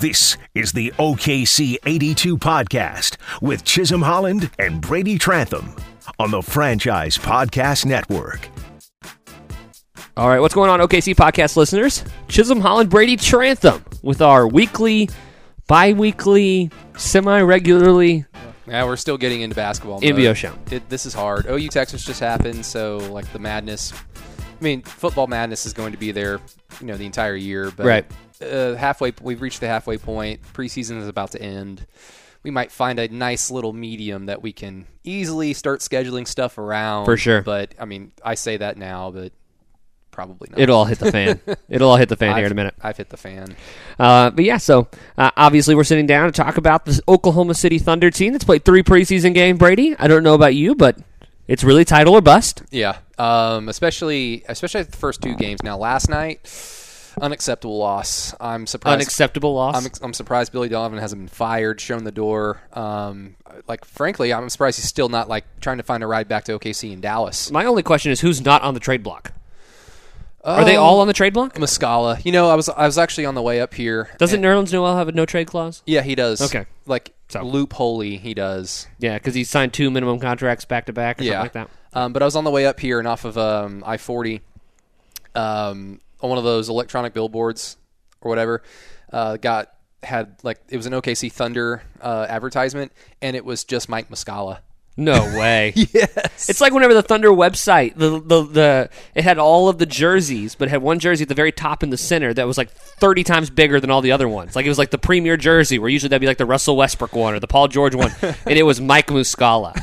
This 0.00 0.38
is 0.54 0.72
the 0.72 0.92
OKC 0.98 1.76
82 1.84 2.38
podcast 2.38 3.18
with 3.42 3.64
Chisholm 3.64 4.00
Holland 4.00 4.50
and 4.58 4.80
Brady 4.80 5.18
Trantham 5.18 5.76
on 6.18 6.30
the 6.30 6.40
Franchise 6.40 7.18
Podcast 7.18 7.84
Network. 7.84 8.48
All 10.16 10.28
right, 10.28 10.40
what's 10.40 10.54
going 10.54 10.70
on, 10.70 10.80
OKC 10.80 11.14
podcast 11.14 11.56
listeners? 11.56 12.02
Chisholm 12.28 12.60
Holland, 12.60 12.88
Brady 12.88 13.16
Trantham 13.16 13.84
with 14.02 14.22
our 14.22 14.48
weekly, 14.48 15.10
bi 15.66 15.92
weekly, 15.92 16.70
semi 16.96 17.42
regularly 17.42 18.24
Yeah, 18.66 18.84
we're 18.84 18.96
still 18.96 19.18
getting 19.18 19.42
into 19.42 19.54
basketball. 19.54 20.00
NBO 20.00 20.28
mode. 20.28 20.36
show. 20.38 20.54
It, 20.70 20.88
this 20.88 21.04
is 21.04 21.12
hard. 21.12 21.44
OU 21.44 21.68
Texas 21.68 22.02
just 22.04 22.20
happened, 22.20 22.64
so 22.64 22.96
like 23.12 23.30
the 23.34 23.38
madness. 23.38 23.92
I 23.92 24.64
mean, 24.64 24.80
football 24.80 25.26
madness 25.26 25.66
is 25.66 25.74
going 25.74 25.92
to 25.92 25.98
be 25.98 26.10
there, 26.10 26.40
you 26.80 26.86
know, 26.86 26.96
the 26.96 27.06
entire 27.06 27.36
year. 27.36 27.70
But 27.70 27.84
Right. 27.84 28.06
Uh, 28.42 28.74
halfway, 28.74 29.12
we've 29.20 29.40
reached 29.40 29.60
the 29.60 29.68
halfway 29.68 29.98
point. 29.98 30.40
Preseason 30.52 31.00
is 31.00 31.08
about 31.08 31.32
to 31.32 31.42
end. 31.42 31.86
We 32.42 32.50
might 32.50 32.72
find 32.72 32.98
a 32.98 33.08
nice 33.08 33.50
little 33.50 33.72
medium 33.72 34.26
that 34.26 34.42
we 34.42 34.52
can 34.52 34.86
easily 35.04 35.52
start 35.52 35.80
scheduling 35.80 36.26
stuff 36.26 36.56
around. 36.58 37.04
For 37.04 37.16
sure. 37.16 37.42
But 37.42 37.74
I 37.78 37.84
mean, 37.84 38.12
I 38.24 38.34
say 38.34 38.56
that 38.56 38.78
now, 38.78 39.10
but 39.10 39.32
probably 40.10 40.48
not. 40.50 40.60
It'll 40.60 40.78
all 40.78 40.84
hit 40.86 40.98
the 40.98 41.12
fan. 41.12 41.40
It'll 41.68 41.90
all 41.90 41.96
hit 41.96 42.08
the 42.08 42.16
fan 42.16 42.36
here 42.36 42.46
in 42.46 42.52
a 42.52 42.54
minute. 42.54 42.74
I've 42.80 42.96
hit 42.96 43.10
the 43.10 43.16
fan. 43.16 43.56
Uh, 43.98 44.30
but 44.30 44.44
yeah, 44.44 44.56
so 44.56 44.88
uh, 45.18 45.30
obviously 45.36 45.74
we're 45.74 45.84
sitting 45.84 46.06
down 46.06 46.26
to 46.26 46.32
talk 46.32 46.56
about 46.56 46.86
this 46.86 47.00
Oklahoma 47.08 47.54
City 47.54 47.78
Thunder 47.78 48.10
team 48.10 48.32
that's 48.32 48.44
played 48.44 48.64
three 48.64 48.82
preseason 48.82 49.34
games. 49.34 49.58
Brady, 49.58 49.94
I 49.98 50.08
don't 50.08 50.22
know 50.22 50.34
about 50.34 50.54
you, 50.54 50.74
but 50.74 50.98
it's 51.46 51.64
really 51.64 51.84
title 51.84 52.14
or 52.14 52.20
bust. 52.20 52.62
Yeah, 52.70 52.98
um, 53.18 53.68
especially 53.68 54.44
especially 54.48 54.84
the 54.84 54.96
first 54.96 55.20
two 55.20 55.34
games. 55.34 55.62
Now, 55.62 55.76
last 55.76 56.08
night, 56.08 56.46
unacceptable 57.20 57.78
loss. 57.78 58.34
I'm 58.40 58.66
surprised. 58.66 58.94
Unacceptable 58.94 59.54
loss. 59.54 59.76
I'm, 59.76 60.06
I'm 60.06 60.14
surprised 60.14 60.52
Billy 60.52 60.68
Donovan 60.68 60.98
hasn't 60.98 61.20
been 61.20 61.28
fired, 61.28 61.80
shown 61.80 62.04
the 62.04 62.12
door. 62.12 62.60
Um, 62.72 63.36
like, 63.68 63.84
frankly, 63.84 64.32
I'm 64.32 64.48
surprised 64.48 64.78
he's 64.78 64.88
still 64.88 65.08
not 65.08 65.28
like 65.28 65.44
trying 65.60 65.78
to 65.78 65.82
find 65.82 66.02
a 66.02 66.06
ride 66.06 66.28
back 66.28 66.44
to 66.44 66.58
OKC 66.58 66.92
in 66.92 67.00
Dallas. 67.00 67.50
My 67.50 67.64
only 67.64 67.82
question 67.82 68.12
is 68.12 68.20
who's 68.20 68.40
not 68.44 68.62
on 68.62 68.74
the 68.74 68.80
trade 68.80 69.02
block? 69.02 69.32
Are 70.42 70.64
they 70.64 70.76
all 70.76 71.00
on 71.00 71.06
the 71.06 71.12
trade 71.12 71.34
block? 71.34 71.54
Muscala. 71.56 72.24
You 72.24 72.32
know, 72.32 72.48
I 72.48 72.54
was 72.54 72.68
I 72.70 72.86
was 72.86 72.96
actually 72.96 73.26
on 73.26 73.34
the 73.34 73.42
way 73.42 73.60
up 73.60 73.74
here. 73.74 74.08
Doesn't 74.16 74.40
Nerlens 74.40 74.72
Noel 74.72 74.96
have 74.96 75.08
a 75.08 75.12
no 75.12 75.26
trade 75.26 75.46
clause? 75.46 75.82
Yeah, 75.84 76.00
he 76.00 76.14
does. 76.14 76.40
Okay. 76.40 76.64
Like 76.86 77.12
So- 77.28 77.42
loopholey, 77.42 78.18
he 78.18 78.32
does. 78.32 78.86
Yeah, 78.98 79.18
because 79.18 79.34
he 79.34 79.44
signed 79.44 79.74
two 79.74 79.90
minimum 79.90 80.18
contracts 80.18 80.64
back 80.64 80.86
to 80.86 80.92
back 80.94 81.20
or 81.20 81.24
yeah. 81.24 81.42
something 81.42 81.60
like 81.62 81.68
that. 81.68 81.70
Um, 81.92 82.12
but 82.12 82.22
I 82.22 82.24
was 82.24 82.36
on 82.36 82.44
the 82.44 82.50
way 82.50 82.64
up 82.66 82.80
here 82.80 82.98
and 82.98 83.06
off 83.06 83.26
of 83.26 83.36
um, 83.36 83.82
I 83.86 83.98
forty, 83.98 84.40
um, 85.34 86.00
on 86.22 86.28
one 86.30 86.38
of 86.38 86.44
those 86.44 86.68
electronic 86.68 87.14
billboards 87.14 87.76
or 88.20 88.28
whatever. 88.28 88.62
Uh, 89.12 89.36
got 89.36 89.72
had 90.02 90.36
like 90.42 90.60
it 90.68 90.76
was 90.76 90.86
an 90.86 90.92
OKC 90.92 91.30
Thunder 91.32 91.82
uh, 92.00 92.26
advertisement, 92.28 92.92
and 93.20 93.36
it 93.36 93.44
was 93.44 93.64
just 93.64 93.88
Mike 93.88 94.08
Muscala. 94.08 94.60
No 94.96 95.22
way. 95.38 95.72
Yes, 95.92 96.48
It's 96.48 96.60
like 96.60 96.72
whenever 96.72 96.94
the 96.94 97.02
Thunder 97.02 97.30
website, 97.30 97.96
the, 97.96 98.20
the 98.20 98.42
the 98.42 98.90
it 99.14 99.24
had 99.24 99.38
all 99.38 99.68
of 99.68 99.78
the 99.78 99.86
jerseys, 99.86 100.54
but 100.54 100.68
it 100.68 100.70
had 100.70 100.82
one 100.82 100.98
jersey 100.98 101.22
at 101.22 101.28
the 101.28 101.34
very 101.34 101.52
top 101.52 101.82
in 101.82 101.90
the 101.90 101.96
center 101.96 102.34
that 102.34 102.46
was 102.46 102.58
like 102.58 102.70
thirty 102.70 103.24
times 103.24 103.50
bigger 103.50 103.80
than 103.80 103.90
all 103.90 104.02
the 104.02 104.12
other 104.12 104.28
ones. 104.28 104.54
Like 104.54 104.66
it 104.66 104.68
was 104.68 104.78
like 104.78 104.90
the 104.90 104.98
premier 104.98 105.36
jersey, 105.36 105.78
where 105.78 105.88
usually 105.88 106.08
that'd 106.08 106.20
be 106.20 106.26
like 106.26 106.38
the 106.38 106.46
Russell 106.46 106.76
Westbrook 106.76 107.14
one 107.14 107.34
or 107.34 107.40
the 107.40 107.46
Paul 107.46 107.68
George 107.68 107.94
one, 107.94 108.12
and 108.22 108.58
it 108.58 108.62
was 108.64 108.80
Mike 108.80 109.06
Muscala. 109.08 109.74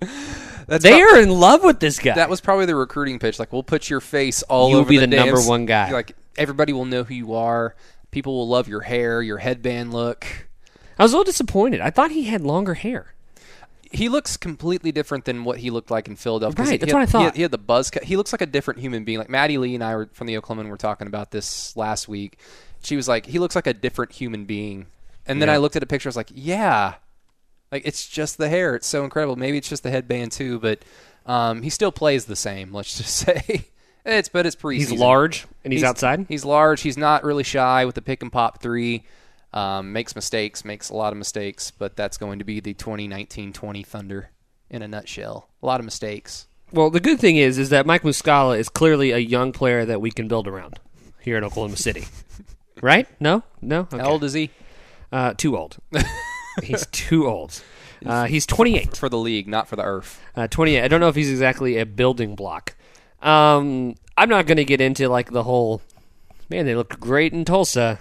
That's 0.68 0.84
They 0.84 1.00
prob- 1.00 1.14
are 1.14 1.20
in 1.20 1.30
love 1.30 1.64
with 1.64 1.80
this 1.80 1.98
guy. 1.98 2.14
that 2.14 2.30
was 2.30 2.40
probably 2.40 2.66
the 2.66 2.76
recruiting 2.76 3.18
pitch. 3.18 3.38
Like 3.40 3.52
we'll 3.52 3.62
put 3.64 3.90
your 3.90 4.00
face 4.00 4.42
all 4.44 4.66
over 4.66 4.68
the 4.68 4.74
room. 4.74 4.76
You'll 4.76 4.80
over 4.82 4.88
be 4.90 4.96
the, 4.98 5.06
the 5.06 5.16
number 5.16 5.40
one 5.48 5.66
guy. 5.66 5.90
Like 5.90 6.12
everybody 6.36 6.72
will 6.72 6.84
know 6.84 7.02
who 7.04 7.14
you 7.14 7.34
are. 7.34 7.74
People 8.10 8.36
will 8.36 8.48
love 8.48 8.68
your 8.68 8.82
hair, 8.82 9.20
your 9.22 9.38
headband 9.38 9.92
look. 9.92 10.26
I 10.98 11.02
was 11.02 11.12
a 11.12 11.16
little 11.16 11.30
disappointed. 11.30 11.80
I 11.80 11.90
thought 11.90 12.10
he 12.10 12.24
had 12.24 12.42
longer 12.42 12.74
hair. 12.74 13.14
he 13.90 14.08
looks 14.10 14.36
completely 14.36 14.92
different 14.92 15.24
than 15.24 15.44
what 15.44 15.58
he 15.58 15.70
looked 15.70 15.90
like 15.90 16.08
in 16.08 16.16
Philadelphia. 16.16 16.64
Right, 16.64 16.72
he 16.72 16.76
that's 16.78 16.92
had- 16.92 16.96
what 16.96 17.02
I 17.02 17.06
He 17.06 17.10
thought. 17.12 17.22
had, 17.22 17.36
he 17.36 17.42
had 17.42 17.50
the 17.50 17.58
buzz 17.58 17.90
cut. 17.90 18.04
He 18.04 18.16
looks 18.16 18.32
like 18.32 18.42
a 18.42 18.46
different 18.46 18.80
human 18.80 19.04
being. 19.04 19.18
Like 19.18 19.30
Maddie 19.30 19.56
Lee 19.58 19.74
and 19.74 19.82
I 19.82 19.96
were 19.96 20.08
from 20.12 20.26
the 20.26 20.36
Oklahoma. 20.36 20.64
Oklahoman 20.64 20.70
were 20.70 20.76
talking 20.76 21.06
about 21.06 21.30
this 21.30 21.74
last 21.76 22.08
week. 22.08 22.38
She 22.82 22.96
was 22.96 23.08
like, 23.08 23.24
he 23.26 23.38
looks 23.38 23.54
like 23.56 23.66
a 23.66 23.72
different 23.74 24.12
human 24.12 24.44
being. 24.44 24.86
And 25.26 25.40
then 25.40 25.48
Yeah. 25.48 25.54
I 25.54 25.56
looked 25.58 25.76
at 25.76 25.82
a 25.82 25.86
picture. 25.86 26.08
I 26.08 26.10
was 26.10 26.16
like, 26.16 26.30
yeah, 26.34 26.94
like 27.70 27.82
it's 27.84 28.06
just 28.08 28.38
the 28.38 28.48
hair. 28.48 28.74
It's 28.74 28.86
so 28.86 29.04
incredible. 29.04 29.36
Maybe 29.36 29.58
it's 29.58 29.68
just 29.68 29.82
the 29.82 29.90
headband 29.90 30.32
too, 30.32 30.58
but 30.58 30.84
um, 31.26 31.62
he 31.62 31.70
still 31.70 31.92
plays 31.92 32.24
the 32.24 32.36
same. 32.36 32.72
Let's 32.72 32.96
just 32.96 33.16
say 33.26 33.66
it's 34.04 34.28
but 34.28 34.46
it's 34.46 34.56
preseason. 34.56 34.90
He's 34.90 34.92
large 34.92 35.46
and 35.64 35.72
he's, 35.72 35.84
outside. 35.84 36.26
He's 36.28 36.44
large. 36.44 36.80
He's 36.80 36.96
not 36.96 37.24
really 37.24 37.44
shy 37.44 37.84
with 37.84 37.94
the 37.94 38.02
pick 38.02 38.22
and 38.22 38.32
pop 38.32 38.60
three. 38.62 39.04
Um, 39.52 39.92
makes 39.94 40.14
mistakes, 40.14 40.64
makes 40.64 40.90
a 40.90 40.94
lot 40.94 41.12
of 41.12 41.18
mistakes, 41.18 41.70
but 41.70 41.96
that's 41.96 42.18
going 42.18 42.38
to 42.38 42.44
be 42.44 42.60
the 42.60 42.74
2019-20 42.74 43.86
Thunder 43.86 44.28
in 44.68 44.82
a 44.82 44.88
nutshell. 44.88 45.48
A 45.62 45.66
lot 45.66 45.80
of 45.80 45.86
mistakes. 45.86 46.46
Well, 46.70 46.90
the 46.90 47.00
good 47.00 47.18
thing 47.18 47.36
is, 47.38 47.56
is 47.56 47.70
that 47.70 47.86
Mike 47.86 48.02
Muscala 48.02 48.58
is 48.58 48.68
clearly 48.68 49.10
a 49.10 49.18
young 49.18 49.52
player 49.52 49.86
that 49.86 50.02
we 50.02 50.10
can 50.10 50.28
build 50.28 50.46
around 50.46 50.78
here 51.20 51.38
in 51.38 51.44
Oklahoma 51.44 51.78
City. 51.78 52.04
right? 52.82 53.08
No, 53.20 53.42
no. 53.62 53.80
Okay. 53.80 53.96
How 53.98 54.10
old 54.10 54.24
is 54.24 54.34
he 54.34 54.50
Uh, 55.10 55.32
too 55.32 55.56
old. 55.56 55.78
he's 56.62 56.86
too 56.92 57.26
old. 57.26 57.62
Uh, 58.04 58.26
he's 58.26 58.46
28. 58.46 58.96
for 58.96 59.08
the 59.08 59.18
league, 59.18 59.48
not 59.48 59.66
for 59.68 59.76
the 59.76 59.82
earth? 59.82 60.20
Uh, 60.36 60.46
28. 60.46 60.82
I 60.82 60.88
don't 60.88 61.00
know 61.00 61.08
if 61.08 61.16
he's 61.16 61.30
exactly 61.30 61.78
a 61.78 61.86
building 61.86 62.34
block. 62.36 62.76
Um, 63.20 63.96
I'm 64.16 64.28
not 64.28 64.46
going 64.46 64.58
to 64.58 64.64
get 64.64 64.80
into 64.80 65.08
like 65.08 65.30
the 65.32 65.42
whole. 65.42 65.82
Man, 66.48 66.64
they 66.64 66.74
looked 66.74 66.98
great 67.00 67.32
in 67.32 67.44
Tulsa. 67.44 67.98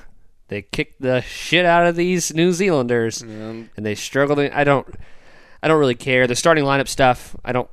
They 0.50 0.62
kicked 0.62 1.02
the 1.02 1.22
shit 1.22 1.66
out 1.66 1.88
of 1.88 1.96
these 1.96 2.34
New 2.34 2.54
Zealanders, 2.54 3.22
and 3.22 3.70
they 3.76 3.96
struggled. 3.96 4.40
In, 4.40 4.54
I 4.54 4.64
don't. 4.64 4.88
I 5.62 5.68
don't 5.68 5.80
really 5.80 5.96
care. 5.96 6.28
The 6.28 6.36
starting 6.36 6.64
lineup 6.64 6.88
stuff, 6.88 7.36
I 7.44 7.52
don't 7.52 7.70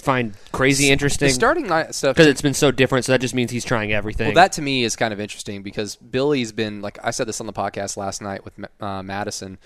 find 0.00 0.34
crazy 0.52 0.90
interesting 0.90 1.28
The 1.28 1.34
starting 1.34 1.66
line 1.66 1.92
stuff. 1.92 2.14
because 2.14 2.28
it's 2.28 2.40
been 2.40 2.54
so 2.54 2.70
different. 2.70 3.04
So 3.04 3.12
that 3.12 3.20
just 3.20 3.34
means 3.34 3.50
he's 3.50 3.64
trying 3.64 3.92
everything. 3.92 4.28
Well, 4.28 4.34
that 4.36 4.52
to 4.52 4.62
me 4.62 4.84
is 4.84 4.94
kind 4.94 5.12
of 5.12 5.20
interesting 5.20 5.62
because 5.62 5.96
Billy's 5.96 6.52
been 6.52 6.80
like 6.80 6.98
I 7.02 7.10
said 7.10 7.26
this 7.26 7.40
on 7.40 7.46
the 7.46 7.52
podcast 7.52 7.96
last 7.96 8.22
night 8.22 8.44
with 8.44 8.54
uh, 8.80 9.02
Madison. 9.02 9.58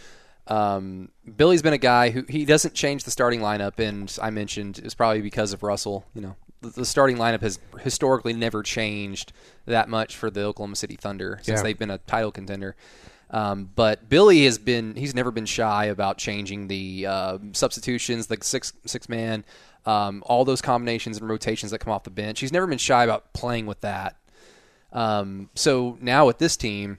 Um, 0.48 1.10
Billy's 1.36 1.62
been 1.62 1.72
a 1.72 1.78
guy 1.78 2.10
who 2.10 2.24
he 2.28 2.44
doesn't 2.44 2.74
change 2.74 3.04
the 3.04 3.10
starting 3.10 3.40
lineup, 3.40 3.78
and 3.78 4.14
I 4.20 4.30
mentioned 4.30 4.80
it's 4.84 4.94
probably 4.94 5.20
because 5.22 5.52
of 5.52 5.62
Russell. 5.62 6.04
You 6.14 6.20
know, 6.22 6.36
the, 6.60 6.70
the 6.70 6.84
starting 6.84 7.16
lineup 7.16 7.42
has 7.42 7.58
historically 7.80 8.32
never 8.32 8.62
changed 8.62 9.32
that 9.66 9.88
much 9.88 10.16
for 10.16 10.30
the 10.30 10.42
Oklahoma 10.42 10.76
City 10.76 10.96
Thunder 10.96 11.38
since 11.42 11.58
Yeah. 11.58 11.62
they've 11.62 11.78
been 11.78 11.90
a 11.90 11.98
title 11.98 12.32
contender. 12.32 12.74
Um, 13.30 13.70
but 13.74 14.08
Billy 14.10 14.44
has 14.44 14.58
been 14.58 14.94
he's 14.94 15.14
never 15.14 15.30
been 15.30 15.46
shy 15.46 15.86
about 15.86 16.18
changing 16.18 16.68
the 16.68 17.06
uh, 17.06 17.38
substitutions, 17.52 18.26
the 18.26 18.36
six 18.42 18.74
six 18.84 19.08
man, 19.08 19.44
um, 19.86 20.22
all 20.26 20.44
those 20.44 20.60
combinations 20.60 21.16
and 21.18 21.26
rotations 21.28 21.70
that 21.72 21.78
come 21.78 21.92
off 21.94 22.02
the 22.04 22.10
bench. 22.10 22.40
He's 22.40 22.52
never 22.52 22.66
been 22.66 22.76
shy 22.78 23.04
about 23.04 23.32
playing 23.32 23.64
with 23.66 23.80
that. 23.80 24.16
Um, 24.92 25.48
so 25.54 25.96
now 26.02 26.26
with 26.26 26.36
this 26.38 26.58
team, 26.58 26.98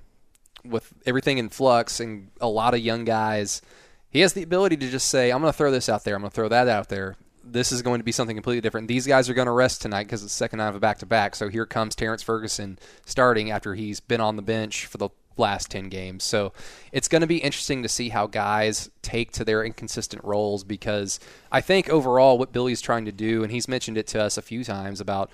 with 0.66 0.94
everything 1.06 1.38
in 1.38 1.50
flux 1.50 2.00
and 2.00 2.30
a 2.40 2.48
lot 2.48 2.74
of 2.74 2.80
young 2.80 3.06
guys, 3.06 3.62
he 4.10 4.20
has 4.22 4.34
the 4.34 4.44
ability 4.44 4.78
to 4.78 4.90
just 4.90 5.10
say, 5.10 5.32
"I'm 5.32 5.42
going 5.42 5.52
to 5.52 5.58
throw 5.58 5.72
this 5.72 5.90
out 5.90 6.04
there. 6.04 6.16
I'm 6.16 6.22
going 6.22 6.32
to 6.32 6.36
throw 6.36 6.50
that 6.50 6.68
out 6.68 6.90
there. 6.90 7.16
This 7.44 7.72
is 7.72 7.82
going 7.82 8.00
to 8.00 8.06
be 8.06 8.14
something 8.14 8.36
completely 8.36 8.62
different. 8.62 8.88
These 8.88 9.06
guys 9.06 9.30
are 9.30 9.34
going 9.34 9.48
to 9.48 9.52
rest 9.52 9.82
tonight 9.82 10.06
because 10.06 10.24
it's 10.24 10.34
the 10.34 10.38
second 10.38 10.60
night 10.60 10.70
of 10.70 10.76
a 10.76 10.80
back 10.80 11.00
to 11.00 11.06
back. 11.06 11.36
So 11.36 11.50
here 11.50 11.66
comes 11.66 11.96
Terrence 11.96 12.24
Ferguson 12.24 12.80
starting 13.06 13.52
after 13.52 13.76
he's 13.76 14.00
been 14.00 14.22
on 14.22 14.38
the 14.38 14.42
bench 14.42 14.86
for 14.86 14.98
the 14.98 15.10
last 15.38 15.72
10 15.72 15.90
games. 15.90 16.24
So 16.24 16.54
it's 16.92 17.08
going 17.08 17.22
to 17.22 17.28
be 17.28 17.38
interesting 17.38 17.84
to 17.84 17.90
see 17.90 18.10
how 18.10 18.28
guys 18.28 18.90
take 19.02 19.32
to 19.34 19.44
their 19.44 19.64
inconsistent 19.64 20.24
roles 20.24 20.64
because 20.64 21.20
I 21.52 21.62
think 21.62 21.90
overall 21.90 22.38
what 22.38 22.54
Billy's 22.54 22.82
trying 22.82 23.06
to 23.06 23.12
do, 23.12 23.44
and 23.44 23.52
he's 23.52 23.68
mentioned 23.68 23.98
it 23.98 24.08
to 24.08 24.22
us 24.22 24.38
a 24.38 24.42
few 24.42 24.64
times 24.64 25.02
about 25.02 25.32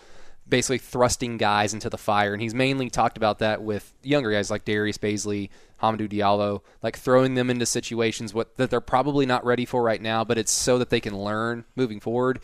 basically 0.50 0.78
thrusting 0.78 1.38
guys 1.38 1.74
into 1.74 1.90
the 1.90 1.98
fire. 1.98 2.34
And 2.34 2.42
he's 2.42 2.54
mainly 2.54 2.90
talked 2.90 3.18
about 3.18 3.40
that 3.40 3.62
with 3.62 3.94
younger 4.04 4.32
guys 4.32 4.50
like 4.50 4.66
Darius 4.66 4.98
Bazley, 4.98 5.50
Hamidou 5.82 6.10
Diallo, 6.10 6.62
like 6.82 6.98
throwing 6.98 7.36
them 7.36 7.50
into 7.50 7.66
situations 7.66 8.34
what, 8.34 8.58
that 8.58 8.70
they're 8.70 8.82
probably 8.82 9.26
not 9.26 9.46
ready 9.46 9.66
for 9.66 9.82
right 9.82 10.02
now, 10.02 10.24
but 10.24 10.38
it's 10.38 10.52
so 10.52 10.78
that 10.78 10.90
they 10.90 11.00
can 11.00 11.18
learn 11.18 11.66
moving 11.76 12.00
forward. 12.00 12.40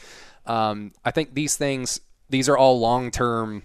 Um, 0.45 0.93
I 1.03 1.11
think 1.11 1.33
these 1.33 1.57
things, 1.57 2.01
these 2.29 2.47
are 2.47 2.57
all 2.57 2.79
long 2.79 3.11
term 3.11 3.63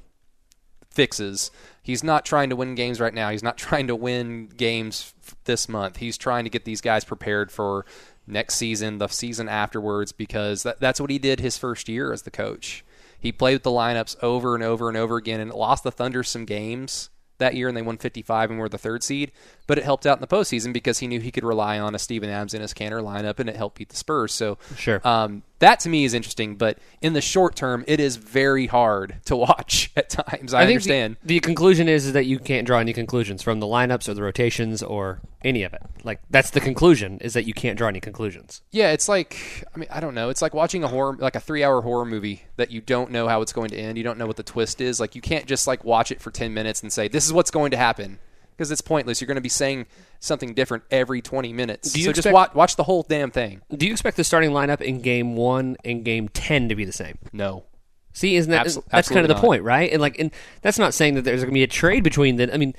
fixes. 0.91 1.51
He's 1.83 2.05
not 2.05 2.25
trying 2.25 2.51
to 2.51 2.57
win 2.57 2.75
games 2.75 3.01
right 3.01 3.15
now. 3.15 3.31
He's 3.31 3.43
not 3.43 3.57
trying 3.59 3.87
to 3.89 3.97
win 3.97 4.47
games 4.47 5.15
this 5.45 5.69
month. 5.69 5.99
He's 5.99 6.19
trying 6.19 6.45
to 6.45 6.51
get 6.51 6.65
these 6.65 6.81
guys 6.81 7.05
prepared 7.05 7.53
for 7.53 7.85
next 8.27 8.55
season, 8.55 8.99
the 8.99 9.09
season 9.09 9.49
afterwards, 9.49 10.13
because 10.13 10.63
that, 10.63 10.81
that's 10.81 11.01
what 11.01 11.11
he 11.11 11.19
did 11.19 11.41
his 11.41 11.59
first 11.59 11.89
year 11.89 12.13
as 12.13 12.23
the 12.23 12.31
coach. 12.31 12.85
He 13.21 13.33
played 13.33 13.55
with 13.55 13.63
the 13.63 13.71
lineups 13.71 14.17
over 14.23 14.55
and 14.55 14.65
over 14.65 14.89
and 14.89 14.97
over 14.97 15.17
again 15.17 15.41
and 15.41 15.53
lost 15.53 15.85
the 15.85 15.93
Thunder 15.93 16.23
some 16.23 16.45
games 16.45 17.11
that 17.39 17.55
year, 17.55 17.69
and 17.69 17.77
they 17.77 17.83
won 17.83 17.99
55 17.99 18.51
and 18.51 18.59
were 18.59 18.69
the 18.69 18.79
third 18.79 19.03
seed. 19.03 19.33
But 19.71 19.79
it 19.79 19.85
helped 19.85 20.05
out 20.05 20.17
in 20.17 20.21
the 20.21 20.27
postseason 20.27 20.73
because 20.73 20.99
he 20.99 21.07
knew 21.07 21.21
he 21.21 21.31
could 21.31 21.45
rely 21.45 21.79
on 21.79 21.95
a 21.95 21.99
Steven 22.01 22.29
Adams 22.29 22.55
and 22.55 22.65
Enes 22.65 22.75
Kanter 22.75 23.01
lineup, 23.01 23.39
and 23.39 23.49
it 23.49 23.55
helped 23.55 23.79
beat 23.79 23.91
the 23.91 23.95
Spurs. 23.95 24.35
So 24.35 24.59
Sure. 24.77 25.01
um, 25.07 25.45
that 25.61 25.79
to 25.81 25.89
me 25.89 26.03
is 26.03 26.13
interesting. 26.13 26.57
But 26.57 26.79
in 27.01 27.13
the 27.13 27.21
short 27.21 27.55
term, 27.55 27.85
it 27.87 28.01
is 28.01 28.17
very 28.17 28.67
hard 28.67 29.21
to 29.27 29.37
watch 29.47 29.93
at 29.95 30.11
times. 30.11 30.55
I, 30.55 30.63
think 30.67 30.79
understand. 30.79 31.19
The, 31.23 31.37
the 31.37 31.41
conclusion 31.41 31.89
is, 31.89 32.07
is 32.07 32.15
that 32.15 32.25
you 32.27 32.41
can't 32.41 32.67
draw 32.67 32.81
any 32.81 32.93
conclusions 32.93 33.45
from 33.45 33.61
the 33.61 33.67
lineups 33.67 34.09
or 34.09 34.15
the 34.15 34.25
rotations 34.25 34.83
or 34.83 35.21
any 35.45 35.63
of 35.63 35.73
it. 35.73 35.83
Like 36.03 36.19
that's 36.31 36.51
the 36.51 36.61
conclusion 36.61 37.19
is 37.21 37.35
that 37.35 37.45
you 37.45 37.55
can't 37.55 37.79
draw 37.79 37.87
any 37.87 38.01
conclusions. 38.01 38.63
Yeah, 38.73 38.91
it's 38.91 39.09
like 39.09 39.65
I 39.73 39.79
mean 39.79 39.89
I 39.93 40.01
don't 40.01 40.17
know. 40.17 40.31
It's 40.31 40.43
like 40.43 40.53
watching 40.53 40.83
a 40.83 40.89
horror 40.89 41.17
like 41.21 41.37
a 41.37 41.41
3-hour 41.41 41.83
horror 41.83 42.07
movie 42.07 42.43
that 42.57 42.73
you 42.73 42.81
don't 42.81 43.13
know 43.13 43.29
how 43.29 43.41
it's 43.41 43.53
going 43.53 43.69
to 43.71 43.77
end. 43.77 43.99
You 43.99 44.03
don't 44.03 44.19
know 44.19 44.27
what 44.27 44.37
the 44.37 44.43
twist 44.43 44.81
is. 44.81 44.99
Like 44.99 45.15
you 45.15 45.23
can't 45.23 45.47
just 45.47 45.69
like 45.69 45.85
watch 45.85 46.11
it 46.11 46.21
for 46.21 46.33
10 46.33 46.53
minutes 46.53 46.83
and 46.83 46.93
say 46.93 47.07
this 47.07 47.25
is 47.25 47.33
what's 47.33 47.53
going 47.53 47.71
to 47.71 47.77
happen 47.77 48.19
because 48.61 48.71
it's 48.71 48.83
pointless. 48.83 49.23
You're 49.23 49.27
going 49.27 49.37
to 49.37 49.41
be 49.41 49.49
saying 49.49 49.87
something 50.19 50.53
different 50.53 50.85
every 50.91 51.23
20 51.23 51.51
minutes. 51.55 51.95
Do 51.95 51.99
you 51.99 52.05
so 52.05 52.12
just 52.12 52.31
watch 52.31 52.55
watch 52.55 52.77
the 52.77 52.85
whole 52.85 53.03
damn 53.03 53.31
thing. 53.31 53.62
Do 53.75 53.87
you 53.87 53.93
expect 53.93 54.19
the 54.19 54.25
starting 54.25 54.51
lineup 54.51 54.83
in 54.83 55.01
game 55.01 55.35
one 55.35 55.79
and 55.83 56.05
game 56.05 56.29
ten 56.29 56.69
to 56.69 56.75
be 56.75 56.85
the 56.85 56.93
same? 56.93 57.17
No. 57.33 57.65
See, 58.12 58.37
isn't 58.37 58.51
that 58.51 58.67
Abso- 58.67 58.85
that's 58.91 59.09
kind 59.09 59.21
of 59.23 59.29
the 59.29 59.35
not. 59.35 59.41
point, 59.41 59.62
right? 59.62 59.91
And 59.91 60.03
like, 60.03 60.19
and 60.19 60.31
that's 60.61 60.79
not 60.79 60.93
saying 60.93 61.15
that 61.15 61.23
there's 61.23 61.41
going 61.41 61.53
to 61.53 61.55
be 61.55 61.62
a 61.62 61.67
trade 61.69 62.05
between 62.05 62.37
the. 62.37 62.53
I 62.53 62.59
mean, 62.59 62.75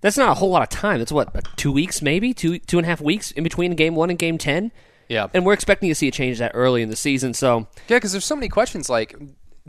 that's 0.00 0.16
not 0.16 0.28
a 0.30 0.34
whole 0.34 0.50
lot 0.50 0.62
of 0.62 0.68
time. 0.68 1.00
That's 1.00 1.10
what 1.10 1.34
two 1.56 1.72
weeks, 1.72 2.00
maybe 2.00 2.32
two 2.32 2.60
two 2.60 2.78
and 2.78 2.86
a 2.86 2.88
half 2.88 3.00
weeks 3.00 3.32
in 3.32 3.42
between 3.42 3.74
game 3.74 3.96
one 3.96 4.10
and 4.10 4.18
game 4.18 4.38
ten. 4.38 4.70
Yeah. 5.08 5.26
And 5.34 5.44
we're 5.44 5.54
expecting 5.54 5.88
to 5.88 5.94
see 5.96 6.06
a 6.06 6.12
change 6.12 6.38
that 6.38 6.52
early 6.54 6.82
in 6.82 6.88
the 6.88 6.96
season. 6.96 7.34
So 7.34 7.66
Yeah, 7.88 7.96
because 7.96 8.12
there's 8.12 8.24
so 8.24 8.36
many 8.36 8.48
questions 8.48 8.88
like, 8.88 9.16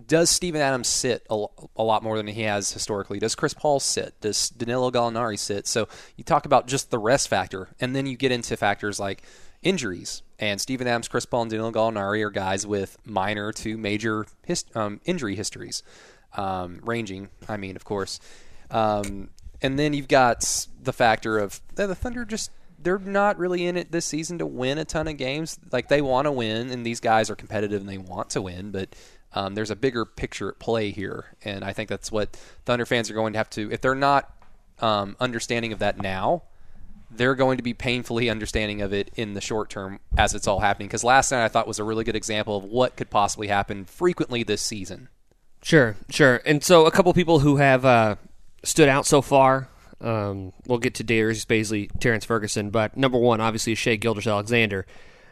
does 0.05 0.29
Steven 0.29 0.61
Adams 0.61 0.87
sit 0.87 1.25
a, 1.29 1.45
a 1.75 1.83
lot 1.83 2.03
more 2.03 2.17
than 2.17 2.27
he 2.27 2.43
has 2.43 2.71
historically? 2.71 3.19
Does 3.19 3.35
Chris 3.35 3.53
Paul 3.53 3.79
sit? 3.79 4.19
Does 4.21 4.49
Danilo 4.49 4.91
Gallinari 4.91 5.39
sit? 5.39 5.65
So 5.65 5.87
you 6.15 6.23
talk 6.23 6.45
about 6.45 6.67
just 6.67 6.91
the 6.91 6.99
rest 6.99 7.27
factor, 7.27 7.69
and 7.79 7.95
then 7.95 8.05
you 8.05 8.15
get 8.15 8.31
into 8.31 8.55
factors 8.57 8.99
like 8.99 9.23
injuries. 9.63 10.21
And 10.39 10.61
Steven 10.61 10.87
Adams, 10.87 11.07
Chris 11.07 11.25
Paul, 11.25 11.43
and 11.43 11.51
Danilo 11.51 11.71
Gallinari 11.71 12.23
are 12.23 12.29
guys 12.29 12.67
with 12.67 12.97
minor 13.05 13.51
to 13.53 13.77
major 13.77 14.27
his, 14.45 14.65
um, 14.75 15.01
injury 15.05 15.35
histories, 15.35 15.81
um, 16.33 16.79
ranging. 16.83 17.29
I 17.49 17.57
mean, 17.57 17.75
of 17.75 17.83
course. 17.83 18.19
Um, 18.69 19.29
and 19.61 19.79
then 19.79 19.93
you've 19.93 20.07
got 20.07 20.67
the 20.81 20.93
factor 20.93 21.39
of 21.39 21.59
the 21.73 21.95
Thunder 21.95 22.23
just 22.23 22.51
they're 22.87 22.97
not 22.97 23.37
really 23.37 23.67
in 23.67 23.75
it 23.75 23.91
this 23.91 24.05
season 24.05 24.37
to 24.37 24.45
win 24.45 24.77
a 24.77 24.85
ton 24.85 25.09
of 25.09 25.17
games. 25.17 25.59
Like 25.73 25.89
they 25.89 26.01
want 26.01 26.25
to 26.25 26.31
win, 26.31 26.69
and 26.69 26.85
these 26.85 27.01
guys 27.01 27.29
are 27.29 27.35
competitive 27.35 27.81
and 27.81 27.89
they 27.89 27.97
want 27.97 28.29
to 28.29 28.41
win, 28.41 28.71
but 28.71 28.95
um, 29.33 29.55
there's 29.55 29.69
a 29.69 29.75
bigger 29.75 30.05
picture 30.05 30.47
at 30.47 30.59
play 30.59 30.91
here, 30.91 31.25
and 31.43 31.65
I 31.65 31.73
think 31.73 31.89
that's 31.89 32.13
what 32.13 32.37
Thunder 32.63 32.85
fans 32.85 33.11
are 33.11 33.13
going 33.13 33.33
to 33.33 33.39
have 33.39 33.49
to. 33.51 33.69
If 33.73 33.81
they're 33.81 33.93
not 33.93 34.33
um, 34.79 35.17
understanding 35.19 35.73
of 35.73 35.79
that 35.79 36.01
now, 36.01 36.43
they're 37.11 37.35
going 37.35 37.57
to 37.57 37.63
be 37.63 37.73
painfully 37.73 38.29
understanding 38.29 38.81
of 38.81 38.93
it 38.93 39.11
in 39.17 39.33
the 39.33 39.41
short 39.41 39.69
term 39.69 39.99
as 40.17 40.33
it's 40.33 40.47
all 40.47 40.61
happening. 40.61 40.87
Because 40.87 41.03
last 41.03 41.29
night 41.29 41.43
I 41.43 41.49
thought 41.49 41.67
was 41.67 41.79
a 41.79 41.83
really 41.83 42.05
good 42.05 42.15
example 42.15 42.55
of 42.55 42.63
what 42.63 42.95
could 42.95 43.09
possibly 43.09 43.47
happen 43.47 43.83
frequently 43.83 44.43
this 44.43 44.61
season. 44.61 45.09
Sure, 45.61 45.97
sure. 46.09 46.41
And 46.45 46.63
so 46.63 46.85
a 46.85 46.91
couple 46.91 47.13
people 47.13 47.39
who 47.39 47.57
have 47.57 47.83
uh, 47.83 48.15
stood 48.63 48.87
out 48.87 49.05
so 49.05 49.21
far. 49.21 49.67
Um, 49.99 50.53
we'll 50.67 50.77
get 50.77 50.95
to 50.95 51.03
Darius 51.03 51.45
Bazley, 51.45 51.89
Terrence 51.99 52.25
Ferguson, 52.25 52.69
but 52.69 52.95
number 52.95 53.17
one, 53.17 53.41
obviously, 53.41 53.73
is 53.73 53.79
Shai 53.79 53.95
Gilgeous-Alexander, 53.95 54.85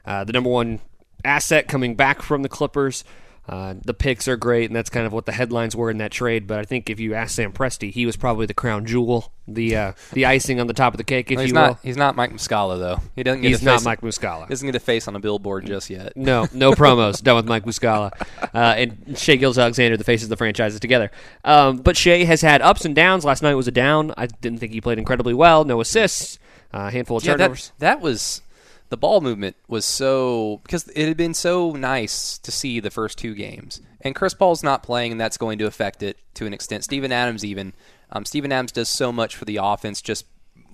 uh, 0.05 0.23
the 0.23 0.33
number 0.33 0.49
one 0.49 0.79
asset 1.23 1.67
coming 1.67 1.95
back 1.95 2.21
from 2.21 2.41
the 2.41 2.49
Clippers. 2.49 3.03
Uh, 3.47 3.75
the 3.83 3.93
picks 3.93 4.27
are 4.27 4.35
great, 4.37 4.69
and 4.69 4.75
that's 4.75 4.89
kind 4.89 5.05
of 5.05 5.13
what 5.13 5.27
the 5.27 5.31
headlines 5.31 5.75
were 5.75 5.91
in 5.91 5.99
that 5.99 6.11
trade. 6.11 6.47
But 6.47 6.57
I 6.59 6.63
think 6.63 6.89
if 6.89 6.99
you 6.99 7.13
ask 7.13 7.35
Sam 7.35 7.53
Presti, 7.53 7.91
he 7.91 8.05
was 8.07 8.15
probably 8.17 8.47
the 8.47 8.55
crown 8.55 8.85
jewel, 8.87 9.31
the 9.47 9.75
uh, 9.75 9.91
the 10.13 10.25
icing 10.25 10.59
on 10.59 10.65
the 10.65 10.73
top 10.73 10.93
of 10.95 10.97
the 10.97 11.03
cake, 11.03 11.29
if 11.29 11.39
he's 11.39 11.49
you 11.49 11.53
not. 11.53 11.69
will. 11.69 11.79
He's 11.83 11.95
not 11.95 12.15
Mike 12.15 12.31
Muscala 12.33 12.79
though. 12.79 13.01
He 13.15 13.21
doesn't. 13.21 13.41
Get 13.41 13.49
He's 13.49 13.61
a 13.61 13.65
not 13.65 13.83
Mike 13.83 14.01
Muscala. 14.01 14.49
Doesn't 14.49 14.65
get 14.65 14.75
a 14.75 14.79
face 14.79 15.07
on 15.07 15.15
a 15.15 15.19
billboard 15.19 15.67
just 15.67 15.91
yet. 15.91 16.17
No, 16.17 16.47
no 16.53 16.71
promos 16.73 17.21
done 17.21 17.35
with 17.35 17.45
Mike 17.45 17.65
Muscala 17.65 18.11
uh, 18.53 18.57
and 18.57 19.15
Shai 19.15 19.35
Gilgeous-Alexander, 19.35 19.95
the 19.97 20.03
faces 20.03 20.23
of 20.25 20.29
the 20.29 20.37
franchises 20.37 20.79
together. 20.79 21.11
Um, 21.43 21.77
but 21.77 21.95
Shai 21.95 22.23
has 22.23 22.41
had 22.41 22.63
ups 22.63 22.83
and 22.83 22.95
downs. 22.95 23.23
Last 23.25 23.43
night 23.43 23.53
was 23.53 23.67
a 23.67 23.71
down. 23.71 24.11
I 24.17 24.25
didn't 24.25 24.57
think 24.57 24.71
he 24.73 24.81
played 24.81 24.97
incredibly 24.97 25.35
well. 25.35 25.65
No 25.65 25.81
assists, 25.81 26.39
a 26.73 26.89
handful 26.89 27.17
of 27.17 27.23
Yeah, 27.23 27.33
turnovers. 27.33 27.71
that, 27.77 27.97
that 27.97 28.01
was 28.01 28.41
the 28.89 28.97
ball 28.97 29.21
movement 29.21 29.55
was 29.67 29.85
so 29.85 30.61
because 30.63 30.87
it 30.89 31.07
had 31.07 31.17
been 31.17 31.33
so 31.33 31.71
nice 31.71 32.37
to 32.39 32.51
see 32.51 32.79
the 32.79 32.91
first 32.91 33.17
two 33.17 33.33
games, 33.33 33.81
and 34.01 34.15
Chris 34.15 34.33
Paul's 34.33 34.63
not 34.63 34.83
playing, 34.83 35.11
and 35.11 35.19
that's 35.19 35.37
going 35.37 35.57
to 35.59 35.65
affect 35.65 36.03
it 36.03 36.17
to 36.35 36.45
an 36.45 36.53
extent. 36.53 36.83
Steven 36.83 37.11
Adams 37.11 37.43
even, 37.43 37.73
um, 38.11 38.25
Steven 38.25 38.51
Adams 38.51 38.71
does 38.71 38.89
so 38.89 39.11
much 39.11 39.35
for 39.35 39.45
the 39.45 39.59
offense 39.61 40.01
just 40.01 40.25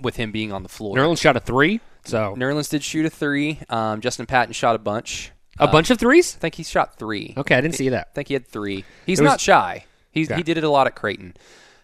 with 0.02 0.16
him 0.18 0.32
being 0.32 0.52
on 0.52 0.64
the 0.64 0.70
floor. 0.70 0.96
Nerlens 0.96 1.22
shot 1.22 1.36
a 1.38 1.40
three, 1.40 1.80
so 2.04 2.36
Nerlens 2.38 2.70
did 2.70 2.84
shoot 2.84 3.06
a 3.06 3.10
three. 3.10 3.60
Um, 3.70 4.02
Justin 4.02 4.26
Patton 4.26 4.54
shot 4.54 4.76
a 4.76 4.80
bunch. 4.80 5.32
a 5.60 5.68
bunch 5.68 5.90
of 5.92 6.00
threes. 6.00 6.36
I 6.36 6.40
think 6.40 6.56
he 6.56 6.64
shot 6.64 6.98
three. 6.98 7.34
Okay, 7.38 7.56
I 7.56 7.62
didn't 7.62 7.76
see 7.76 7.90
that. 7.90 8.08
I 8.12 8.14
think 8.16 8.28
he 8.30 8.34
had 8.34 8.48
three. 8.48 8.84
He's 9.06 9.20
was- 9.22 9.30
not 9.30 9.40
shy. 9.40 9.86
He's, 10.12 10.30
Okay. 10.30 10.38
He 10.38 10.44
did 10.44 10.58
it 10.58 10.64
a 10.66 10.70
lot 10.70 10.88
at 10.88 10.96
Creighton. 10.96 11.36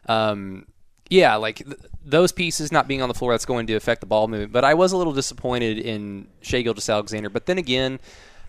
Um, 0.08 0.66
yeah, 1.09 1.36
like 1.36 1.57
th- 1.57 1.77
those 2.06 2.31
pieces 2.31 2.71
not 2.71 2.88
being 2.88 3.01
on 3.01 3.09
the 3.09 3.15
floor, 3.15 3.33
that's 3.33 3.45
going 3.45 3.68
to 3.68 3.74
affect 3.75 4.01
the 4.01 4.07
ball 4.07 4.27
movement. 4.27 4.51
But 4.51 4.63
I 4.65 4.74
was 4.74 4.92
a 4.92 4.98
little 4.98 5.13
disappointed 5.13 5.77
in 5.80 6.27
Shai 6.42 6.62
Gilgeous-Alexander. 6.62 7.30
But 7.30 7.45
then 7.45 7.57
again, 7.57 8.00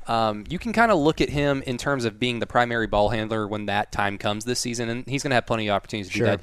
um, 0.06 0.44
you 0.48 0.58
can 0.58 0.72
kind 0.72 0.90
of 0.90 0.98
look 0.98 1.20
at 1.20 1.28
him 1.28 1.62
in 1.66 1.76
terms 1.76 2.04
of 2.04 2.18
being 2.18 2.38
the 2.38 2.46
primary 2.46 2.86
ball 2.86 3.10
handler 3.10 3.46
when 3.46 3.66
that 3.66 3.92
time 3.92 4.16
comes 4.18 4.44
this 4.44 4.60
season, 4.60 4.88
and 4.88 5.06
he's 5.06 5.22
going 5.22 5.30
to 5.30 5.34
have 5.34 5.46
plenty 5.46 5.68
of 5.68 5.74
opportunities 5.74 6.10
to 6.12 6.16
Sure. 6.18 6.26
do 6.26 6.36
that. 6.38 6.40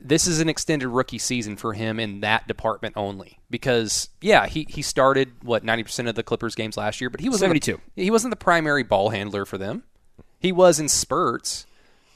This 0.00 0.26
is 0.26 0.40
an 0.40 0.50
extended 0.50 0.88
rookie 0.88 1.18
season 1.18 1.56
for 1.56 1.72
him 1.72 1.98
in 1.98 2.20
that 2.20 2.46
department 2.46 2.94
only 2.96 3.38
because 3.48 4.10
yeah 4.20 4.46
he, 4.46 4.66
he 4.68 4.82
started 4.82 5.32
what 5.42 5.64
ninety 5.64 5.82
percent 5.82 6.08
of 6.08 6.14
the 6.14 6.22
Clippers 6.22 6.54
games 6.54 6.76
last 6.76 7.00
year 7.00 7.08
but 7.08 7.20
he 7.20 7.30
was 7.30 7.38
72. 7.38 7.80
he 7.96 8.10
wasn't 8.10 8.30
the 8.30 8.36
primary 8.36 8.82
ball 8.82 9.10
handler 9.10 9.46
for 9.46 9.56
them. 9.56 9.84
He 10.40 10.52
was 10.52 10.78
in 10.78 10.90
spurts, 10.90 11.64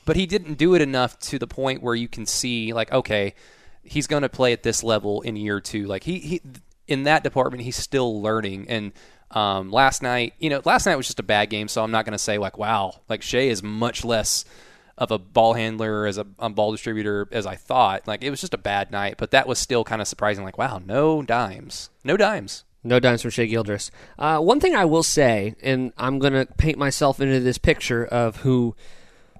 but 0.08 0.16
he 0.16 0.24
didn't 0.24 0.54
do 0.54 0.74
it 0.74 0.80
enough 0.80 1.18
to 1.18 1.38
the 1.38 1.46
point 1.46 1.82
where 1.82 1.94
you 1.94 2.08
can 2.08 2.24
see 2.24 2.72
like, 2.72 2.90
okay, 2.90 3.34
he's 3.82 4.06
going 4.06 4.22
to 4.22 4.28
play 4.30 4.54
at 4.54 4.62
this 4.62 4.82
level 4.82 5.20
in 5.20 5.36
year 5.36 5.60
two. 5.60 5.84
Like 5.84 6.02
he, 6.02 6.18
he 6.18 6.40
in 6.86 7.02
that 7.02 7.22
department, 7.22 7.62
he's 7.62 7.76
still 7.76 8.22
learning. 8.22 8.70
And 8.70 8.92
um, 9.32 9.70
last 9.70 10.02
night, 10.02 10.32
you 10.38 10.48
know, 10.48 10.62
last 10.64 10.86
night 10.86 10.96
was 10.96 11.08
just 11.08 11.20
a 11.20 11.22
bad 11.22 11.50
game, 11.50 11.68
so 11.68 11.84
I'm 11.84 11.90
not 11.90 12.06
going 12.06 12.14
to 12.14 12.18
say 12.18 12.38
like, 12.38 12.56
wow, 12.56 13.02
like 13.10 13.20
Shai 13.20 13.40
is 13.40 13.62
much 13.62 14.02
less 14.02 14.46
of 14.96 15.10
a 15.10 15.18
ball 15.18 15.52
handler 15.52 16.06
as 16.06 16.16
a, 16.16 16.26
a 16.38 16.48
ball 16.48 16.72
distributor 16.72 17.28
as 17.30 17.44
I 17.44 17.56
thought. 17.56 18.08
Like 18.08 18.24
it 18.24 18.30
was 18.30 18.40
just 18.40 18.54
a 18.54 18.58
bad 18.58 18.90
night, 18.90 19.16
but 19.18 19.32
that 19.32 19.46
was 19.46 19.58
still 19.58 19.84
kind 19.84 20.00
of 20.00 20.08
surprising. 20.08 20.42
Like, 20.42 20.56
wow, 20.56 20.80
no 20.82 21.20
dimes, 21.20 21.90
no 22.02 22.16
dimes. 22.16 22.64
No 22.82 22.98
dimes 22.98 23.20
from 23.20 23.32
Shai 23.32 23.44
Gilgeous. 23.44 23.90
Uh, 24.18 24.38
one 24.38 24.58
thing 24.58 24.74
I 24.74 24.86
will 24.86 25.02
say, 25.02 25.54
and 25.60 25.92
I'm 25.98 26.18
going 26.18 26.32
to 26.32 26.46
paint 26.46 26.78
myself 26.78 27.20
into 27.20 27.40
this 27.40 27.58
picture 27.58 28.06
of 28.06 28.36
who 28.36 28.74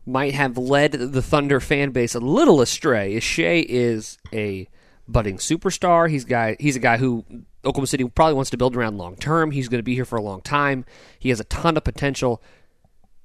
might 0.09 0.35
have 0.35 0.57
led 0.59 0.93
the 0.93 1.23
Thunder 1.23 1.61
fan 1.61 1.91
base 1.91 2.15
a 2.15 2.21
little 2.21 2.61
astray, 2.61 3.15
is 3.15 3.23
Shai 3.23 3.65
is 3.69 4.19
a 4.33 4.69
budding 5.07 5.37
superstar. 5.37 6.09
He's 6.11 6.25
guy. 6.25 6.57
He's 6.59 6.77
a 6.77 6.81
guy 6.81 6.97
who 6.97 7.25
Oklahoma 7.65 7.87
City 7.87 8.05
probably 8.09 8.35
wants 8.35 8.51
to 8.51 8.57
build 8.57 8.77
around 8.77 8.99
long 8.99 9.17
term. 9.17 9.51
He's 9.51 9.69
going 9.69 9.79
to 9.79 9.85
be 9.85 9.95
here 9.95 10.05
for 10.05 10.17
a 10.17 10.23
long 10.23 10.41
time. 10.41 10.85
He 11.19 11.29
has 11.29 11.41
a 11.41 11.45
ton 11.45 11.77
of 11.77 11.85
potential. 11.85 12.43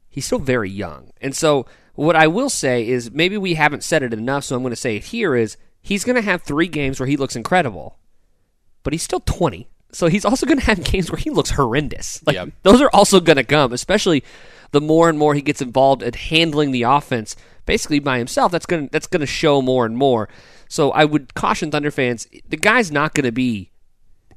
He's 0.10 0.26
still 0.26 0.40
very 0.40 0.70
young, 0.70 1.12
and 1.22 1.36
so 1.36 1.66
what 1.96 2.16
I 2.16 2.28
will 2.28 2.50
say 2.50 2.88
is 2.88 3.12
maybe 3.12 3.38
we 3.38 3.56
haven't 3.56 3.84
said 3.84 4.04
it 4.04 4.14
enough. 4.14 4.44
So 4.44 4.56
I'm 4.56 4.62
going 4.62 4.72
to 4.72 4.76
say 4.76 4.96
it 4.98 5.06
here: 5.06 5.36
is 5.36 5.58
he's 5.82 6.04
going 6.04 6.16
to 6.18 6.22
have 6.22 6.44
three 6.44 6.68
games 6.68 7.00
where 7.00 7.08
he 7.08 7.18
looks 7.18 7.36
incredible 7.36 7.98
but 8.84 8.92
he's 8.92 9.02
still 9.02 9.22
20. 9.22 9.70
So 9.94 10.08
he's 10.08 10.26
also 10.26 10.46
going 10.46 10.60
to 10.60 10.66
have 10.66 10.84
games 10.92 11.10
where 11.10 11.18
he 11.18 11.30
looks 11.30 11.52
horrendous. 11.52 12.22
Like 12.28 12.36
Yep. 12.36 12.50
those 12.64 12.82
are 12.82 12.90
also 12.92 13.22
going 13.22 13.38
to 13.38 13.46
come, 13.46 13.72
especially 13.72 14.26
the 14.74 14.82
more 14.82 15.08
and 15.08 15.18
more 15.18 15.34
he 15.36 15.42
gets 15.42 15.62
involved 15.62 16.04
at 16.04 16.16
handling 16.16 16.72
the 16.72 16.84
offense 16.84 17.36
basically 17.66 18.00
by 18.00 18.18
himself. 18.18 18.52
That's 18.52 18.66
going 18.66 18.88
to 18.88 18.92
that's 18.92 19.08
to 19.08 19.26
show 19.26 19.62
more 19.62 19.86
and 19.86 19.96
more. 19.96 20.28
So 20.68 20.92
I 20.92 21.06
would 21.06 21.34
caution 21.36 21.72
Thunder 21.72 21.92
fans, 21.92 22.28
the 22.50 22.58
guy's 22.58 22.92
not 22.92 23.14
going 23.14 23.26
to 23.26 23.32
be 23.32 23.72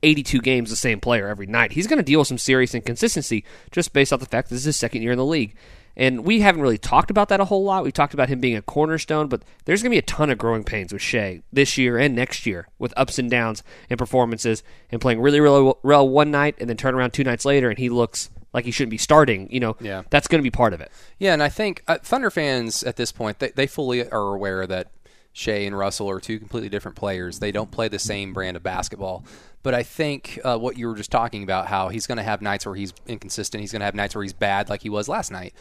82 0.03 0.41
games 0.43 0.71
the 0.71 0.77
same 0.77 1.01
player 1.01 1.27
every 1.27 1.47
night. 1.47 1.73
He's 1.73 1.87
going 1.87 1.99
to 1.99 2.05
deal 2.05 2.21
with 2.21 2.29
some 2.29 2.39
serious 2.39 2.75
inconsistency 2.75 3.45
just 3.73 3.93
based 3.93 4.13
off 4.13 4.21
the 4.21 4.27
fact 4.27 4.51
this 4.51 4.61
is 4.61 4.67
his 4.67 4.77
second 4.77 5.03
year 5.03 5.13
in 5.13 5.19
the 5.19 5.25
league. 5.25 5.57
And 5.99 6.27
we 6.27 6.41
haven't 6.41 6.61
really 6.61 6.77
talked 6.77 7.11
about 7.11 7.31
that 7.31 7.41
a 7.41 7.47
whole 7.47 7.65
lot. 7.65 7.83
We've 7.83 7.93
talked 7.93 8.13
about 8.13 8.29
him 8.29 8.39
being 8.39 8.57
a 8.57 8.61
cornerstone, 8.61 9.29
but 9.29 9.43
there's 9.65 9.83
going 9.83 9.91
to 9.91 9.95
be 9.95 9.99
a 9.99 10.03
ton 10.03 10.29
of 10.29 10.37
growing 10.37 10.63
pains 10.63 10.93
with 10.93 11.01
Shai 11.01 11.41
this 11.51 11.79
year 11.79 11.97
and 11.97 12.15
next 12.15 12.45
year 12.45 12.69
with 12.79 12.93
ups 12.99 13.19
and 13.19 13.31
downs 13.31 13.63
and 13.89 13.99
performances 13.99 14.63
and 14.91 15.01
playing 15.01 15.23
really, 15.23 15.41
really 15.41 15.73
well 15.83 16.07
one 16.07 16.31
night 16.31 16.57
and 16.61 16.69
then 16.69 16.77
turn 16.77 16.95
around 16.95 17.13
two 17.13 17.25
nights 17.25 17.47
later 17.47 17.71
and 17.71 17.79
he 17.79 17.89
looks 17.89 18.29
like 18.57 18.65
he 18.65 18.73
shouldn't 18.73 18.91
be 18.91 18.99
starting. 18.99 19.47
You 19.53 19.61
know, 19.61 19.77
Yeah. 19.81 20.03
that's 20.11 20.27
going 20.27 20.41
to 20.41 20.43
be 20.43 20.51
part 20.51 20.73
of 20.75 20.81
it. 20.81 20.91
Yeah, 21.19 21.33
and 21.35 21.43
I 21.43 21.49
think 21.49 21.83
uh, 21.87 21.99
Thunder 22.03 22.31
fans 22.31 22.83
at 22.83 22.97
this 22.97 23.13
point 23.13 23.39
they, 23.39 23.51
they 23.51 23.67
fully 23.69 24.09
are 24.11 24.35
aware 24.35 24.67
that 24.67 24.91
Shai 25.33 25.53
and 25.69 25.77
Russell 25.79 26.09
are 26.11 26.19
two 26.19 26.39
completely 26.41 26.71
different 26.71 26.97
players. 26.97 27.39
They 27.39 27.53
don't 27.53 27.71
play 27.71 27.87
the 27.89 27.99
same 27.99 28.33
brand 28.33 28.57
of 28.57 28.63
basketball. 28.63 29.25
But 29.63 29.75
I 29.75 29.83
think 29.83 30.39
uh, 30.45 30.57
what 30.59 30.79
you 30.79 30.87
were 30.89 30.95
just 30.97 31.11
talking 31.11 31.43
about, 31.43 31.67
how 31.67 31.89
he's 31.91 32.07
going 32.07 32.17
to 32.19 32.25
have 32.25 32.41
nights 32.41 32.65
where 32.65 32.75
he's 32.75 32.95
inconsistent, 33.07 33.61
he's 33.61 33.71
going 33.73 33.81
to 33.81 33.85
have 33.85 33.95
nights 33.95 34.15
where 34.15 34.23
he's 34.25 34.33
bad, 34.33 34.69
like 34.71 34.81
he 34.83 34.89
was 34.89 35.09
last 35.09 35.31
night. 35.31 35.53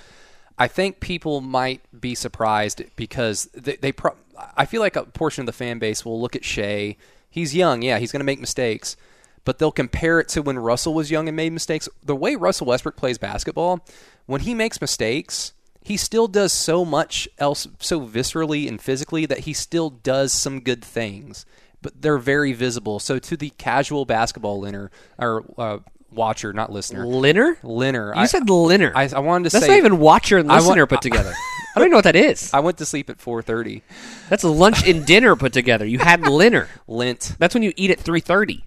I 0.57 0.67
think 0.69 1.01
people 1.01 1.41
might 1.41 1.81
be 1.99 2.15
surprised 2.15 2.81
because 2.95 3.45
they, 3.53 3.75
they 3.75 3.91
pro- 3.91 4.15
I 4.55 4.65
feel 4.65 4.79
like 4.79 4.95
a 4.95 5.03
portion 5.03 5.41
of 5.41 5.45
the 5.47 5.51
fan 5.53 5.79
base 5.79 6.05
will 6.05 6.21
look 6.21 6.35
at 6.37 6.45
Shai. 6.45 6.95
He's 7.29 7.53
young, 7.53 7.81
yeah, 7.81 7.99
he's 7.99 8.13
going 8.13 8.21
to 8.21 8.25
make 8.25 8.39
mistakes, 8.39 8.95
but 9.45 9.59
they'll 9.59 9.71
compare 9.71 10.19
it 10.19 10.27
to 10.29 10.41
when 10.41 10.59
Russell 10.59 10.93
was 10.93 11.09
young 11.09 11.29
and 11.29 11.37
made 11.37 11.53
mistakes. 11.53 11.87
The 12.03 12.15
way 12.15 12.35
Russell 12.35 12.67
Westbrook 12.67 12.97
plays 12.97 13.17
basketball, 13.17 13.85
when 14.25 14.41
he 14.41 14.53
makes 14.53 14.81
mistakes, 14.81 15.53
he 15.81 15.97
still 15.97 16.27
does 16.27 16.51
so 16.51 16.83
much 16.83 17.29
else 17.37 17.67
so 17.79 18.01
viscerally 18.01 18.67
and 18.67 18.81
physically 18.81 19.27
that 19.27 19.39
he 19.39 19.53
still 19.53 19.91
does 19.91 20.33
some 20.33 20.61
good 20.61 20.83
things, 20.83 21.45
but 21.81 22.01
they're 22.01 22.17
very 22.17 22.53
visible. 22.53 22.99
So 22.99 23.19
to 23.19 23.37
the 23.37 23.51
casual 23.51 24.03
basketball 24.03 24.59
listener 24.59 24.89
or 25.19 25.45
uh, 25.59 25.77
watcher, 26.09 26.53
not 26.53 26.71
listener, 26.71 27.05
Linner, 27.05 27.57
Linner, 27.61 28.15
you 28.15 28.21
I, 28.21 28.25
said 28.25 28.47
Linner. 28.47 28.93
I, 28.95 29.15
I 29.15 29.19
wanted 29.19 29.49
to 29.49 29.53
that's 29.53 29.65
say 29.65 29.73
that's 29.73 29.83
not 29.83 29.87
even 29.87 29.99
watcher 29.99 30.39
and 30.39 30.49
listener 30.49 30.81
want, 30.81 30.89
put 30.89 31.01
together. 31.01 31.33
I 31.75 31.79
don't 31.79 31.83
even 31.83 31.91
know 31.91 31.97
what 31.97 32.05
that 32.05 32.15
is. 32.15 32.51
I 32.51 32.61
went 32.61 32.77
to 32.79 32.85
sleep 32.85 33.09
at 33.11 33.19
4:30. 33.19 33.83
That's 34.29 34.43
lunch 34.43 34.87
and 34.87 35.05
dinner 35.05 35.35
put 35.35 35.53
together. 35.53 35.85
You 35.85 35.99
had 35.99 36.21
Linner. 36.21 36.67
Lint. 36.87 37.35
That's 37.39 37.53
when 37.53 37.63
you 37.63 37.73
eat 37.75 37.91
at 37.91 37.99
3:30. 37.99 38.63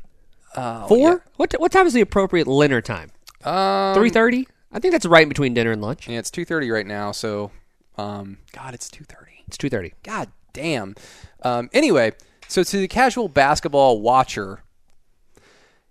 Uh, 0.54 0.86
Four? 0.86 0.98
Yeah. 0.98 1.16
What 1.36 1.54
what 1.58 1.72
time 1.72 1.86
is 1.86 1.92
the 1.92 2.00
appropriate 2.00 2.46
dinner 2.46 2.80
time? 2.80 3.10
Um, 3.44 3.94
Three 3.94 4.10
thirty. 4.10 4.48
I 4.72 4.80
think 4.80 4.92
that's 4.92 5.06
right 5.06 5.28
between 5.28 5.54
dinner 5.54 5.72
and 5.72 5.80
lunch. 5.80 6.08
Yeah, 6.08 6.18
it's 6.18 6.30
two 6.30 6.44
thirty 6.44 6.70
right 6.70 6.86
now. 6.86 7.12
So, 7.12 7.50
um, 7.96 8.38
God, 8.52 8.74
it's 8.74 8.88
two 8.88 9.04
thirty. 9.04 9.44
It's 9.46 9.56
two 9.56 9.70
thirty. 9.70 9.94
God 10.02 10.30
damn. 10.52 10.94
Um, 11.42 11.70
anyway, 11.72 12.12
so 12.48 12.62
to 12.62 12.78
the 12.78 12.88
casual 12.88 13.28
basketball 13.28 14.00
watcher, 14.00 14.62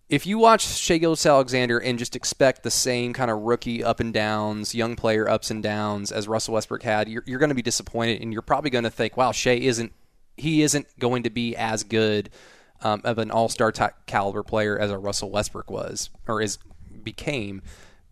if 0.10 0.26
you 0.26 0.38
watch 0.38 0.66
Shai 0.66 0.98
Gilgeous-Alexander 0.98 1.80
and 1.80 1.98
just 2.00 2.16
expect 2.16 2.64
the 2.64 2.72
same 2.72 3.14
kind 3.14 3.32
of 3.32 3.40
rookie 3.40 3.84
up 3.84 4.00
and 4.00 4.14
downs, 4.14 4.76
young 4.76 4.96
player 4.96 5.30
ups 5.30 5.52
and 5.52 5.62
downs 5.64 6.12
as 6.12 6.28
Russell 6.28 6.54
Westbrook 6.54 6.84
had, 6.84 7.10
you're, 7.10 7.24
you're 7.26 7.40
going 7.40 7.50
to 7.50 7.56
be 7.56 7.62
disappointed, 7.62 8.22
and 8.22 8.32
you're 8.32 8.42
probably 8.42 8.70
going 8.70 8.84
to 8.84 8.90
think, 8.90 9.18
"Wow, 9.18 9.32
Shai 9.32 9.52
isn't 9.52 9.94
he 10.36 10.62
isn't 10.62 10.88
going 11.00 11.24
to 11.24 11.30
be 11.30 11.56
as 11.56 11.84
good." 11.84 12.30
Um, 12.82 13.02
of 13.04 13.18
an 13.18 13.32
All 13.32 13.50
Star 13.50 13.72
caliber 14.06 14.44
player 14.44 14.78
as 14.78 14.92
a 14.92 14.98
Russell 14.98 15.32
Westbrook 15.32 15.70
was 15.70 16.10
or 16.28 16.42
is 16.42 16.58
became." 17.04 17.62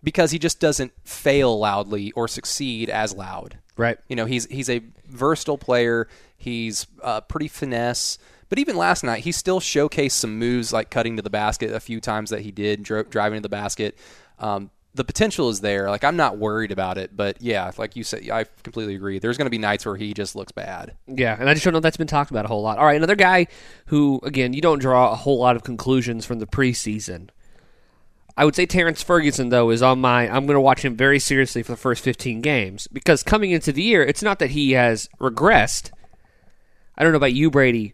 Because 0.04 0.30
he 0.30 0.38
just 0.38 0.60
doesn't 0.60 0.94
fail 1.04 1.58
loudly 1.58 2.12
or 2.12 2.28
succeed 2.28 2.92
as 2.92 3.16
loud. 3.16 3.58
Right. 3.78 3.98
You 4.08 4.16
know, 4.16 4.26
he's 4.26 4.46
he's 4.46 4.70
a 4.70 4.82
versatile 5.08 5.58
player. 5.58 6.08
He's 6.38 6.88
uh, 7.02 7.22
pretty 7.22 7.48
finesse. 7.48 8.18
But 8.48 8.60
even 8.60 8.78
last 8.78 9.04
night, 9.04 9.24
he 9.24 9.32
still 9.32 9.60
showcased 9.60 10.12
some 10.12 10.38
moves 10.38 10.72
like 10.72 10.92
cutting 10.92 11.16
to 11.16 11.22
the 11.22 11.30
basket 11.30 11.72
a 11.72 11.80
few 11.80 12.00
times 12.00 12.30
that 12.30 12.42
he 12.42 12.52
did, 12.52 12.84
dro- 12.84 13.04
driving 13.04 13.40
to 13.40 13.42
the 13.42 13.50
basket. 13.50 13.98
Um, 14.38 14.70
the 14.96 15.04
potential 15.04 15.50
is 15.50 15.62
there. 15.62 15.90
Like 15.90 16.04
I'm 16.04 16.16
not 16.16 16.38
worried 16.38 16.72
about 16.72 16.98
it, 16.98 17.16
but 17.16 17.42
yeah, 17.42 17.70
like 17.78 17.96
you 17.96 18.04
said, 18.04 18.30
I 18.30 18.46
completely 18.64 18.96
agree. 18.96 19.20
There's 19.20 19.38
going 19.38 19.46
to 19.46 19.52
be 19.52 19.58
nights 19.58 19.86
where 19.86 19.96
he 19.96 20.14
just 20.14 20.36
looks 20.36 20.52
bad. 20.52 20.96
Yeah, 21.08 21.36
and 21.38 21.50
I 21.50 21.54
just 21.54 21.66
don't 21.66 21.74
know 21.74 21.82
that's 21.82 21.98
been 21.98 22.08
talked 22.08 22.32
about 22.32 22.46
a 22.46 22.48
whole 22.48 22.62
lot. 22.62 22.78
All 22.78 22.86
right, 22.86 22.96
another 22.96 23.16
guy 23.16 23.48
who, 23.88 24.20
again, 24.24 24.54
you 24.54 24.62
don't 24.62 24.80
draw 24.80 25.12
a 25.12 25.16
whole 25.16 25.38
lot 25.38 25.56
of 25.56 25.64
conclusions 25.64 26.25
from 26.25 26.40
the 26.40 26.48
preseason. 26.48 27.30
I 28.38 28.46
would 28.46 28.56
say 28.56 28.66
Terrence 28.66 29.02
Ferguson, 29.02 29.50
though, 29.50 29.70
is 29.70 29.82
on 29.82 30.00
my. 30.00 30.28
I'm 30.28 30.46
going 30.46 30.56
to 30.56 30.62
watch 30.62 30.84
him 30.84 30.96
very 30.96 31.20
seriously 31.20 31.64
for 31.64 31.74
the 31.74 31.78
first 31.78 32.04
15 32.04 32.42
games 32.42 32.88
because 32.92 33.24
coming 33.24 33.52
into 33.52 33.72
the 33.72 33.84
year, 33.84 34.04
it's 34.04 34.24
not 34.24 34.40
that 34.40 34.52
he 34.52 34.74
has 34.74 35.10
regressed. 35.20 35.92
I 36.98 37.04
don't 37.04 37.12
know 37.12 37.18
about 37.18 37.34
you, 37.34 37.52
Brady. 37.52 37.94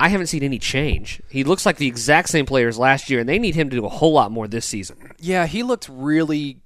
I 0.00 0.08
haven't 0.08 0.26
seen 0.28 0.42
any 0.42 0.58
change. 0.58 1.20
He 1.28 1.44
looks 1.44 1.64
like 1.66 1.76
the 1.76 1.86
exact 1.86 2.30
same 2.30 2.46
player 2.46 2.68
as 2.68 2.78
last 2.78 3.10
year, 3.10 3.20
and 3.20 3.28
they 3.28 3.38
need 3.38 3.54
him 3.54 3.70
to 3.70 3.76
do 3.76 3.84
a 3.84 3.88
whole 3.90 4.12
lot 4.12 4.32
more 4.32 4.48
this 4.48 4.64
season. 4.66 5.12
Yeah, 5.18 5.46
he 5.46 5.62
looked 5.62 5.88
really 5.88 6.62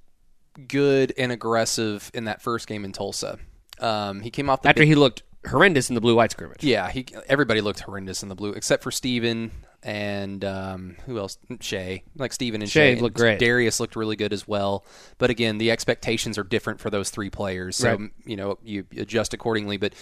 good 0.67 1.13
and 1.17 1.31
aggressive 1.31 2.09
in 2.13 2.25
that 2.25 2.41
first 2.41 2.67
game 2.67 2.85
in 2.85 2.93
Tulsa. 2.93 3.37
Um, 3.79 4.21
he 4.21 4.31
came 4.31 4.49
off 4.49 4.61
the 4.61 4.69
After 4.69 4.83
he 4.83 4.95
looked 4.95 5.23
horrendous 5.45 5.89
in 5.89 5.95
the 5.95 6.01
blue 6.01 6.15
white 6.15 6.31
scrimmage. 6.31 6.63
Yeah, 6.63 6.89
he 6.89 7.05
everybody 7.27 7.61
looked 7.61 7.81
horrendous 7.81 8.23
in 8.23 8.29
the 8.29 8.35
blue 8.35 8.51
except 8.53 8.81
for 8.83 8.89
Steven 8.89 9.51
and 9.83 10.43
um, 10.43 10.95
who 11.05 11.19
else? 11.19 11.37
Shai. 11.59 12.03
Like 12.15 12.33
Steven 12.33 12.61
and 12.61 12.71
Shai, 12.71 12.95
Shai. 12.95 13.01
looked 13.01 13.17
great. 13.17 13.37
Darius 13.37 13.79
looked 13.79 13.95
really 13.95 14.15
good 14.15 14.33
as 14.33 14.47
well. 14.47 14.83
But 15.19 15.29
again, 15.29 15.57
the 15.59 15.69
expectations 15.71 16.37
are 16.37 16.43
different 16.43 16.79
for 16.79 16.89
those 16.89 17.09
three 17.11 17.29
players. 17.29 17.75
So, 17.75 17.91
Right. 17.97 18.09
you 18.25 18.35
know, 18.37 18.57
you 18.63 18.85
adjust 18.97 19.33
accordingly. 19.35 19.77
But 19.77 19.93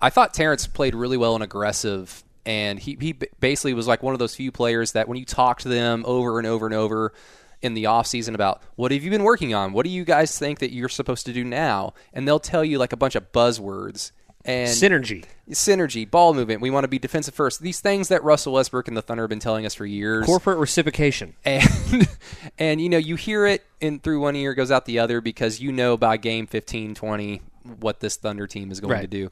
I 0.00 0.10
thought 0.10 0.34
Terrence 0.34 0.66
played 0.66 0.94
really 0.94 1.16
well 1.16 1.34
and 1.34 1.42
aggressive. 1.44 2.22
And 2.46 2.78
he, 2.78 2.96
he 3.00 3.12
basically 3.40 3.74
was 3.74 3.86
like 3.86 4.02
one 4.02 4.14
of 4.14 4.18
those 4.18 4.34
few 4.34 4.50
players 4.50 4.92
that 4.92 5.08
when 5.08 5.18
you 5.18 5.24
talk 5.24 5.60
to 5.60 5.68
them 5.68 6.04
over 6.06 6.38
and 6.38 6.46
over 6.46 6.66
and 6.66 6.74
over 6.74 7.12
in 7.62 7.74
the 7.74 7.84
offseason 7.84 8.34
about 8.34 8.62
what 8.76 8.90
have 8.92 9.04
you 9.04 9.10
been 9.10 9.22
working 9.24 9.52
on? 9.54 9.72
What 9.74 9.84
do 9.84 9.90
you 9.90 10.04
guys 10.04 10.38
think 10.38 10.60
that 10.60 10.72
you're 10.72 10.88
supposed 10.88 11.26
to 11.26 11.32
do 11.32 11.44
now? 11.44 11.92
And 12.14 12.26
they'll 12.26 12.40
tell 12.40 12.64
you 12.64 12.78
like 12.78 12.92
a 12.92 12.96
bunch 12.96 13.14
of 13.14 13.30
buzzwords. 13.32 14.12
And 14.42 14.70
Synergy. 14.70 15.26
synergy, 15.50 16.10
ball 16.10 16.32
movement. 16.32 16.62
We 16.62 16.70
want 16.70 16.84
to 16.84 16.88
be 16.88 16.98
defensive 16.98 17.34
first. 17.34 17.60
These 17.60 17.80
things 17.80 18.08
that 18.08 18.24
Russell 18.24 18.54
Westbrook 18.54 18.88
and 18.88 18.96
the 18.96 19.02
Thunder 19.02 19.24
have 19.24 19.28
been 19.28 19.38
telling 19.38 19.66
us 19.66 19.74
for 19.74 19.84
years. 19.84 20.24
Corporate 20.24 20.56
reciprocation. 20.56 21.34
and 21.44 21.68
and 22.58 22.80
you 22.80 22.88
know, 22.88 22.96
you 22.96 23.16
hear 23.16 23.44
it 23.44 23.62
in 23.82 23.98
through 24.00 24.20
one 24.20 24.34
ear 24.36 24.54
goes 24.54 24.70
out 24.70 24.86
the 24.86 24.98
other 24.98 25.20
because 25.20 25.60
you 25.60 25.72
know 25.72 25.98
by 25.98 26.16
game 26.16 26.46
15, 26.46 26.94
20 26.94 27.42
what 27.80 28.00
this 28.00 28.16
Thunder 28.16 28.46
team 28.46 28.70
is 28.70 28.80
going 28.80 28.92
Right. 28.94 29.02
to 29.02 29.06
do. 29.06 29.30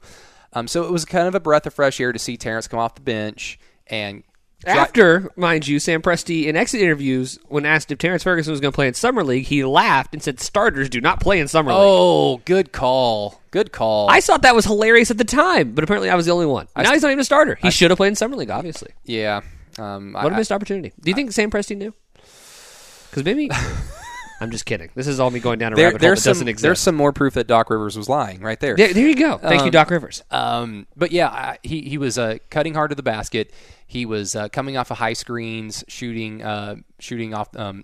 Um, 0.53 0.67
so 0.67 0.83
it 0.83 0.91
was 0.91 1.05
kind 1.05 1.27
of 1.27 1.35
a 1.35 1.39
breath 1.39 1.65
of 1.65 1.73
fresh 1.73 1.99
air 2.01 2.11
to 2.11 2.19
see 2.19 2.37
Terrence 2.37 2.67
come 2.67 2.79
off 2.79 2.95
the 2.95 3.01
bench 3.01 3.59
and 3.87 4.23
After, 4.65 5.31
mind 5.35 5.67
you, 5.67 5.79
Sam 5.79 6.01
Presti 6.01 6.45
in 6.47 6.55
exit 6.55 6.81
interviews, 6.81 7.37
when 7.47 7.65
asked 7.65 7.91
if 7.91 7.97
Terrence 7.97 8.23
Ferguson 8.23 8.51
was 8.51 8.59
going 8.59 8.71
to 8.71 8.75
play 8.75 8.87
in 8.87 8.93
Summer 8.93 9.23
League, 9.23 9.45
he 9.45 9.63
laughed 9.63 10.13
and 10.13 10.21
said 10.21 10.39
starters 10.39 10.89
do 10.89 10.99
not 11.01 11.19
play 11.21 11.39
in 11.39 11.47
Summer 11.47 11.71
League. 11.71 11.79
Oh, 11.79 12.37
good 12.45 12.71
call. 12.71 13.39
Good 13.51 13.71
call. 13.71 14.09
I 14.09 14.21
thought 14.21 14.41
that 14.41 14.53
was 14.55 14.65
hilarious 14.65 15.11
at 15.11 15.17
the 15.17 15.23
time, 15.23 15.71
but 15.73 15.83
apparently 15.83 16.09
I 16.09 16.15
was 16.15 16.25
the 16.25 16.31
only 16.33 16.45
one. 16.45 16.67
now 16.75 16.91
he's 16.93 17.01
not 17.03 17.09
even 17.09 17.19
a 17.19 17.23
starter. 17.23 17.55
He 17.61 17.71
should 17.71 17.89
have 17.91 17.97
played 17.97 18.09
in 18.09 18.15
Summer 18.15 18.35
League, 18.35 18.49
obviously. 18.51 18.91
yeah. 19.05 19.41
Um, 19.77 20.11
What 20.13 20.31
a 20.31 20.35
I, 20.35 20.37
missed 20.37 20.51
opportunity. 20.51 20.91
Do 20.99 21.09
you 21.09 21.15
think 21.15 21.31
Sam 21.31 21.49
Presti 21.49 21.77
knew? 21.77 21.93
Because 23.09 23.23
maybe. 23.23 23.49
I'm 24.41 24.51
just 24.51 24.65
kidding. 24.65 24.89
This 24.95 25.07
is 25.07 25.19
all 25.19 25.31
me 25.31 25.39
going 25.39 25.59
down 25.59 25.73
a 25.73 25.75
there, 25.75 25.85
rabbit 25.87 26.01
hole 26.01 26.07
there's 26.09 26.23
that 26.23 26.29
doesn't 26.29 26.41
some 26.45 26.47
exist. 26.47 26.63
there's 26.63 26.79
some 26.79 26.95
more 26.95 27.11
proof 27.11 27.33
that 27.33 27.47
Doc 27.47 27.69
Rivers 27.69 27.97
was 27.97 28.07
lying 28.07 28.41
right 28.41 28.59
there. 28.59 28.75
there, 28.75 28.93
there 28.93 29.07
you 29.07 29.15
go. 29.15 29.37
Thank 29.37 29.61
you, 29.61 29.65
Um, 29.65 29.71
Doc 29.71 29.89
Rivers. 29.89 30.23
Um, 30.31 30.87
but 30.95 31.11
yeah, 31.11 31.27
I- 31.27 31.57
he 31.63 31.81
he 31.81 31.97
was 31.97 32.17
uh, 32.17 32.37
cutting 32.49 32.73
hard 32.73 32.89
to 32.91 32.95
the 32.95 33.03
basket. 33.03 33.51
He 33.85 34.05
was 34.05 34.35
uh, 34.35 34.49
coming 34.49 34.77
off 34.77 34.91
of 34.91 34.97
high 34.97 35.13
screens, 35.13 35.83
shooting 35.87 36.41
uh, 36.43 36.75
shooting 36.99 37.33
off 37.33 37.49
um, 37.55 37.83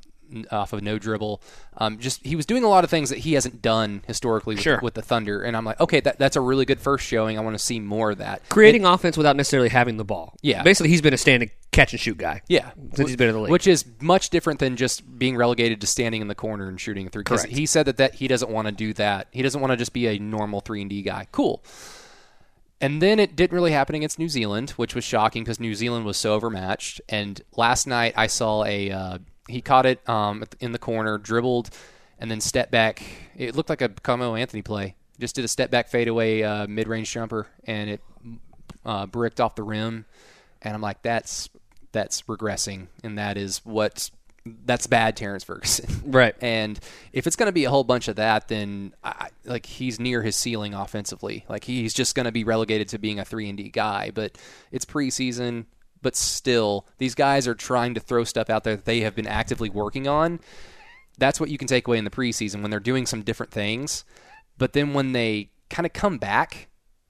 off 0.52 0.74
of 0.74 0.82
no 0.84 0.98
dribble. 1.00 1.42
Um, 1.78 2.00
just 2.00 2.26
he 2.26 2.36
was 2.36 2.46
doing 2.46 2.64
a 2.64 2.68
lot 2.70 2.84
of 2.84 2.90
things 2.90 3.10
that 3.10 3.20
he 3.20 3.34
hasn't 3.34 3.62
done 3.62 4.04
historically 4.08 4.56
with, 4.56 4.64
Sure. 4.64 4.80
with 4.82 4.94
the 4.94 5.02
Thunder. 5.02 5.42
And 5.42 5.56
I'm 5.58 5.66
like, 5.66 5.80
okay, 5.80 6.00
that, 6.02 6.18
that's 6.20 6.36
a 6.36 6.42
really 6.42 6.66
good 6.66 6.80
first 6.80 7.06
showing. 7.06 7.38
I 7.38 7.42
want 7.42 7.56
to 7.58 7.64
see 7.64 7.80
more 7.80 8.12
of 8.12 8.18
that. 8.20 8.48
Creating 8.50 8.86
offense 8.86 9.18
without 9.18 9.36
necessarily 9.36 9.70
having 9.70 9.98
the 9.98 10.06
ball. 10.06 10.36
Yeah. 10.42 10.64
Basically, 10.64 10.90
he's 10.90 11.02
been 11.02 11.14
a 11.14 11.18
standing 11.18 11.52
catch 11.72 11.92
and 11.94 12.00
shoot 12.00 12.18
guy. 12.18 12.42
Yeah, 12.48 12.72
Since 12.94 13.10
he's 13.10 13.18
been 13.18 13.28
in 13.30 13.36
the 13.36 13.42
league. 13.42 13.52
which 13.52 13.68
is 13.68 13.86
much 14.00 14.30
different 14.30 14.60
than 14.60 14.76
just 14.78 15.18
being 15.20 15.36
relegated 15.36 15.82
to 15.82 15.88
standing 15.88 16.22
in 16.22 16.28
the 16.30 16.36
corner 16.36 16.68
and 16.70 16.80
shooting 16.80 17.08
a 17.08 17.10
three. 17.10 17.24
'Cause 17.24 17.42
Correct. 17.42 17.56
He 17.56 17.66
said 17.66 17.86
that, 17.88 17.98
that 17.98 18.16
he 18.16 18.28
doesn't 18.28 18.50
want 18.50 18.68
to 18.68 18.72
do 18.72 18.94
that. 18.94 19.28
He 19.32 19.42
doesn't 19.42 19.60
want 19.60 19.72
to 19.72 19.78
just 19.78 19.92
be 19.94 20.08
a 20.08 20.18
normal 20.18 20.62
three 20.62 20.82
and 20.82 20.90
D 20.90 21.02
guy. 21.02 21.28
Cool. 21.32 21.62
And 22.82 23.02
then 23.02 23.20
it 23.20 23.36
didn't 23.36 23.56
really 23.56 23.72
happen 23.72 23.96
against 23.96 24.20
New 24.20 24.28
Zealand, 24.30 24.72
which 24.72 24.96
was 24.96 25.04
shocking 25.04 25.44
because 25.44 25.60
New 25.60 25.74
Zealand 25.76 26.06
was 26.06 26.18
so 26.18 26.34
overmatched. 26.34 27.00
And 27.08 27.42
last 27.56 27.88
night 27.88 28.14
I 28.18 28.28
saw 28.28 28.64
a 28.66 28.92
uh, 28.92 29.18
he 29.48 29.62
caught 29.62 29.86
it 29.86 30.08
um, 30.10 30.44
in 30.60 30.72
the 30.72 30.80
corner, 30.80 31.18
dribbled, 31.18 31.70
and 32.20 32.30
then 32.30 32.42
stepped 32.42 32.72
back. 32.72 33.04
It 33.36 33.56
looked 33.56 33.70
like 33.70 33.82
a 33.82 33.90
Carmelo 33.90 34.36
Anthony 34.36 34.62
play. 34.62 34.96
Just 35.20 35.36
did 35.36 35.46
a 35.46 35.48
step 35.48 35.72
back 35.72 35.90
fadeaway 35.90 36.44
uh, 36.44 36.68
mid 36.68 36.88
range 36.88 37.12
jumper, 37.12 37.48
and 37.66 37.90
it 37.90 38.02
uh, 38.86 39.06
bricked 39.06 39.40
off 39.40 39.56
the 39.56 39.64
rim. 39.64 40.06
And 40.62 40.74
I'm 40.74 40.82
like, 40.82 41.02
that's 41.02 41.50
that's 41.92 42.24
regressing, 42.24 42.88
and 43.04 43.18
that 43.18 43.38
is 43.38 43.60
what 43.64 44.10
that's 44.46 44.88
bad, 44.88 45.18
Terrence 45.18 45.44
Ferguson. 45.44 45.88
Right. 46.06 46.36
And 46.40 46.80
if 47.14 47.26
it's 47.26 47.36
going 47.36 47.48
to 47.48 47.54
be 47.54 47.66
a 47.66 47.70
whole 47.70 47.84
bunch 47.84 48.08
of 48.08 48.18
that, 48.18 48.48
then 48.48 48.94
I, 49.04 49.30
like 49.44 49.66
he's 49.66 50.00
near 50.00 50.22
his 50.22 50.36
ceiling 50.36 50.76
offensively. 50.76 51.46
Like 51.50 51.64
he's 51.64 51.96
just 51.96 52.14
going 52.14 52.26
to 52.26 52.32
be 52.32 52.44
relegated 52.44 52.90
to 52.90 53.00
being 53.00 53.20
a 53.20 53.26
three 53.26 53.50
and 53.50 53.58
D 53.58 53.70
guy. 53.70 54.12
But 54.14 54.38
it's 54.72 54.86
preseason. 54.86 55.66
But 56.06 56.16
still, 56.16 56.86
these 57.00 57.16
guys 57.16 57.48
are 57.48 57.56
trying 57.56 57.96
to 57.96 58.00
throw 58.00 58.26
stuff 58.26 58.48
out 58.48 58.64
there 58.64 58.76
that 58.76 58.86
they 58.86 59.00
have 59.00 59.16
been 59.16 59.26
actively 59.26 59.72
working 59.72 60.08
on. 60.08 60.40
That's 61.18 61.40
what 61.40 61.50
you 61.50 61.58
can 61.58 61.68
take 61.68 61.88
away 61.88 61.98
in 61.98 62.04
the 62.04 62.12
preseason 62.12 62.62
when 62.62 62.70
they're 62.70 62.80
doing 62.80 63.08
some 63.08 63.24
different 63.24 63.52
things. 63.52 64.06
But 64.60 64.74
then 64.74 64.94
when 64.94 65.14
they 65.14 65.50
kind 65.72 65.84
of 65.84 65.94
come 65.94 66.20
back 66.20 66.68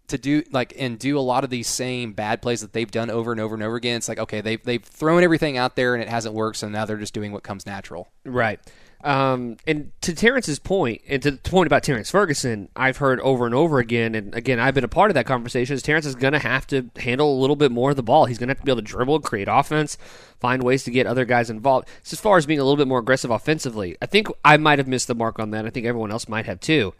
to 0.07 0.17
do 0.17 0.43
like 0.49 0.73
and 0.79 0.97
do 0.97 1.19
a 1.19 1.19
lot 1.19 1.43
of 1.43 1.49
these 1.49 1.67
same 1.67 2.13
bad 2.13 2.41
plays 2.41 2.61
that 2.61 2.71
they've 2.71 2.89
done 2.89 3.09
over 3.09 3.33
and 3.33 3.41
over 3.41 3.53
and 3.53 3.63
over 3.63 3.75
again, 3.75 3.97
it's 3.97 4.07
like 4.07 4.17
okay, 4.17 4.39
they've 4.39 4.63
they've 4.63 4.81
thrown 4.81 5.25
everything 5.25 5.57
out 5.57 5.75
there 5.75 5.93
and 5.93 6.01
it 6.01 6.07
hasn't 6.07 6.33
worked, 6.33 6.55
so 6.55 6.69
now 6.69 6.85
they're 6.85 6.95
just 6.95 7.13
doing 7.13 7.33
what 7.33 7.43
comes 7.43 7.65
natural. 7.65 8.07
Right. 8.23 8.61
Um, 9.03 9.57
and 9.67 9.91
to 10.01 10.15
Terrence's 10.15 10.57
point, 10.57 11.01
and 11.07 11.21
to 11.21 11.31
the 11.31 11.37
point 11.37 11.67
about 11.67 11.83
Terrence 11.83 12.09
Ferguson, 12.09 12.69
I've 12.75 12.97
heard 12.97 13.19
over 13.19 13.45
and 13.45 13.53
over 13.53 13.77
again, 13.77 14.15
and 14.15 14.33
again, 14.33 14.59
I've 14.59 14.73
been 14.73 14.83
a 14.83 14.87
part 14.87 15.11
of 15.11 15.15
that 15.15 15.27
conversation. 15.27 15.75
Is 15.75 15.83
Terrence 15.83 16.07
is 16.07 16.15
going 16.15 16.33
to 16.33 16.39
have 16.39 16.65
to 16.67 16.89
handle 16.97 17.31
a 17.31 17.39
little 17.39 17.55
bit 17.55 17.71
more 17.71 17.91
of 17.91 17.97
the 17.97 18.03
ball. 18.03 18.25
He's 18.25 18.39
going 18.39 18.47
to 18.47 18.51
have 18.51 18.59
to 18.59 18.65
be 18.65 18.71
able 18.71 18.81
to 18.81 18.87
dribble, 18.87 19.19
create 19.19 19.47
offense, 19.47 19.95
find 20.39 20.63
ways 20.63 20.83
to 20.85 20.91
get 20.91 21.05
other 21.05 21.23
guys 21.25 21.51
involved. 21.51 21.87
So 22.01 22.15
as 22.15 22.19
far 22.19 22.37
as 22.37 22.47
being 22.47 22.59
a 22.59 22.63
little 22.63 22.77
bit 22.77 22.87
more 22.87 22.99
aggressive 22.99 23.29
offensively, 23.29 23.95
I 24.01 24.07
think 24.07 24.27
I 24.43 24.57
might 24.57 24.79
have 24.79 24.87
missed 24.87 25.07
the 25.07 25.13
mark 25.15 25.37
on 25.37 25.51
that. 25.51 25.65
I 25.67 25.69
think 25.69 25.85
everyone 25.85 26.11
else 26.11 26.27
might 26.27 26.47
have 26.47 26.59
too. 26.59 26.93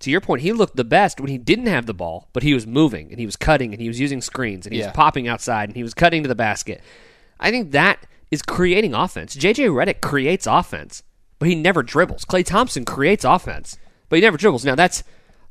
To 0.00 0.10
your 0.12 0.20
point, 0.20 0.42
he 0.42 0.52
looked 0.52 0.76
the 0.76 0.84
best 0.84 1.18
when 1.18 1.28
he 1.28 1.38
didn't 1.38 1.66
have 1.66 1.86
the 1.86 1.94
ball, 1.94 2.28
but 2.32 2.44
he 2.44 2.54
was 2.54 2.68
moving 2.68 3.10
and 3.10 3.18
he 3.18 3.26
was 3.26 3.34
cutting 3.34 3.72
and 3.72 3.82
he 3.82 3.88
was 3.88 3.98
using 3.98 4.20
screens 4.20 4.64
and 4.64 4.72
he 4.72 4.78
Yeah. 4.78 4.86
was 4.86 4.94
popping 4.94 5.26
outside 5.26 5.68
and 5.68 5.74
he 5.74 5.82
was 5.82 5.92
cutting 5.92 6.22
to 6.22 6.28
the 6.28 6.36
basket. 6.36 6.80
I 7.40 7.50
think 7.50 7.72
that 7.72 8.06
is 8.30 8.42
creating 8.42 8.94
offense. 8.94 9.34
JJ 9.34 9.74
Reddick 9.74 10.00
creates 10.00 10.46
offense, 10.46 11.02
but 11.38 11.48
he 11.48 11.54
never 11.54 11.82
dribbles. 11.82 12.24
Klay 12.24 12.44
Thompson 12.44 12.84
creates 12.84 13.24
offense, 13.24 13.78
but 14.08 14.16
he 14.16 14.22
never 14.22 14.36
dribbles. 14.36 14.64
Now 14.64 14.74
that's 14.74 15.02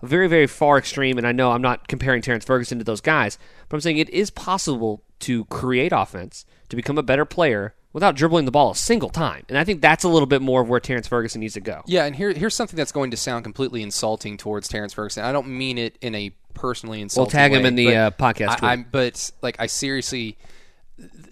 a 0.01 0.06
very, 0.06 0.27
very 0.27 0.48
far 0.48 0.77
extreme, 0.77 1.17
and 1.17 1.25
I 1.25 1.32
know 1.32 1.51
I'm 1.51 1.62
not 1.62 1.88
comparing 1.88 2.22
Terrence 2.22 2.46
Ferguson 2.46 2.77
to 2.77 2.84
those 2.84 3.01
guys, 3.01 3.38
but 3.67 3.77
I'm 3.77 3.82
saying 3.82 3.98
it 3.98 4.10
is 4.10 4.29
possible 4.29 5.03
to 5.20 5.46
create 5.46 5.91
offense, 5.91 6.46
to 6.70 6.75
become 6.75 6.98
a 6.98 7.03
better 7.03 7.25
player 7.25 7.74
without 7.94 8.15
dribbling 8.15 8.46
the 8.46 8.51
ball 8.51 8.72
a 8.72 8.75
single 8.75 9.10
time. 9.10 9.44
And 9.50 9.58
I 9.58 9.63
think 9.63 9.82
that's 9.82 10.03
a 10.03 10.10
little 10.10 10.27
bit 10.27 10.41
more 10.41 10.62
of 10.62 10.70
where 10.70 10.79
Terrence 10.79 11.08
Ferguson 11.08 11.41
needs 11.41 11.56
to 11.56 11.62
go. 11.62 11.82
Yeah, 11.88 12.06
and 12.06 12.15
here, 12.15 12.32
here's 12.32 12.53
something 12.53 12.77
that's 12.77 12.91
going 12.91 13.10
to 13.12 13.17
sound 13.17 13.44
completely 13.44 13.82
insulting 13.82 14.38
towards 14.38 14.67
Terrence 14.67 14.94
Ferguson. 14.94 15.24
I 15.24 15.32
don't 15.32 15.48
mean 15.48 15.79
it 15.79 15.98
in 16.01 16.13
a 16.13 16.32
personally 16.53 17.01
insulting 17.01 17.36
We'll 17.36 17.44
tag 17.44 17.53
him 17.53 17.63
way, 17.63 17.67
in 17.70 17.75
the, 17.75 17.86
but 17.86 17.96
uh, 17.96 18.12
podcast 18.12 18.63
I. 18.63 18.75
But 18.75 19.32
like, 19.41 19.56
I 19.60 19.65
seriously, 19.65 20.38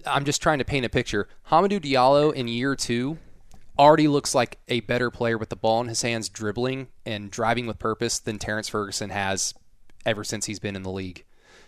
I'm 0.08 0.26
just 0.26 0.42
trying 0.42 0.58
to 0.58 0.66
paint 0.66 0.86
a 0.86 0.90
picture. 0.90 1.28
Hamidou 1.52 1.80
Diallo 1.80 2.34
in 2.34 2.48
year 2.48 2.76
two 2.76 3.20
already 3.78 4.08
looks 4.08 4.34
like 4.34 4.58
a 4.68 4.80
better 4.82 5.12
player 5.12 5.38
with 5.38 5.50
the 5.50 5.56
ball 5.56 5.82
in 5.82 5.88
his 5.88 6.02
hands, 6.02 6.30
dribbling 6.30 6.88
and 7.06 7.32
driving 7.32 7.68
with 7.68 7.80
purpose 7.80 8.20
than 8.20 8.40
Terrence 8.40 8.70
Ferguson 8.70 9.10
has 9.10 9.54
ever 10.06 10.24
since 10.24 10.46
he's 10.46 10.60
been 10.60 10.76
in 10.76 10.84
the 10.84 10.92
league. 10.92 11.24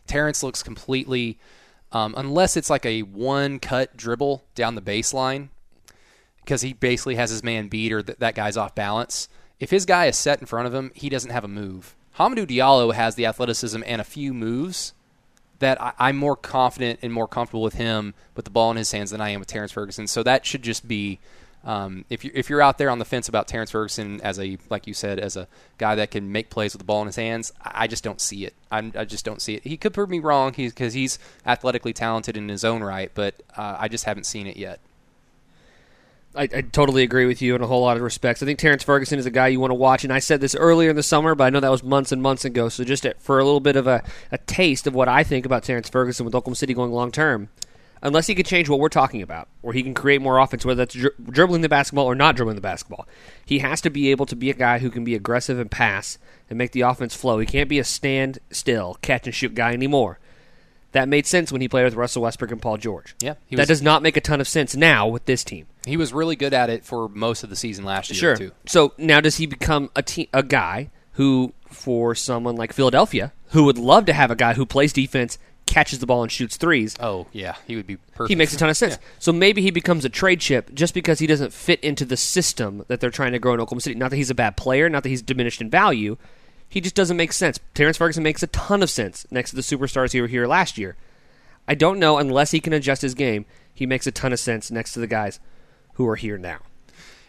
Terrence 0.05 0.41
looks 0.43 0.63
completely, 0.63 1.37
um, 1.91 2.13
unless 2.17 2.55
it's 2.55 2.69
like 2.69 2.85
a 2.85 3.01
one 3.01 3.59
cut 3.59 3.97
dribble 3.97 4.45
down 4.55 4.75
the 4.75 4.81
baseline, 4.81 5.49
because 6.39 6.61
he 6.61 6.73
basically 6.73 7.15
has 7.15 7.29
his 7.29 7.43
man 7.43 7.67
beat 7.67 7.91
or 7.91 8.01
th- 8.01 8.19
that 8.19 8.35
guy's 8.35 8.57
off 8.57 8.73
balance. 8.73 9.27
If 9.59 9.69
his 9.69 9.85
guy 9.85 10.05
is 10.05 10.17
set 10.17 10.39
in 10.39 10.45
front 10.45 10.67
of 10.67 10.73
him, 10.73 10.91
he 10.95 11.09
doesn't 11.09 11.31
have 11.31 11.43
a 11.43 11.49
move. 11.49 11.95
Hamidou 12.17 12.47
Diallo 12.47 12.93
has 12.93 13.15
the 13.15 13.25
athleticism 13.25 13.81
and 13.85 13.99
a 13.99 14.05
few 14.05 14.33
moves 14.33 14.93
that 15.59 15.81
I, 15.81 15.93
I'm 15.99 16.17
more 16.17 16.35
confident 16.35 16.99
and 17.01 17.11
more 17.11 17.27
comfortable 17.27 17.63
with 17.63 17.73
him 17.73 18.13
with 18.35 18.45
the 18.45 18.51
ball 18.51 18.71
in 18.71 18.77
his 18.77 18.91
hands 18.91 19.11
than 19.11 19.19
I 19.19 19.29
am 19.29 19.39
with 19.39 19.49
Terrence 19.49 19.71
Ferguson. 19.71 20.07
So 20.07 20.23
that 20.23 20.45
should 20.45 20.61
just 20.61 20.87
be. 20.87 21.19
Um, 21.67 22.05
if 22.09 22.23
you 22.23 22.31
if 22.33 22.49
you're 22.49 22.61
out 22.61 22.77
there 22.77 22.89
on 22.89 22.97
the 22.97 23.03
fence 23.03 23.27
about 23.27 23.49
Terrence 23.49 23.71
Ferguson 23.71 24.21
as 24.21 24.39
a 24.39 24.57
like 24.69 24.87
you 24.87 24.93
said 24.93 25.19
as 25.19 25.35
a 25.35 25.49
guy 25.77 25.95
that 25.95 26.11
can 26.11 26.31
make 26.31 26.49
plays 26.49 26.73
with 26.73 26.79
the 26.79 26.85
ball 26.85 27.01
in 27.01 27.07
his 27.07 27.17
hands, 27.17 27.51
I 27.61 27.83
I 27.83 27.87
just 27.87 28.05
don't 28.05 28.21
see 28.21 28.45
it. 28.45 28.53
I'm, 28.71 28.93
I 28.95 29.03
just 29.03 29.25
don't 29.25 29.41
see 29.41 29.55
it. 29.55 29.63
He 29.65 29.75
could 29.75 29.93
prove 29.93 30.09
me 30.09 30.19
wrong 30.19 30.53
because 30.55 30.93
he's 30.93 31.19
athletically 31.45 31.91
talented 31.91 32.37
in 32.37 32.47
his 32.47 32.63
own 32.63 32.81
right, 32.83 33.11
but 33.13 33.35
uh, 33.57 33.75
I 33.77 33.89
just 33.89 34.05
haven't 34.05 34.25
seen 34.25 34.47
it 34.47 34.55
yet. 34.55 34.79
I, 36.35 36.43
I 36.43 36.61
totally 36.61 37.03
agree 37.03 37.25
with 37.25 37.41
you 37.41 37.55
in 37.55 37.61
a 37.61 37.67
whole 37.67 37.81
lot 37.81 37.97
of 37.97 38.03
respects. 38.03 38.41
I 38.41 38.45
think 38.45 38.59
Terrence 38.59 38.83
Ferguson 38.83 39.19
is 39.19 39.25
a 39.25 39.31
guy 39.31 39.47
you 39.47 39.59
want 39.59 39.71
to 39.71 39.75
watch, 39.75 40.03
and 40.03 40.13
I 40.13 40.19
said 40.19 40.39
this 40.39 40.55
earlier 40.55 40.91
in 40.91 40.95
the 40.95 41.03
summer, 41.03 41.35
but 41.35 41.45
I 41.45 41.49
know 41.49 41.59
that 41.59 41.71
was 41.71 41.83
months 41.83 42.11
and 42.11 42.21
months 42.21 42.45
ago. 42.45 42.69
So 42.69 42.83
just 42.83 43.05
for 43.19 43.39
a 43.39 43.43
little 43.43 43.59
bit 43.59 43.75
of 43.75 43.87
a, 43.87 44.03
a 44.31 44.37
taste 44.37 44.87
of 44.87 44.93
what 44.93 45.07
I 45.07 45.23
think 45.23 45.45
about 45.45 45.63
Terrence 45.63 45.89
Ferguson 45.89 46.25
with 46.25 46.35
Oklahoma 46.35 46.55
City 46.55 46.73
going 46.73 46.91
long 46.91 47.11
term, 47.11 47.49
unless 48.01 48.27
he 48.27 48.35
can 48.35 48.45
change 48.45 48.69
what 48.69 48.79
we're 48.79 48.89
talking 48.89 49.21
about, 49.21 49.47
or 49.63 49.73
he 49.73 49.83
can 49.83 49.93
create 49.93 50.21
more 50.21 50.37
offense, 50.39 50.65
whether 50.65 50.83
that's 50.85 50.93
dri- 50.95 51.11
dribbling 51.29 51.61
the 51.61 51.69
basketball 51.69 52.05
or 52.05 52.15
not 52.15 52.35
dribbling 52.35 52.55
the 52.55 52.61
basketball, 52.61 53.07
he 53.45 53.59
has 53.59 53.81
to 53.81 53.89
be 53.89 54.11
able 54.11 54.25
to 54.25 54.35
be 54.35 54.49
a 54.49 54.53
guy 54.53 54.79
who 54.79 54.89
can 54.89 55.03
be 55.03 55.15
aggressive 55.15 55.59
and 55.59 55.69
pass 55.71 56.17
and 56.49 56.57
make 56.57 56.71
the 56.71 56.81
offense 56.81 57.13
flow. 57.15 57.39
He 57.39 57.45
can't 57.45 57.69
be 57.69 57.79
a 57.79 57.83
stand 57.83 58.39
still, 58.51 58.97
catch 59.01 59.25
and 59.25 59.35
shoot 59.35 59.55
guy 59.55 59.73
anymore. 59.73 60.19
That 60.93 61.09
made 61.09 61.25
sense 61.27 61.51
when 61.51 61.61
he 61.61 61.67
played 61.67 61.83
with 61.83 61.95
Russell 61.95 62.21
Westbrook 62.23 62.51
and 62.51 62.61
Paul 62.61 62.77
George. 62.77 63.13
Yeah, 63.21 63.35
he 63.45 63.55
that 63.57 63.67
does 63.67 63.81
not 63.81 64.01
make 64.01 64.15
a 64.15 64.21
ton 64.21 64.39
of 64.39 64.47
sense 64.47 64.75
now 64.75 65.07
with 65.07 65.25
this 65.25 65.43
team. 65.43 65.67
He 65.85 65.97
was 65.97 66.13
really 66.13 66.35
good 66.37 66.53
at 66.53 66.69
it 66.69 66.85
for 66.85 67.09
most 67.09 67.43
of 67.43 67.49
the 67.49 67.55
season 67.57 67.83
last 67.85 68.09
year 68.09 68.17
Sure. 68.17 68.35
too. 68.35 68.51
So 68.65 68.93
now 68.97 69.19
does 69.19 69.35
he 69.35 69.45
become 69.45 69.89
a 69.95 70.01
te- 70.01 70.29
a 70.33 70.43
guy 70.43 70.89
who, 71.13 71.53
for 71.69 72.15
someone 72.15 72.55
like 72.55 72.71
Philadelphia, 72.73 73.33
who 73.49 73.65
would 73.65 73.77
love 73.77 74.05
to 74.05 74.13
have 74.13 74.31
a 74.31 74.35
guy 74.35 74.53
who 74.53 74.65
plays 74.65 74.93
defense, 74.93 75.37
catches 75.67 75.99
the 75.99 76.07
ball 76.07 76.23
and 76.23 76.31
shoots 76.31 76.57
threes? 76.57 76.95
Oh 76.99 77.27
yeah, 77.31 77.55
he 77.67 77.75
would 77.75 77.85
be 77.85 77.97
perfect. 77.97 78.29
He 78.29 78.35
makes 78.35 78.53
a 78.53 78.57
ton 78.57 78.69
of 78.69 78.77
sense. 78.77 78.97
So 79.19 79.31
maybe 79.31 79.61
he 79.61 79.69
becomes 79.69 80.05
a 80.05 80.09
trade 80.09 80.39
chip 80.39 80.73
just 80.73 80.93
because 80.93 81.19
he 81.19 81.27
doesn't 81.27 81.53
fit 81.53 81.79
into 81.81 82.05
the 82.05 82.17
system 82.17 82.83
that 82.87 82.99
they're 82.99 83.11
trying 83.11 83.33
to 83.33 83.39
grow 83.39 83.53
in 83.53 83.59
Oklahoma 83.59 83.81
City. 83.81 83.95
Not 83.95 84.09
that 84.09 84.17
he's 84.17 84.31
a 84.31 84.35
bad 84.35 84.57
player, 84.57 84.89
not 84.89 85.03
that 85.03 85.09
he's 85.09 85.21
diminished 85.21 85.61
in 85.61 85.69
value. 85.69 86.17
He 86.69 86.81
just 86.81 86.95
doesn't 86.95 87.15
make 87.15 87.31
sense. 87.31 87.59
Terrence 87.73 87.97
Ferguson 87.97 88.23
makes 88.23 88.43
a 88.43 88.47
ton 88.47 88.81
of 88.83 88.89
sense 88.89 89.25
next 89.31 89.51
to 89.51 89.55
the 89.55 89.61
superstars 89.61 90.13
who 90.13 90.21
were 90.21 90.27
here 90.27 90.47
last 90.47 90.77
year. 90.77 90.95
I 91.67 91.75
don't 91.75 91.99
know 91.99 92.17
unless 92.17 92.51
he 92.51 92.59
can 92.59 92.73
adjust 92.73 93.01
his 93.01 93.13
game. 93.13 93.45
He 93.73 93.85
makes 93.85 94.07
a 94.07 94.11
ton 94.11 94.33
of 94.33 94.39
sense 94.39 94.71
next 94.71 94.93
to 94.93 94.99
the 94.99 95.07
guys 95.07 95.39
who 95.93 96.07
are 96.07 96.15
here 96.15 96.37
now. 96.37 96.59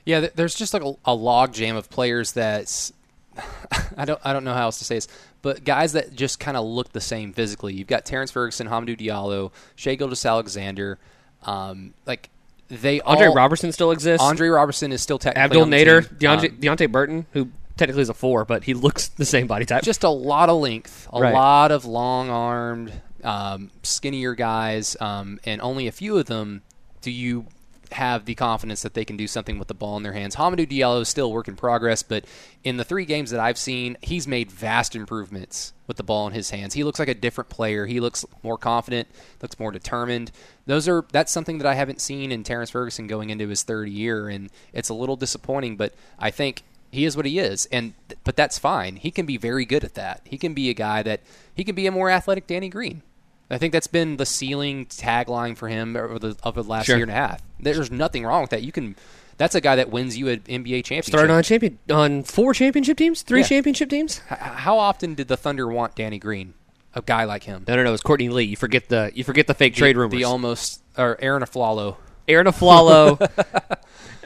Yeah, 0.04 0.28
there's 0.34 0.54
just 0.54 0.72
like 0.72 0.82
a, 0.82 0.94
a 1.04 1.14
log 1.14 1.52
jam 1.52 1.76
of 1.76 1.90
players 1.90 2.32
that's 2.32 2.92
I 3.96 4.04
don't 4.04 4.20
I 4.24 4.32
don't 4.32 4.44
know 4.44 4.54
how 4.54 4.62
else 4.62 4.78
to 4.78 4.84
say 4.84 4.96
this, 4.96 5.08
but 5.42 5.64
guys 5.64 5.92
that 5.92 6.14
just 6.14 6.40
kind 6.40 6.56
of 6.56 6.64
look 6.66 6.92
the 6.92 7.00
same 7.00 7.32
physically. 7.32 7.74
You've 7.74 7.88
got 7.88 8.04
Terrence 8.04 8.30
Ferguson, 8.30 8.68
Hamidou 8.68 8.98
Diallo, 8.98 9.52
Shai 9.76 9.94
Gilgeous-Alexander, 9.94 10.98
um, 11.44 11.94
like 12.06 12.30
they 12.68 13.00
Andre 13.02 13.28
all, 13.28 13.34
Roberson 13.34 13.72
still 13.72 13.90
exists. 13.92 14.22
Andre 14.24 14.48
Roberson 14.48 14.92
is 14.92 15.00
still 15.00 15.18
technically 15.18 15.60
Abdul 15.60 15.64
Nader. 15.66 16.02
Deonte, 16.18 16.50
Um, 16.50 16.56
Deonte 16.58 16.90
Burton, 16.92 17.26
who 17.32 17.48
technically 17.76 18.02
is 18.02 18.08
a 18.08 18.14
four, 18.14 18.44
but 18.44 18.64
he 18.64 18.74
looks 18.74 19.08
the 19.08 19.24
same 19.24 19.46
body 19.46 19.64
type. 19.64 19.82
just 19.84 20.04
a 20.04 20.08
lot 20.10 20.48
of 20.50 20.60
length, 20.60 21.08
a 21.12 21.20
Right. 21.20 21.32
lot 21.32 21.70
of 21.72 21.84
long 21.84 22.28
armed, 22.28 22.92
um, 23.24 23.70
skinnier 23.82 24.34
guys, 24.34 24.96
um, 25.00 25.38
and 25.44 25.62
only 25.62 25.86
a 25.86 25.92
few 25.92 26.18
of 26.18 26.26
them 26.26 26.62
do 27.00 27.10
you 27.10 27.46
have 27.92 28.24
the 28.24 28.34
confidence 28.34 28.82
that 28.82 28.94
they 28.94 29.04
can 29.04 29.16
do 29.16 29.26
something 29.26 29.58
with 29.58 29.68
the 29.68 29.74
ball 29.74 29.96
in 29.96 30.02
their 30.02 30.12
hands. 30.12 30.36
Hamidou 30.36 30.68
Diallo 30.68 31.02
is 31.02 31.08
still 31.08 31.32
work 31.32 31.48
in 31.48 31.56
progress, 31.56 32.02
but 32.02 32.24
in 32.64 32.76
the 32.76 32.84
three 32.84 33.04
games 33.04 33.30
that 33.30 33.40
I've 33.40 33.58
seen, 33.58 33.96
he's 34.02 34.26
made 34.26 34.50
vast 34.50 34.94
improvements 34.94 35.72
with 35.86 35.96
the 35.96 36.02
ball 36.02 36.26
in 36.26 36.34
his 36.34 36.50
hands. 36.50 36.74
He 36.74 36.84
looks 36.84 36.98
like 36.98 37.08
a 37.08 37.14
different 37.14 37.50
player. 37.50 37.86
He 37.86 38.00
looks 38.00 38.24
more 38.42 38.58
confident, 38.58 39.08
looks 39.40 39.58
more 39.58 39.72
determined. 39.72 40.30
Those 40.66 40.88
are 40.88 41.04
that's 41.12 41.32
something 41.32 41.58
that 41.58 41.66
I 41.66 41.74
haven't 41.74 42.00
seen 42.00 42.30
in 42.30 42.44
Terrence 42.44 42.70
Ferguson 42.70 43.06
going 43.06 43.30
into 43.30 43.48
his 43.48 43.62
third 43.62 43.88
year, 43.88 44.28
and 44.28 44.50
it's 44.72 44.90
a 44.90 44.94
little 44.94 45.16
disappointing. 45.16 45.76
But 45.76 45.94
I 46.18 46.30
think 46.30 46.62
he 46.90 47.04
is 47.04 47.16
what 47.16 47.26
he 47.26 47.38
is, 47.38 47.66
and 47.66 47.94
but 48.24 48.36
that's 48.36 48.58
fine. 48.58 48.96
He 48.96 49.10
can 49.10 49.26
be 49.26 49.36
very 49.36 49.64
good 49.64 49.84
at 49.84 49.94
that. 49.94 50.22
He 50.24 50.38
can 50.38 50.54
be 50.54 50.70
a 50.70 50.74
guy 50.74 51.02
that 51.02 51.20
he 51.54 51.64
can 51.64 51.74
be 51.74 51.86
a 51.86 51.92
more 51.92 52.10
athletic 52.10 52.46
Danny 52.46 52.68
Green. 52.68 53.02
I 53.50 53.58
think 53.58 53.72
that's 53.72 53.86
been 53.86 54.16
the 54.18 54.26
ceiling 54.26 54.86
tagline 54.86 55.56
for 55.56 55.68
him 55.68 55.96
over 55.96 56.18
the 56.18 56.36
over 56.44 56.62
the 56.62 56.68
last 56.68 56.86
Sure. 56.86 56.96
year 56.96 57.04
and 57.04 57.10
a 57.10 57.14
half. 57.14 57.40
There's 57.58 57.90
nothing 57.90 58.24
wrong 58.24 58.42
with 58.42 58.50
that. 58.50 58.62
You 58.62 58.72
can. 58.72 58.94
That's 59.38 59.54
a 59.54 59.60
guy 59.60 59.76
that 59.76 59.90
wins 59.90 60.16
you 60.18 60.28
an 60.28 60.40
NBA 60.40 60.84
championship. 60.84 61.06
Started 61.12 61.32
on 61.32 61.42
champion 61.44 61.78
on 61.90 62.24
four 62.24 62.52
championship 62.54 62.96
teams, 62.98 63.22
three 63.22 63.40
Yeah. 63.40 63.46
championship 63.46 63.88
teams. 63.88 64.20
H- 64.30 64.38
How 64.38 64.78
often 64.78 65.14
did 65.14 65.28
the 65.28 65.36
Thunder 65.36 65.66
want 65.68 65.94
Danny 65.94 66.18
Green, 66.18 66.54
a 66.94 67.00
guy 67.02 67.22
like 67.24 67.44
him? 67.44 67.64
No, 67.68 67.76
no, 67.76 67.84
no. 67.84 67.92
It's 67.94 68.02
Courtney 68.02 68.28
Lee. 68.28 68.44
You 68.44 68.56
forget 68.56 68.88
the 68.88 69.12
you 69.14 69.22
forget 69.24 69.46
the 69.46 69.54
fake 69.54 69.74
trade 69.76 69.94
the, 69.96 70.00
rumors. 70.00 70.18
The 70.18 70.24
almost 70.24 70.82
or 70.98 71.16
Arron 71.22 71.42
Afflalo, 71.44 71.96
Arron 72.26 72.46
Afflalo. 72.48 73.18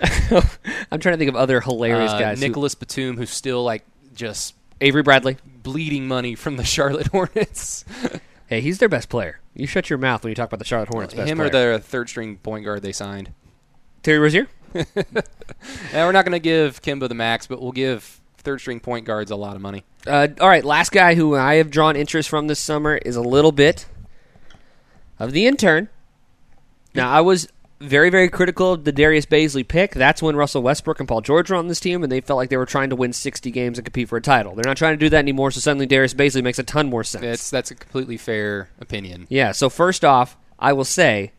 I'm 0.90 0.98
trying 1.00 1.12
to 1.14 1.18
think 1.18 1.28
of 1.28 1.36
other 1.36 1.60
hilarious 1.60 2.12
uh, 2.12 2.18
guys. 2.18 2.40
who- 2.40 2.48
Nicolas 2.48 2.74
Batum, 2.74 3.16
who's 3.16 3.30
still 3.30 3.62
like 3.62 3.84
just 4.14 4.54
Avery 4.80 5.02
Bradley. 5.02 5.36
bleeding 5.62 6.08
money 6.08 6.34
from 6.34 6.56
the 6.56 6.64
Charlotte 6.64 7.06
Hornets. 7.12 7.84
Hey, 8.52 8.60
he's 8.60 8.76
their 8.76 8.88
best 8.90 9.08
player. 9.08 9.40
You 9.54 9.66
shut 9.66 9.88
your 9.88 9.98
mouth 9.98 10.22
when 10.22 10.30
you 10.30 10.34
talk 10.34 10.48
about 10.48 10.58
the 10.58 10.66
Charlotte 10.66 10.90
Hornets. 10.90 11.14
Best 11.14 11.26
him 11.26 11.38
player. 11.38 11.72
or 11.72 11.78
the 11.78 11.82
third 11.82 12.10
string 12.10 12.36
point 12.36 12.66
guard 12.66 12.82
they 12.82 12.92
signed. 12.92 13.32
Terry 14.02 14.18
Rozier. 14.18 14.46
Now 15.94 16.06
we're 16.06 16.12
not 16.12 16.26
going 16.26 16.32
to 16.32 16.38
give 16.38 16.82
Kemba 16.82 17.08
the 17.08 17.14
max, 17.14 17.46
but 17.46 17.62
we'll 17.62 17.72
give 17.72 18.20
third 18.36 18.60
string 18.60 18.78
point 18.78 19.06
guards 19.06 19.30
a 19.30 19.36
lot 19.36 19.56
of 19.56 19.62
money. 19.62 19.84
Uh, 20.06 20.28
all 20.38 20.48
right, 20.48 20.64
last 20.66 20.92
guy 20.92 21.14
who 21.14 21.34
I 21.34 21.54
have 21.54 21.70
drawn 21.70 21.96
interest 21.96 22.28
from 22.28 22.46
this 22.46 22.60
summer 22.60 22.96
is 22.96 23.16
a 23.16 23.22
little 23.22 23.52
bit 23.52 23.86
of 25.18 25.32
the 25.32 25.46
intern. 25.46 25.88
Now, 26.94 27.10
I 27.10 27.22
was 27.22 27.48
very, 27.82 28.10
very 28.10 28.28
critical 28.28 28.72
of 28.72 28.84
the 28.84 28.92
Darius 28.92 29.26
Bazley 29.26 29.66
pick. 29.66 29.92
That's 29.92 30.22
when 30.22 30.36
Russell 30.36 30.62
Westbrook 30.62 31.00
and 31.00 31.08
Paul 31.08 31.20
George 31.20 31.50
were 31.50 31.56
on 31.56 31.68
this 31.68 31.80
team, 31.80 32.02
and 32.02 32.10
they 32.10 32.20
felt 32.20 32.36
like 32.36 32.50
they 32.50 32.56
were 32.56 32.66
trying 32.66 32.90
to 32.90 32.96
win 32.96 33.12
60 33.12 33.50
games 33.50 33.78
and 33.78 33.84
compete 33.84 34.08
for 34.08 34.16
a 34.16 34.22
title. 34.22 34.54
They're 34.54 34.64
not 34.64 34.76
trying 34.76 34.94
to 34.94 34.98
do 34.98 35.08
that 35.10 35.18
anymore, 35.18 35.50
so 35.50 35.60
suddenly 35.60 35.86
Darius 35.86 36.14
Bazley 36.14 36.42
makes 36.42 36.58
a 36.58 36.62
ton 36.62 36.88
more 36.88 37.04
sense. 37.04 37.22
That's 37.22 37.50
that's 37.50 37.70
a 37.70 37.74
completely 37.74 38.16
fair 38.16 38.70
opinion. 38.80 39.26
Yeah, 39.28 39.52
so 39.52 39.68
first 39.68 40.04
off, 40.04 40.36
I 40.58 40.72
will 40.72 40.84
say 40.84 41.32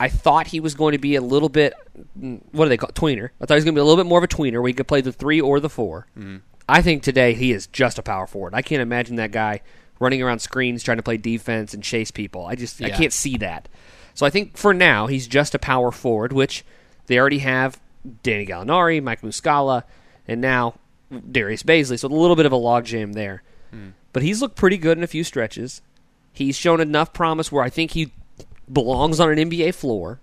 I 0.00 0.08
thought 0.08 0.48
he 0.48 0.58
was 0.58 0.74
going 0.74 0.92
to 0.92 0.98
be 0.98 1.14
a 1.14 1.20
little 1.20 1.48
bit 1.48 1.74
mm, 2.18 2.40
what 2.52 2.64
do 2.64 2.68
they 2.68 2.76
call 2.76 2.88
it? 2.88 2.94
tweener. 2.94 3.30
I 3.40 3.46
thought 3.46 3.54
he 3.54 3.58
was 3.58 3.64
going 3.64 3.74
to 3.74 3.78
be 3.78 3.82
a 3.82 3.84
little 3.84 4.02
bit 4.02 4.08
more 4.08 4.18
of 4.18 4.24
a 4.24 4.28
tweener 4.28 4.60
where 4.60 4.68
he 4.68 4.74
could 4.74 4.88
play 4.88 5.00
the 5.00 5.12
3 5.12 5.40
or 5.40 5.60
the 5.60 5.68
4. 5.68 6.06
I 6.68 6.82
think 6.82 7.02
today 7.02 7.34
he 7.34 7.52
is 7.52 7.66
just 7.66 7.98
a 7.98 8.02
power 8.02 8.26
forward. 8.26 8.54
I 8.54 8.62
can't 8.62 8.82
imagine 8.82 9.16
that 9.16 9.32
guy 9.32 9.60
running 10.00 10.22
around 10.22 10.40
screens 10.40 10.82
trying 10.82 10.96
to 10.96 11.02
play 11.02 11.16
defense 11.16 11.74
and 11.74 11.82
chase 11.82 12.10
people. 12.10 12.46
I 12.46 12.56
just 12.56 12.82
I 12.82 12.90
can't 12.90 13.12
see 13.12 13.36
that. 13.38 13.68
So 14.14 14.26
I 14.26 14.30
think 14.30 14.56
for 14.56 14.74
now 14.74 15.06
he's 15.06 15.26
just 15.26 15.54
a 15.54 15.58
power 15.58 15.90
forward, 15.90 16.32
which 16.32 16.64
they 17.06 17.18
already 17.18 17.38
have 17.38 17.80
Danny 18.22 18.46
Gallinari, 18.46 19.02
Mike 19.02 19.22
Muscala, 19.22 19.84
and 20.26 20.40
now 20.40 20.74
Darius 21.30 21.62
Bazley. 21.62 21.98
So 21.98 22.08
a 22.08 22.10
little 22.10 22.36
bit 22.36 22.46
of 22.46 22.52
a 22.52 22.56
logjam 22.56 23.14
there. 23.14 23.42
Hmm. 23.70 23.90
But 24.12 24.22
he's 24.22 24.42
looked 24.42 24.56
pretty 24.56 24.76
good 24.76 24.98
in 24.98 25.04
a 25.04 25.08
few 25.08 25.24
stretches. 25.24 25.82
He's 26.32 26.56
shown 26.56 26.80
enough 26.80 27.12
promise 27.12 27.50
where 27.50 27.64
I 27.64 27.70
think 27.70 27.92
he 27.92 28.12
belongs 28.70 29.20
on 29.20 29.30
an 29.30 29.50
NBA 29.50 29.74
floor. 29.74 30.20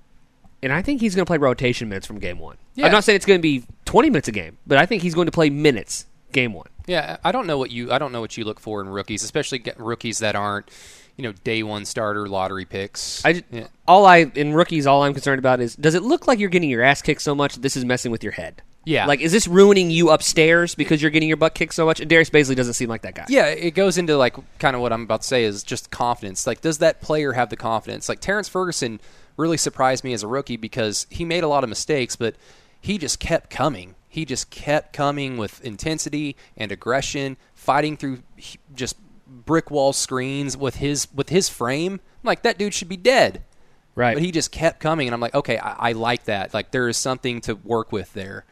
And 0.62 0.74
I 0.74 0.82
think 0.82 1.00
he's 1.00 1.16
going 1.16 1.26
to 1.26 1.30
play 1.30 1.38
rotation 1.38 1.88
minutes 1.88 2.06
from 2.06 2.20
game 2.20 2.38
one. 2.38 2.58
Yeah. 2.76 2.88
I'm 2.88 2.92
not 2.92 3.04
saying 3.04 3.16
it's 3.16 3.26
going 3.26 3.40
to 3.40 3.42
be 3.42 3.64
20 3.86 4.10
minutes 4.10 4.28
a 4.28 4.32
game, 4.32 4.58
but 4.68 4.78
I 4.78 4.86
think 4.86 5.02
he's 5.04 5.16
going 5.16 5.28
to 5.28 5.32
play 5.32 5.50
minutes 5.50 6.06
game 6.32 6.54
one. 6.54 6.68
Yeah, 6.90 7.18
I 7.24 7.32
don't 7.32 7.46
know 7.48 7.58
what 7.58 7.70
you 7.72 7.92
I 7.92 8.00
don't 8.00 8.12
know 8.12 8.22
what 8.22 8.36
you 8.36 8.44
look 8.46 8.60
for 8.60 8.82
in 8.82 8.90
rookies, 8.90 9.24
especially 9.24 9.64
rookies 9.78 10.20
that 10.20 10.36
aren't 10.36 10.70
you 11.18 11.24
know 11.24 11.32
day 11.44 11.62
one 11.64 11.86
starter 11.86 12.28
lottery 12.28 12.66
picks. 12.66 13.24
I 13.24 13.44
Yeah. 13.52 13.68
all 13.88 14.06
I 14.06 14.32
in 14.36 14.54
rookies, 14.54 14.88
all 14.88 15.04
I'm 15.04 15.14
concerned 15.14 15.40
about 15.40 15.60
is 15.60 15.76
does 15.76 15.94
it 15.94 16.02
look 16.04 16.28
like 16.28 16.40
you're 16.40 16.50
getting 16.50 16.70
your 16.70 16.82
ass 16.82 17.02
kicked 17.02 17.22
so 17.22 17.36
much 17.36 17.54
that 17.54 17.62
this 17.62 17.78
is 17.78 17.86
messing 17.86 18.12
with 18.12 18.24
your 18.24 18.34
head? 18.34 18.64
Yeah. 18.86 19.06
Like, 19.06 19.20
is 19.20 19.32
this 19.32 19.48
ruining 19.48 19.92
you 19.92 20.10
upstairs 20.10 20.74
because 20.74 21.00
you're 21.02 21.12
getting 21.12 21.28
your 21.28 21.38
butt 21.38 21.54
kicked 21.54 21.76
so 21.76 21.86
much? 21.86 22.00
And 22.00 22.10
Darius 22.10 22.32
Bazley 22.32 22.56
doesn't 22.56 22.74
seem 22.74 22.90
like 22.90 23.04
that 23.04 23.14
guy. 23.14 23.26
Yeah, 23.30 23.46
it 23.48 23.72
goes 23.72 24.00
into 24.00 24.18
like 24.18 24.36
kind 24.58 24.76
of 24.76 24.82
what 24.82 24.92
I'm 24.92 25.04
about 25.04 25.22
to 25.22 25.28
say 25.28 25.44
is 25.44 25.62
just 25.62 25.92
confidence. 25.92 26.48
Like, 26.48 26.62
does 26.62 26.80
that 26.80 27.02
player 27.02 27.34
have 27.34 27.50
the 27.50 27.58
confidence? 27.58 28.10
Like 28.10 28.20
Terrence 28.20 28.50
Ferguson 28.50 29.00
really 29.38 29.58
surprised 29.58 30.04
me 30.04 30.14
as 30.14 30.24
a 30.24 30.28
rookie 30.28 30.58
because 30.58 31.06
he 31.12 31.24
made 31.24 31.44
a 31.44 31.48
lot 31.48 31.64
of 31.64 31.70
mistakes, 31.70 32.16
but 32.16 32.36
he 32.82 32.98
just 32.98 33.20
kept 33.20 33.50
coming. 33.52 33.94
He 34.10 34.26
just 34.26 34.50
kept 34.50 34.92
coming 34.92 35.38
with 35.38 35.64
intensity 35.64 36.36
and 36.58 36.72
aggression, 36.72 37.38
fighting 37.54 37.96
through 37.96 38.24
just 38.74 38.98
brick 39.28 39.70
wall 39.70 39.94
screens 39.94 40.58
with 40.58 40.78
his 40.78 41.08
with 41.14 41.30
his 41.30 41.48
frame. 41.48 41.94
I'm 41.94 42.28
like 42.28 42.42
that 42.42 42.58
dude 42.58 42.74
should 42.74 42.90
be 42.90 42.98
dead. 42.98 43.44
Right. 43.96 44.16
But 44.16 44.24
he 44.24 44.32
just 44.32 44.52
kept 44.52 44.80
coming, 44.80 45.08
and 45.08 45.14
I'm 45.14 45.20
like, 45.20 45.36
okay, 45.36 45.58
I, 45.58 45.90
I 45.90 45.92
like 45.92 46.26
that. 46.26 46.54
Like 46.54 46.72
there 46.72 46.88
is 46.88 46.98
something 46.98 47.42
to 47.42 47.56
work 47.56 47.92
with 47.92 48.14
there. 48.14 48.46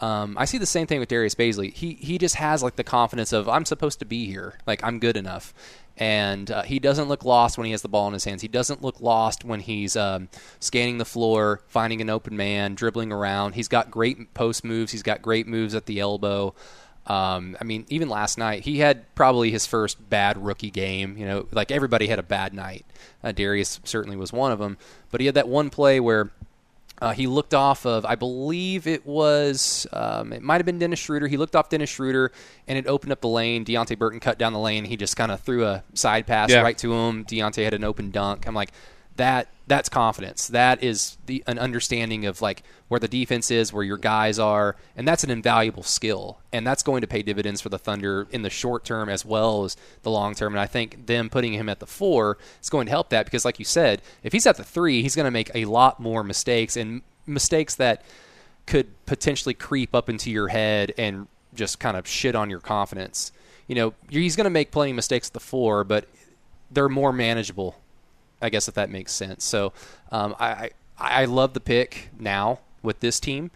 Um, 0.00 0.36
I 0.38 0.44
see 0.44 0.58
the 0.58 0.66
same 0.66 0.86
thing 0.86 1.00
with 1.00 1.08
Darius 1.08 1.34
Bazley. 1.34 1.72
He 1.72 1.94
he 1.94 2.18
just 2.18 2.36
has 2.36 2.62
like 2.62 2.76
the 2.76 2.84
confidence 2.84 3.32
of 3.32 3.48
I'm 3.48 3.64
supposed 3.64 3.98
to 4.00 4.04
be 4.04 4.26
here. 4.26 4.58
Like 4.66 4.84
I'm 4.84 4.98
good 4.98 5.16
enough, 5.16 5.54
and 5.98 6.50
uh, 6.50 6.62
he 6.62 6.78
doesn't 6.78 7.08
look 7.08 7.24
lost 7.24 7.58
when 7.58 7.64
he 7.64 7.72
has 7.72 7.82
the 7.82 7.88
ball 7.88 8.06
in 8.06 8.12
his 8.12 8.24
hands. 8.24 8.40
He 8.40 8.48
doesn't 8.48 8.82
look 8.82 9.00
lost 9.00 9.44
when 9.44 9.60
he's 9.60 9.96
um, 9.96 10.28
scanning 10.60 10.98
the 10.98 11.04
floor, 11.04 11.60
finding 11.66 12.00
an 12.00 12.08
open 12.08 12.36
man, 12.36 12.76
dribbling 12.76 13.12
around. 13.12 13.56
He's 13.56 13.68
got 13.68 13.90
great 13.90 14.32
post 14.32 14.64
moves. 14.64 14.92
He's 14.92 15.02
got 15.02 15.22
great 15.22 15.48
moves 15.48 15.74
at 15.74 15.86
the 15.86 15.98
elbow. 15.98 16.54
Um, 17.06 17.56
I 17.60 17.64
mean, 17.64 17.84
even 17.88 18.08
last 18.08 18.38
night, 18.38 18.62
he 18.62 18.78
had 18.78 19.12
probably 19.16 19.50
his 19.50 19.66
first 19.66 20.08
bad 20.08 20.38
rookie 20.38 20.70
game. 20.70 21.16
You 21.16 21.26
know, 21.26 21.48
like 21.50 21.72
everybody 21.72 22.06
had 22.06 22.20
a 22.20 22.22
bad 22.24 22.54
night. 22.54 22.86
Uh, 23.24 23.32
Darius 23.32 23.80
certainly 23.82 24.16
was 24.16 24.32
one 24.32 24.52
of 24.52 24.60
them. 24.60 24.78
But 25.10 25.20
he 25.20 25.26
had 25.26 25.34
that 25.34 25.48
one 25.48 25.68
play 25.68 25.98
where 25.98 26.30
uh, 27.00 27.12
he 27.12 27.26
looked 27.26 27.54
off 27.54 27.86
of, 27.86 28.04
I 28.04 28.14
believe 28.14 28.86
it 28.86 29.06
was, 29.06 29.86
um, 29.92 30.32
it 30.32 30.42
might 30.42 30.56
have 30.56 30.66
been 30.66 30.78
Dennis 30.78 30.98
Schroeder. 30.98 31.26
He 31.28 31.36
looked 31.36 31.54
off 31.56 31.68
Dennis 31.68 31.90
Schroeder 31.90 32.32
and 32.66 32.76
it 32.78 32.86
opened 32.86 33.12
up 33.12 33.20
the 33.20 33.28
lane. 33.28 33.64
Deonte 33.64 33.96
Burton 33.98 34.20
cut 34.20 34.38
down 34.38 34.52
the 34.52 34.58
lane. 34.58 34.84
He 34.84 34.96
just 34.96 35.16
kind 35.16 35.30
of 35.30 35.40
threw 35.40 35.64
a 35.64 35.84
side 35.94 36.26
pass 36.26 36.50
Yeah. 36.50 36.62
right 36.62 36.76
to 36.78 36.92
him. 36.92 37.24
Deontay 37.24 37.64
had 37.64 37.74
an 37.74 37.84
open 37.84 38.10
dunk. 38.10 38.46
I'm 38.46 38.54
like, 38.54 38.72
that 39.16 39.48
that's 39.68 39.88
confidence. 39.88 40.48
That 40.48 40.82
is 40.82 41.18
the 41.26 41.44
an 41.46 41.58
understanding 41.58 42.26
of 42.26 42.40
like 42.40 42.62
where 42.88 42.98
the 42.98 43.08
defense 43.08 43.50
is, 43.50 43.72
where 43.72 43.84
your 43.84 43.98
guys 43.98 44.38
are, 44.38 44.76
and 44.96 45.06
that's 45.06 45.22
an 45.22 45.30
invaluable 45.30 45.82
skill. 45.82 46.38
And 46.52 46.66
that's 46.66 46.82
going 46.82 47.02
to 47.02 47.06
pay 47.06 47.22
dividends 47.22 47.60
for 47.60 47.68
the 47.68 47.78
Thunder 47.78 48.26
in 48.30 48.42
the 48.42 48.50
short 48.50 48.84
term 48.84 49.08
as 49.08 49.24
well 49.24 49.64
as 49.64 49.76
the 50.02 50.10
long 50.10 50.34
term. 50.34 50.54
And 50.54 50.60
I 50.60 50.66
think 50.66 51.06
them 51.06 51.28
putting 51.28 51.52
him 51.52 51.68
at 51.68 51.80
the 51.80 51.86
four 51.86 52.38
is 52.62 52.70
going 52.70 52.86
to 52.86 52.90
help 52.90 53.10
that 53.10 53.26
because, 53.26 53.44
like 53.44 53.58
you 53.58 53.64
said, 53.64 54.02
if 54.22 54.32
he's 54.32 54.46
at 54.46 54.56
the 54.56 54.64
three, 54.64 55.02
he's 55.02 55.14
going 55.14 55.24
to 55.26 55.30
make 55.30 55.50
a 55.54 55.66
lot 55.66 56.00
more 56.00 56.24
mistakes 56.24 56.76
and 56.76 57.02
mistakes 57.26 57.74
that 57.76 58.02
could 58.66 58.88
potentially 59.06 59.54
creep 59.54 59.94
up 59.94 60.08
into 60.08 60.30
your 60.30 60.48
head 60.48 60.92
and 60.98 61.28
just 61.54 61.78
kind 61.78 61.96
of 61.96 62.06
shit 62.06 62.34
on 62.34 62.48
your 62.50 62.60
confidence. 62.60 63.32
You 63.66 63.74
know, 63.74 63.94
he's 64.08 64.36
going 64.36 64.44
to 64.44 64.50
make 64.50 64.70
plenty 64.70 64.92
of 64.92 64.96
mistakes 64.96 65.28
at 65.28 65.34
the 65.34 65.40
four, 65.40 65.84
but 65.84 66.06
they're 66.70 66.88
more 66.88 67.12
manageable. 67.12 67.76
I 68.40 68.50
guess 68.50 68.68
if 68.68 68.74
that 68.74 68.90
makes 68.90 69.12
sense. 69.12 69.44
So 69.44 69.72
um, 70.12 70.34
I, 70.38 70.48
I 70.48 70.70
I 70.98 71.24
love 71.26 71.54
the 71.54 71.60
pick 71.60 72.10
now 72.18 72.60
with 72.82 73.00
this 73.00 73.20
team. 73.20 73.50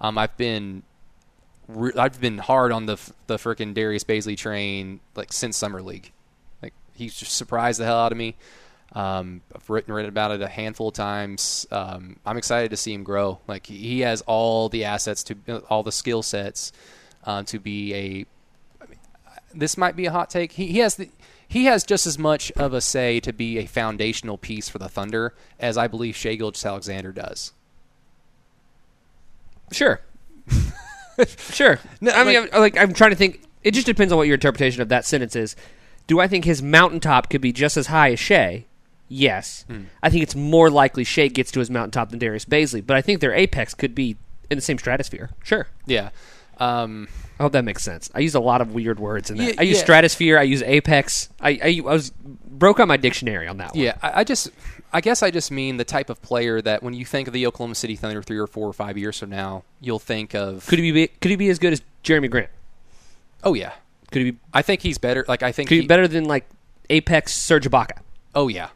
Um, 0.00 0.18
I've 0.18 0.36
been 0.36 0.82
re- 1.68 1.92
I've 1.96 2.20
been 2.20 2.38
hard 2.38 2.72
on 2.72 2.86
the 2.86 2.98
the 3.26 3.36
freaking 3.36 3.74
Darius 3.74 4.04
Bazley 4.04 4.36
train 4.36 5.00
like 5.14 5.32
since 5.32 5.56
summer 5.56 5.82
league. 5.82 6.12
Like 6.62 6.74
he's 6.94 7.16
just 7.16 7.36
surprised 7.36 7.80
the 7.80 7.84
hell 7.84 7.98
out 7.98 8.12
of 8.12 8.18
me. 8.18 8.36
Um, 8.94 9.42
I've 9.54 9.68
written 9.68 9.92
written 9.92 10.08
about 10.08 10.30
it 10.30 10.40
a 10.40 10.48
handful 10.48 10.88
of 10.88 10.94
times. 10.94 11.66
Um, 11.70 12.16
I'm 12.24 12.36
excited 12.36 12.70
to 12.70 12.76
see 12.76 12.92
him 12.92 13.04
grow. 13.04 13.38
Like 13.46 13.66
he 13.66 14.00
has 14.00 14.22
all 14.22 14.68
the 14.68 14.84
assets 14.84 15.22
to 15.24 15.62
all 15.68 15.82
the 15.82 15.92
skill 15.92 16.22
sets 16.22 16.72
um, 17.24 17.44
to 17.46 17.58
be 17.58 17.94
a 17.94 18.26
this 19.54 19.76
might 19.76 19.96
be 19.96 20.06
a 20.06 20.12
hot 20.12 20.30
take. 20.30 20.52
He, 20.52 20.66
he 20.68 20.78
has 20.78 20.96
the 20.96 21.08
he 21.48 21.64
has 21.64 21.82
just 21.82 22.06
as 22.06 22.18
much 22.18 22.52
of 22.52 22.72
a 22.74 22.80
say 22.80 23.20
to 23.20 23.32
be 23.32 23.58
a 23.58 23.66
foundational 23.66 24.36
piece 24.38 24.68
for 24.68 24.78
the 24.78 24.88
Thunder 24.88 25.34
as 25.58 25.76
I 25.78 25.88
believe 25.88 26.14
Shai 26.14 26.34
Gilgeous-Alexander 26.34 27.10
does. 27.12 27.52
Sure. 29.72 30.00
sure. 31.38 31.78
No, 32.00 32.12
I 32.12 32.24
mean, 32.24 32.40
like- 32.42 32.54
I'm, 32.54 32.60
like 32.60 32.76
I'm 32.78 32.92
trying 32.92 33.10
to 33.10 33.16
think. 33.16 33.42
It 33.64 33.72
just 33.74 33.86
depends 33.86 34.12
on 34.12 34.16
what 34.18 34.26
your 34.28 34.34
interpretation 34.34 34.82
of 34.82 34.88
that 34.90 35.04
sentence 35.04 35.34
is. 35.34 35.56
Do 36.06 36.20
I 36.20 36.28
think 36.28 36.44
his 36.44 36.62
mountaintop 36.62 37.28
could 37.28 37.40
be 37.40 37.52
just 37.52 37.76
as 37.76 37.88
high 37.88 38.12
as 38.12 38.20
Shai? 38.20 38.64
Yes. 39.08 39.64
Hmm. 39.68 39.84
I 40.02 40.10
think 40.10 40.22
it's 40.22 40.34
more 40.36 40.70
likely 40.70 41.02
Shai 41.04 41.28
gets 41.28 41.50
to 41.52 41.58
his 41.60 41.70
mountaintop 41.70 42.10
than 42.10 42.18
Darius 42.18 42.44
Bazley, 42.44 42.86
but 42.86 42.96
I 42.96 43.02
think 43.02 43.20
their 43.20 43.34
apex 43.34 43.74
could 43.74 43.94
be 43.94 44.16
in 44.50 44.56
the 44.56 44.62
same 44.62 44.78
stratosphere. 44.78 45.30
Sure. 45.42 45.66
Yeah. 45.86 46.10
Um, 46.58 47.08
I 47.38 47.44
hope 47.44 47.52
that 47.52 47.64
makes 47.64 47.82
sense. 47.82 48.10
I 48.14 48.20
use 48.20 48.34
a 48.34 48.40
lot 48.40 48.60
of 48.60 48.72
weird 48.72 48.98
words 48.98 49.30
in 49.30 49.36
that. 49.36 49.54
Yeah, 49.54 49.60
I 49.60 49.62
use 49.62 49.76
yeah. 49.76 49.82
stratosphere. 49.84 50.38
I 50.38 50.42
use 50.42 50.62
apex. 50.62 51.28
I, 51.40 51.50
I, 51.50 51.80
I 51.86 51.92
was 51.92 52.10
broke 52.10 52.80
out 52.80 52.88
my 52.88 52.96
dictionary 52.96 53.46
on 53.46 53.58
that 53.58 53.74
one. 53.74 53.80
yeah, 53.80 53.96
I, 54.02 54.20
I 54.20 54.24
just, 54.24 54.50
I 54.92 55.00
guess 55.00 55.22
I 55.22 55.30
just 55.30 55.50
mean 55.52 55.76
the 55.76 55.84
type 55.84 56.10
of 56.10 56.20
player 56.20 56.60
that 56.62 56.82
when 56.82 56.94
you 56.94 57.04
think 57.04 57.28
of 57.28 57.34
the 57.34 57.46
Oklahoma 57.46 57.76
City 57.76 57.94
Thunder 57.94 58.22
three 58.22 58.38
or 58.38 58.48
four 58.48 58.66
or 58.66 58.72
five 58.72 58.98
years 58.98 59.18
from 59.18 59.30
now, 59.30 59.62
you'll 59.80 60.00
think 60.00 60.34
of. 60.34 60.66
Could 60.66 60.80
he 60.80 60.90
be? 60.90 61.06
Could 61.06 61.30
he 61.30 61.36
be 61.36 61.48
as 61.48 61.58
good 61.58 61.72
as 61.72 61.82
Jerami 62.02 62.30
Grant? 62.30 62.50
oh 63.44 63.54
yeah, 63.54 63.72
Could 64.10 64.22
he 64.22 64.30
be? 64.32 64.38
I 64.52 64.62
think 64.62 64.82
he's 64.82 64.98
better. 64.98 65.24
Like 65.28 65.44
I 65.44 65.52
think 65.52 65.68
Could 65.68 65.76
he 65.76 65.80
he, 65.82 65.84
be 65.84 65.88
better 65.88 66.08
than 66.08 66.24
like 66.24 66.48
apex 66.90 67.34
Serge 67.34 67.70
Ibaka? 67.70 68.00
Oh 68.34 68.48
yeah, 68.48 68.70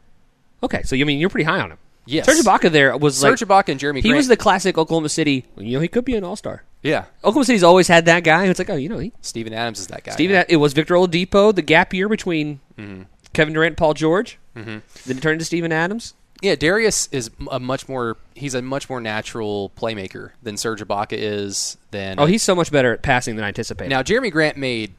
Okay, 0.63 0.83
so 0.83 0.95
you 0.95 1.03
I 1.03 1.07
mean 1.07 1.19
you're 1.19 1.29
pretty 1.29 1.43
high 1.43 1.59
on 1.59 1.71
him. 1.71 1.77
Yes. 2.05 2.25
Serge 2.25 2.37
Ibaka 2.37 2.71
there 2.71 2.95
was 2.95 3.17
Serge 3.17 3.41
like 3.41 3.65
Ibaka 3.65 3.71
and 3.73 3.81
Jerami. 3.81 3.97
he 3.97 4.03
Grant, 4.03 4.17
was 4.17 4.27
the 4.29 4.37
classic 4.37 4.77
Oklahoma 4.77 5.09
City. 5.09 5.45
You 5.57 5.73
know, 5.73 5.79
he 5.81 5.89
could 5.89 6.05
be 6.05 6.15
an 6.15 6.23
all 6.23 6.37
star. 6.37 6.63
Yeah. 6.83 7.05
Oklahoma 7.19 7.45
City's 7.45 7.63
always 7.63 7.87
had 7.87 8.05
that 8.05 8.23
guy 8.23 8.45
who's 8.45 8.59
like, 8.59 8.69
oh, 8.69 8.75
you 8.75 8.89
know, 8.89 8.99
he 8.99 9.13
Steven 9.21 9.53
Adams 9.53 9.79
is 9.79 9.87
that 9.87 10.03
guy. 10.03 10.11
Steven. 10.11 10.35
now. 10.35 10.43
It 10.49 10.57
was 10.57 10.73
Victor 10.73 10.93
Oladipo, 10.95 11.55
the 11.55 11.61
gap 11.61 11.93
year 11.93 12.07
between 12.09 12.59
Mm-hmm. 12.77 13.03
Kevin 13.33 13.53
Durant, 13.53 13.71
and 13.71 13.77
Paul 13.77 13.93
George. 13.95 14.37
Mm-hmm. 14.55 14.77
Then 15.05 15.17
it 15.17 15.21
turned 15.21 15.39
to 15.39 15.45
Steven 15.45 15.71
Adams. 15.71 16.13
Yeah, 16.41 16.55
Darius 16.55 17.07
is 17.11 17.31
a 17.49 17.59
much 17.59 17.87
more. 17.87 18.17
He's 18.35 18.53
a 18.53 18.61
much 18.61 18.89
more 18.89 18.99
natural 18.99 19.71
playmaker 19.77 20.31
than 20.43 20.57
Serge 20.57 20.81
Ibaka 20.81 21.13
is. 21.13 21.77
Than 21.91 22.19
Oh, 22.19 22.25
he's 22.25 22.43
so 22.43 22.53
much 22.53 22.69
better 22.71 22.93
at 22.93 23.01
passing 23.01 23.35
than 23.37 23.45
I 23.45 23.47
anticipated. 23.47 23.89
Now, 23.89 24.03
Jerami 24.03 24.31
Grant 24.31 24.57
made 24.57 24.93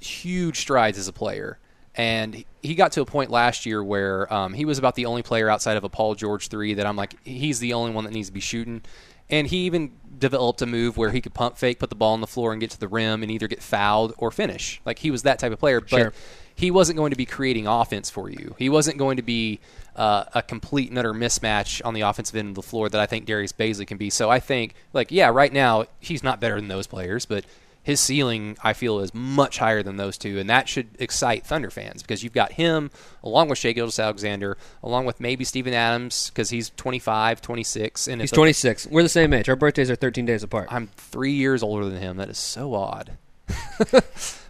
huge 0.00 0.60
strides 0.60 0.98
as 0.98 1.08
a 1.08 1.12
player, 1.12 1.58
and 1.96 2.44
he 2.62 2.74
got 2.74 2.92
to 2.92 3.00
a 3.00 3.04
point 3.06 3.30
last 3.30 3.66
year 3.66 3.82
where 3.82 4.32
um, 4.32 4.52
he 4.54 4.64
was 4.64 4.78
about 4.78 4.94
the 4.94 5.06
only 5.06 5.22
player 5.22 5.50
outside 5.50 5.76
of 5.76 5.84
a 5.84 5.88
Paul 5.88 6.14
George 6.14 6.48
three 6.48 6.74
that 6.74 6.86
I'm 6.86 6.96
like, 6.96 7.14
he's 7.26 7.58
the 7.58 7.72
only 7.74 7.92
one 7.92 8.04
that 8.04 8.12
needs 8.12 8.28
to 8.28 8.32
be 8.34 8.40
shooting. 8.40 8.82
And 9.30 9.46
he 9.46 9.58
even 9.66 9.92
developed 10.18 10.62
a 10.62 10.66
move 10.66 10.96
where 10.96 11.10
he 11.10 11.20
could 11.20 11.34
pump 11.34 11.56
fake, 11.58 11.78
put 11.78 11.88
the 11.90 11.96
ball 11.96 12.12
on 12.12 12.20
the 12.20 12.26
floor, 12.26 12.52
and 12.52 12.60
get 12.60 12.70
to 12.70 12.78
the 12.80 12.88
rim 12.88 13.22
and 13.22 13.30
either 13.32 13.48
get 13.48 13.62
fouled 13.62 14.14
or 14.18 14.30
finish. 14.30 14.80
Like 14.84 15.00
he 15.00 15.10
was 15.10 15.22
that 15.22 15.38
type 15.38 15.52
of 15.52 15.58
player, 15.58 15.80
but 15.80 15.88
Sure. 15.90 16.12
he 16.54 16.70
wasn't 16.70 16.96
going 16.96 17.10
to 17.10 17.16
be 17.16 17.26
creating 17.26 17.66
offense 17.66 18.10
for 18.10 18.30
you. 18.30 18.54
He 18.58 18.68
wasn't 18.68 18.96
going 18.98 19.16
to 19.16 19.22
be 19.22 19.60
uh, 19.96 20.24
a 20.34 20.42
complete 20.42 20.90
and 20.90 20.98
utter 20.98 21.12
mismatch 21.12 21.80
on 21.84 21.94
the 21.94 22.02
offensive 22.02 22.36
end 22.36 22.48
of 22.50 22.54
the 22.54 22.62
floor 22.62 22.88
that 22.88 23.00
I 23.00 23.06
think 23.06 23.26
Darius 23.26 23.52
Bazley 23.52 23.86
can 23.86 23.96
be. 23.96 24.10
So 24.10 24.30
I 24.30 24.40
think, 24.40 24.74
like, 24.92 25.10
yeah, 25.10 25.28
right 25.28 25.52
now 25.52 25.86
he's 26.00 26.22
not 26.22 26.40
better 26.40 26.56
than 26.56 26.68
those 26.68 26.86
players, 26.86 27.26
but 27.26 27.44
his 27.84 28.00
ceiling 28.00 28.56
I 28.64 28.72
feel 28.72 28.98
is 29.00 29.12
much 29.12 29.58
higher 29.58 29.82
than 29.82 29.98
those 29.98 30.16
two, 30.16 30.38
and 30.38 30.48
that 30.48 30.70
should 30.70 30.88
excite 30.98 31.46
Thunder 31.46 31.70
fans 31.70 32.02
because 32.02 32.24
you've 32.24 32.32
got 32.32 32.52
him 32.52 32.90
along 33.22 33.50
with 33.50 33.58
Shai 33.58 33.72
Gilgeous-Alexander, 33.72 34.56
along 34.82 35.04
with 35.04 35.20
maybe 35.20 35.44
Steven 35.44 35.74
Adams 35.74 36.30
because 36.30 36.48
he's 36.48 36.70
25, 36.70 37.42
26, 37.42 38.08
and 38.08 38.22
he's 38.22 38.32
if- 38.32 38.36
26. 38.36 38.86
We're 38.86 39.02
the 39.02 39.08
same 39.10 39.34
age. 39.34 39.50
Our 39.50 39.54
birthdays 39.54 39.90
are 39.90 39.96
13 39.96 40.24
days 40.24 40.42
apart. 40.42 40.68
I'm 40.70 40.88
three 40.96 41.32
years 41.32 41.62
older 41.62 41.84
than 41.84 42.00
him. 42.00 42.16
That 42.16 42.30
is 42.30 42.38
so 42.38 42.72
odd. 42.72 43.18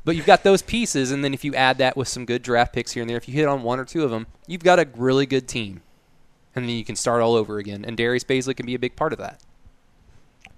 but 0.05 0.15
you've 0.15 0.27
got 0.27 0.45
those 0.45 0.63
pieces, 0.63 1.11
and 1.11 1.25
then 1.25 1.35
if 1.35 1.45
you 1.45 1.57
add 1.57 1.79
that 1.79 1.97
with 1.97 2.07
some 2.07 2.25
good 2.25 2.41
draft 2.41 2.73
picks 2.73 2.93
here 2.93 3.03
and 3.03 3.11
there, 3.11 3.17
if 3.17 3.29
you 3.29 3.35
hit 3.35 3.49
on 3.49 3.65
one 3.65 3.81
or 3.81 3.85
two 3.85 4.05
of 4.05 4.13
them, 4.13 4.29
you've 4.47 4.63
got 4.63 4.79
a 4.79 4.89
really 4.97 5.27
good 5.27 5.49
team. 5.49 5.83
And 6.55 6.69
then 6.69 6.77
you 6.77 6.85
can 6.85 6.95
start 6.95 7.21
all 7.21 7.35
over 7.35 7.59
again. 7.59 7.85
And 7.85 7.97
Darius 7.97 8.23
Bazley 8.23 8.57
can 8.57 8.65
be 8.65 8.77
a 8.77 8.79
big 8.79 8.95
part 8.95 9.13
of 9.13 9.19
that. 9.19 9.41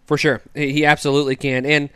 For 0.04 0.18
sure, 0.18 0.42
he 0.54 0.84
absolutely 0.84 1.36
can. 1.36 1.64
And 1.64 1.88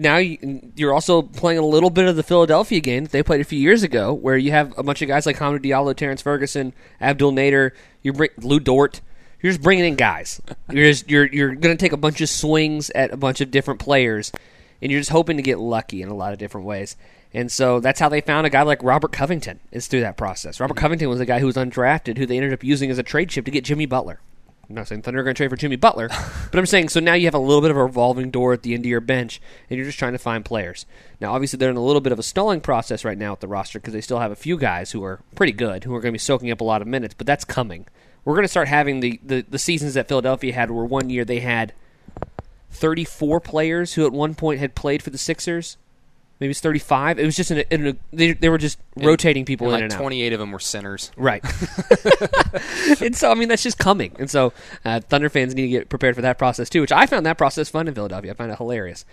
now 0.00 0.16
you- 0.16 0.72
you're 0.74 0.94
also 0.94 1.22
playing 1.22 1.58
a 1.58 1.64
little 1.64 1.90
bit 1.90 2.06
of 2.06 2.16
the 2.16 2.22
Philadelphia 2.22 2.80
game 2.80 3.04
that 3.04 3.12
they 3.12 3.22
played 3.22 3.40
a 3.40 3.44
few 3.44 3.58
years 3.58 3.82
ago, 3.82 4.12
where 4.12 4.36
you 4.36 4.50
have 4.50 4.76
a 4.78 4.82
bunch 4.82 5.02
of 5.02 5.08
guys 5.08 5.26
like 5.26 5.36
Hamid 5.36 5.62
Diallo, 5.62 5.94
Terrence 5.94 6.22
Ferguson, 6.22 6.72
Abdul 7.00 7.32
Nader, 7.32 7.72
you 8.02 8.12
bring 8.12 8.30
Lu 8.38 8.58
Dort. 8.58 9.02
You're 9.42 9.52
just 9.52 9.62
bringing 9.62 9.84
in 9.84 9.94
guys. 9.94 10.40
You're 10.70 10.90
just 10.90 11.08
you're 11.08 11.26
you're 11.26 11.54
going 11.54 11.76
to 11.76 11.80
take 11.80 11.92
a 11.92 11.96
bunch 11.96 12.20
of 12.20 12.28
swings 12.28 12.90
at 12.90 13.10
a 13.10 13.16
bunch 13.16 13.40
of 13.40 13.50
different 13.50 13.80
players, 13.80 14.32
and 14.82 14.92
you're 14.92 15.00
just 15.00 15.10
hoping 15.10 15.38
to 15.38 15.42
get 15.42 15.58
lucky 15.58 16.02
in 16.02 16.08
a 16.08 16.14
lot 16.14 16.34
of 16.34 16.38
different 16.38 16.66
ways. 16.66 16.96
And 17.32 17.50
so 17.50 17.80
that's 17.80 18.00
how 18.00 18.08
they 18.08 18.20
found 18.20 18.46
a 18.46 18.50
guy 18.50 18.62
like 18.62 18.82
Robert 18.82 19.12
Covington 19.12 19.60
is 19.70 19.86
through 19.86 20.00
that 20.00 20.16
process. 20.16 20.60
Robert 20.60 20.74
mm-hmm. 20.74 20.82
Covington 20.82 21.08
was 21.08 21.20
a 21.20 21.26
guy 21.26 21.38
who 21.38 21.46
was 21.46 21.56
undrafted, 21.56 22.18
who 22.18 22.26
they 22.26 22.36
ended 22.36 22.52
up 22.52 22.64
using 22.64 22.90
as 22.90 22.98
a 22.98 23.02
trade 23.02 23.30
chip 23.30 23.44
to 23.44 23.50
get 23.50 23.64
Jimmy 23.64 23.86
Butler. 23.86 24.20
I'm 24.70 24.76
not 24.76 24.86
saying 24.86 25.02
Thunder 25.02 25.18
are 25.18 25.24
going 25.24 25.34
to 25.34 25.36
trade 25.36 25.50
for 25.50 25.56
Jimmy 25.56 25.74
Butler, 25.74 26.08
but 26.52 26.56
I'm 26.56 26.64
saying 26.64 26.90
so 26.90 27.00
now 27.00 27.14
you 27.14 27.26
have 27.26 27.34
a 27.34 27.40
little 27.40 27.60
bit 27.60 27.72
of 27.72 27.76
a 27.76 27.82
revolving 27.82 28.30
door 28.30 28.52
at 28.52 28.62
the 28.62 28.72
end 28.72 28.84
of 28.84 28.88
your 28.88 29.00
bench, 29.00 29.40
and 29.68 29.76
you're 29.76 29.84
just 29.84 29.98
trying 29.98 30.12
to 30.12 30.18
find 30.18 30.44
players. 30.44 30.86
Now, 31.20 31.32
obviously, 31.32 31.56
they're 31.56 31.70
in 31.70 31.76
a 31.76 31.82
little 31.82 32.00
bit 32.00 32.12
of 32.12 32.20
a 32.20 32.22
stalling 32.22 32.60
process 32.60 33.04
right 33.04 33.18
now 33.18 33.32
at 33.32 33.40
the 33.40 33.48
roster 33.48 33.80
because 33.80 33.92
they 33.92 34.00
still 34.00 34.20
have 34.20 34.30
a 34.30 34.36
few 34.36 34.56
guys 34.56 34.92
who 34.92 35.02
are 35.02 35.22
pretty 35.34 35.52
good, 35.52 35.82
who 35.82 35.94
are 35.96 36.00
going 36.00 36.12
to 36.12 36.14
be 36.14 36.20
soaking 36.20 36.52
up 36.52 36.60
a 36.60 36.64
lot 36.64 36.82
of 36.82 36.86
minutes, 36.86 37.14
but 37.18 37.26
that's 37.26 37.44
coming. 37.44 37.86
We're 38.24 38.34
going 38.34 38.44
to 38.44 38.48
start 38.48 38.68
having 38.68 39.00
the, 39.00 39.18
the, 39.24 39.40
the 39.40 39.58
seasons 39.58 39.94
that 39.94 40.06
Philadelphia 40.06 40.54
had, 40.54 40.70
where 40.70 40.84
one 40.84 41.10
year 41.10 41.24
they 41.24 41.40
had 41.40 41.72
34 42.70 43.40
players 43.40 43.94
who 43.94 44.06
at 44.06 44.12
one 44.12 44.36
point 44.36 44.60
had 44.60 44.76
played 44.76 45.02
for 45.02 45.10
the 45.10 45.18
Sixers. 45.18 45.78
Maybe 46.40 46.52
it's 46.52 46.60
35. 46.60 47.18
It 47.18 47.24
was 47.26 47.36
just 47.36 47.50
in 47.50 47.58
a, 47.58 47.64
in 47.70 47.86
a 47.88 47.96
they, 48.12 48.32
they 48.32 48.48
were 48.48 48.56
just 48.58 48.78
rotating 48.96 49.44
people 49.44 49.66
And 49.66 49.74
in 49.76 49.80
like 49.82 49.84
and 49.84 49.92
out. 49.92 50.00
28 50.00 50.32
of 50.32 50.38
them 50.40 50.50
were 50.52 50.58
centers. 50.58 51.12
Right. 51.16 51.44
and 53.00 53.14
so, 53.14 53.30
I 53.30 53.34
mean, 53.34 53.48
that's 53.48 53.62
just 53.62 53.78
coming. 53.78 54.16
And 54.18 54.30
so, 54.30 54.52
uh, 54.84 55.00
Thunder 55.00 55.28
fans 55.28 55.54
need 55.54 55.62
to 55.62 55.68
get 55.68 55.88
prepared 55.90 56.14
for 56.16 56.22
that 56.22 56.38
process 56.38 56.70
too, 56.70 56.80
which 56.80 56.92
I 56.92 57.04
found 57.06 57.26
that 57.26 57.36
process 57.36 57.68
fun 57.68 57.88
in 57.88 57.94
Philadelphia. 57.94 58.30
I 58.30 58.34
find 58.34 58.50
it 58.50 58.56
hilarious. 58.56 59.04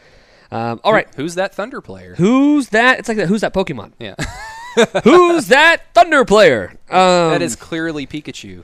Um, 0.51 0.79
all 0.85 0.93
right. 0.93 1.07
Who's 1.15 1.35
that 1.35 1.53
Thunder 1.53 1.81
player? 1.81 2.15
Who's 2.15 2.69
that? 2.69 2.99
It's 2.99 3.09
like 3.09 3.17
that. 3.17 3.27
Who's 3.27 3.41
that 3.41 3.53
Pokemon? 3.53 3.91
Yeah. 3.99 4.15
Who's 5.03 5.47
that 5.47 5.93
Thunder 5.93 6.23
player? 6.23 6.69
Um, 6.89 7.31
that 7.31 7.41
is 7.41 7.55
clearly 7.57 8.07
Pikachu. 8.07 8.63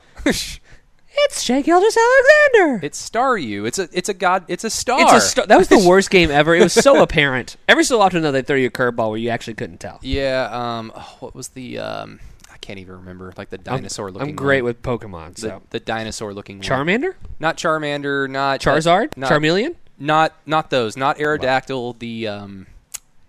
It's 1.16 1.42
Shai 1.42 1.62
Gilgeous-Alexander. 1.62 2.84
it's 2.86 3.10
Staryu. 3.10 3.66
It's 3.66 3.78
a 3.78 3.88
it's 3.92 4.08
a 4.08 4.14
god. 4.14 4.44
It's 4.48 4.64
a 4.64 4.70
star. 4.70 5.00
It's 5.00 5.12
a 5.12 5.20
star- 5.20 5.46
that 5.46 5.56
was 5.58 5.68
the 5.68 5.78
worst 5.88 6.10
game 6.10 6.30
ever. 6.30 6.54
It 6.54 6.62
was 6.62 6.72
so 6.72 7.02
apparent. 7.02 7.56
Every 7.68 7.84
so 7.84 8.00
often, 8.00 8.22
though, 8.22 8.32
they 8.32 8.42
throw 8.42 8.56
you 8.56 8.66
a 8.68 8.70
curveball 8.70 9.10
where 9.10 9.18
you 9.18 9.30
actually 9.30 9.54
couldn't 9.54 9.78
tell. 9.78 9.98
Yeah. 10.02 10.48
Um. 10.52 10.92
oh, 10.94 11.16
what 11.20 11.34
was 11.34 11.48
the 11.48 11.78
um? 11.78 12.20
I 12.52 12.56
can't 12.58 12.78
even 12.78 12.96
remember. 12.96 13.32
Like 13.36 13.50
the 13.50 13.56
I'm- 13.58 13.64
dinosaur 13.78 14.10
looking. 14.10 14.30
I'm 14.30 14.34
great 14.36 14.62
one. 14.62 14.68
with 14.70 14.82
Pokemon. 14.82 15.34
the, 15.34 15.40
So 15.40 15.62
the 15.70 15.80
dinosaur 15.80 16.34
looking. 16.34 16.58
one. 16.58 16.64
Charmander, 16.66 17.14
Not 17.38 17.56
Charmander. 17.58 18.28
Not 18.28 18.60
Charizard, 18.60 19.16
Not, 19.16 19.30
Charmeleon. 19.30 19.76
Not 19.98 20.34
not 20.46 20.70
those. 20.70 20.96
Not 20.96 21.18
Aerodactyl. 21.18 21.98
The 22.00 22.28
um. 22.28 22.66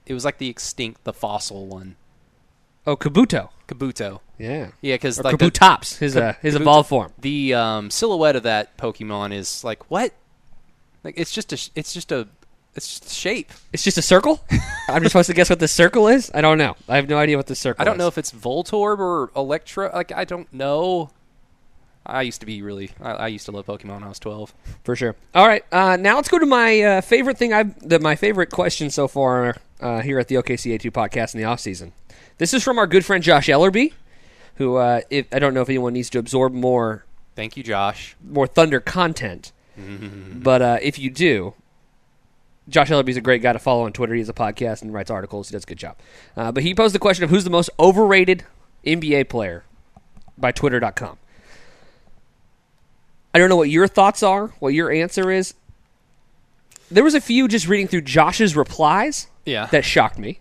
It 0.07 0.13
was 0.13 0.23
like 0.25 0.37
the 0.37 0.49
extinct, 0.49 1.03
the 1.03 1.13
fossil 1.13 1.65
one. 1.67 1.95
Oh, 2.87 2.95
Kabuto. 2.95 3.49
Kabuto. 3.67 4.19
Yeah. 4.37 4.69
Yeah, 4.81 4.95
because 4.95 5.19
Or 5.19 5.23
like 5.23 5.37
the, 5.37 5.49
Kabutops, 5.51 5.97
his 5.97 6.15
uh, 6.17 6.33
his 6.41 6.55
Kabuto- 6.55 6.61
evolved 6.61 6.89
form. 6.89 7.13
the 7.19 7.53
um, 7.53 7.89
silhouette 7.89 8.35
of 8.35 8.43
that 8.43 8.77
Pokemon 8.77 9.33
is 9.33 9.63
like 9.63 9.89
what? 9.91 10.13
Like 11.03 11.15
it's 11.17 11.31
just 11.31 11.53
a 11.53 11.69
it's 11.75 11.93
just 11.93 12.11
a 12.11 12.27
it's 12.75 12.87
just 12.99 13.05
a 13.05 13.13
shape. 13.13 13.51
It's 13.71 13.83
just 13.83 13.97
a 13.97 14.01
circle. 14.01 14.43
I'm 14.89 15.01
just 15.01 15.11
supposed 15.13 15.27
to 15.27 15.33
guess 15.33 15.49
what 15.49 15.59
the 15.59 15.67
circle 15.67 16.07
is. 16.09 16.29
I 16.33 16.41
don't 16.41 16.57
know. 16.57 16.75
I 16.89 16.97
have 16.97 17.07
no 17.07 17.17
idea 17.17 17.37
what 17.37 17.47
the 17.47 17.55
circle. 17.55 17.81
I 17.81 17.85
don't 17.85 17.95
is. 17.95 17.99
know 17.99 18.07
if 18.07 18.17
it's 18.17 18.31
Voltorb 18.31 18.99
or 18.99 19.31
Electro. 19.35 19.89
Like 19.93 20.11
I 20.11 20.25
don't 20.25 20.51
know. 20.51 21.11
I 22.07 22.21
used 22.21 22.41
to 22.41 22.45
be 22.45 22.61
really. 22.61 22.91
I, 23.01 23.11
I 23.13 23.27
used 23.29 23.45
to 23.45 23.51
love 23.51 23.65
Pokemon 23.65 23.93
when 23.95 24.03
I 24.03 24.09
was 24.09 24.19
twelve. 24.19 24.53
for 24.83 24.95
sure. 24.95 25.15
All 25.33 25.47
right, 25.47 25.63
uh, 25.71 25.95
now 25.99 26.17
let's 26.17 26.27
go 26.29 26.37
to 26.37 26.45
my 26.45 26.81
uh, 26.81 27.01
favorite 27.01 27.37
thing. 27.37 27.53
I've 27.53 27.79
the, 27.87 27.99
my 27.99 28.15
favorite 28.15 28.51
question 28.51 28.89
so 28.89 29.07
far 29.07 29.55
uh, 29.79 30.01
here 30.01 30.19
at 30.19 30.27
the 30.27 30.35
OKC 30.35 30.73
82 30.73 30.91
podcast 30.91 31.33
in 31.33 31.39
the 31.39 31.45
off 31.45 31.59
season. 31.61 31.93
This 32.37 32.53
is 32.53 32.63
from 32.63 32.77
our 32.77 32.87
good 32.87 33.05
friend 33.05 33.23
Josh 33.23 33.47
Ellerby, 33.47 33.93
who 34.55 34.75
uh, 34.75 35.01
if, 35.09 35.25
I 35.33 35.39
don't 35.39 35.53
know 35.53 35.61
if 35.61 35.69
anyone 35.69 35.93
needs 35.93 36.09
to 36.11 36.19
absorb 36.19 36.53
more 36.53 37.05
Thank 37.35 37.57
you, 37.57 37.63
Josh. 37.63 38.15
more 38.23 38.47
Thunder 38.47 38.79
content, 38.79 39.51
but 39.77 40.61
uh, 40.61 40.77
if 40.81 40.99
you 40.99 41.09
do, 41.09 41.53
Josh 42.67 42.89
Ellerby's 42.89 43.17
a 43.17 43.21
great 43.21 43.41
guy 43.41 43.53
to 43.53 43.59
follow 43.59 43.85
on 43.85 43.93
Twitter. 43.93 44.13
He 44.13 44.19
has 44.19 44.29
a 44.29 44.33
podcast 44.33 44.81
and 44.81 44.93
writes 44.93 45.11
articles. 45.11 45.49
He 45.49 45.53
does 45.53 45.63
a 45.63 45.67
good 45.67 45.77
job. 45.77 45.97
Uh, 46.35 46.51
but 46.51 46.63
he 46.63 46.73
posed 46.73 46.95
the 46.95 46.99
question 46.99 47.23
of 47.23 47.29
who's 47.29 47.43
the 47.43 47.49
most 47.49 47.69
overrated 47.79 48.43
NBA 48.85 49.29
player 49.29 49.63
by 50.37 50.51
Twitter.com. 50.51 51.17
I 53.33 53.37
don't 53.37 53.49
know 53.49 53.57
what 53.57 53.69
your 53.69 53.87
thoughts 53.87 54.23
are, 54.23 54.47
what 54.59 54.73
your 54.73 54.91
answer 54.91 55.29
is. 55.29 55.53
There 56.89 57.03
was 57.03 57.15
a 57.15 57.21
few 57.21 57.47
just 57.47 57.67
reading 57.67 57.87
through 57.87 58.01
Josh's 58.01 58.55
replies 58.55 59.27
Yeah, 59.45 59.65
that 59.67 59.83
shocked 59.83 60.17
me. 60.17 60.39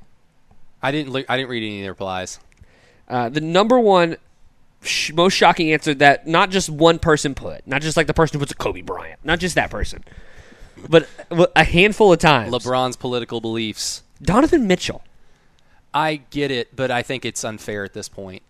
I 0.84 0.92
didn't. 0.92 1.12
Li- 1.12 1.24
I 1.28 1.36
didn't 1.36 1.48
read 1.50 1.62
any 1.64 1.80
of 1.80 1.84
the 1.84 1.88
replies. 1.90 2.38
Uh, 3.08 3.28
the 3.28 3.40
number 3.40 3.80
one 3.80 4.16
sh- 4.82 5.12
most 5.12 5.32
shocking 5.34 5.72
answer 5.72 5.94
that 5.94 6.26
not 6.26 6.50
just 6.50 6.68
one 6.70 6.98
person 6.98 7.34
put, 7.34 7.66
not 7.66 7.82
just 7.82 7.96
like 7.96 8.06
the 8.06 8.14
person 8.14 8.38
who 8.38 8.42
puts 8.42 8.52
a 8.52 8.56
Kobe 8.56 8.82
Bryant, 8.82 9.18
not 9.24 9.38
just 9.40 9.54
that 9.54 9.70
person, 9.70 10.04
but 10.88 11.08
a 11.56 11.64
handful 11.64 12.12
of 12.12 12.18
times. 12.18 12.52
LeBron's 12.52 12.96
political 12.96 13.40
beliefs. 13.40 14.02
Donovan 14.22 14.66
Mitchell. 14.66 15.02
I 15.92 16.16
get 16.30 16.50
it, 16.50 16.74
but 16.74 16.90
I 16.90 17.02
think 17.02 17.24
it's 17.24 17.44
unfair 17.44 17.84
at 17.84 17.92
this 17.94 18.08
point. 18.08 18.42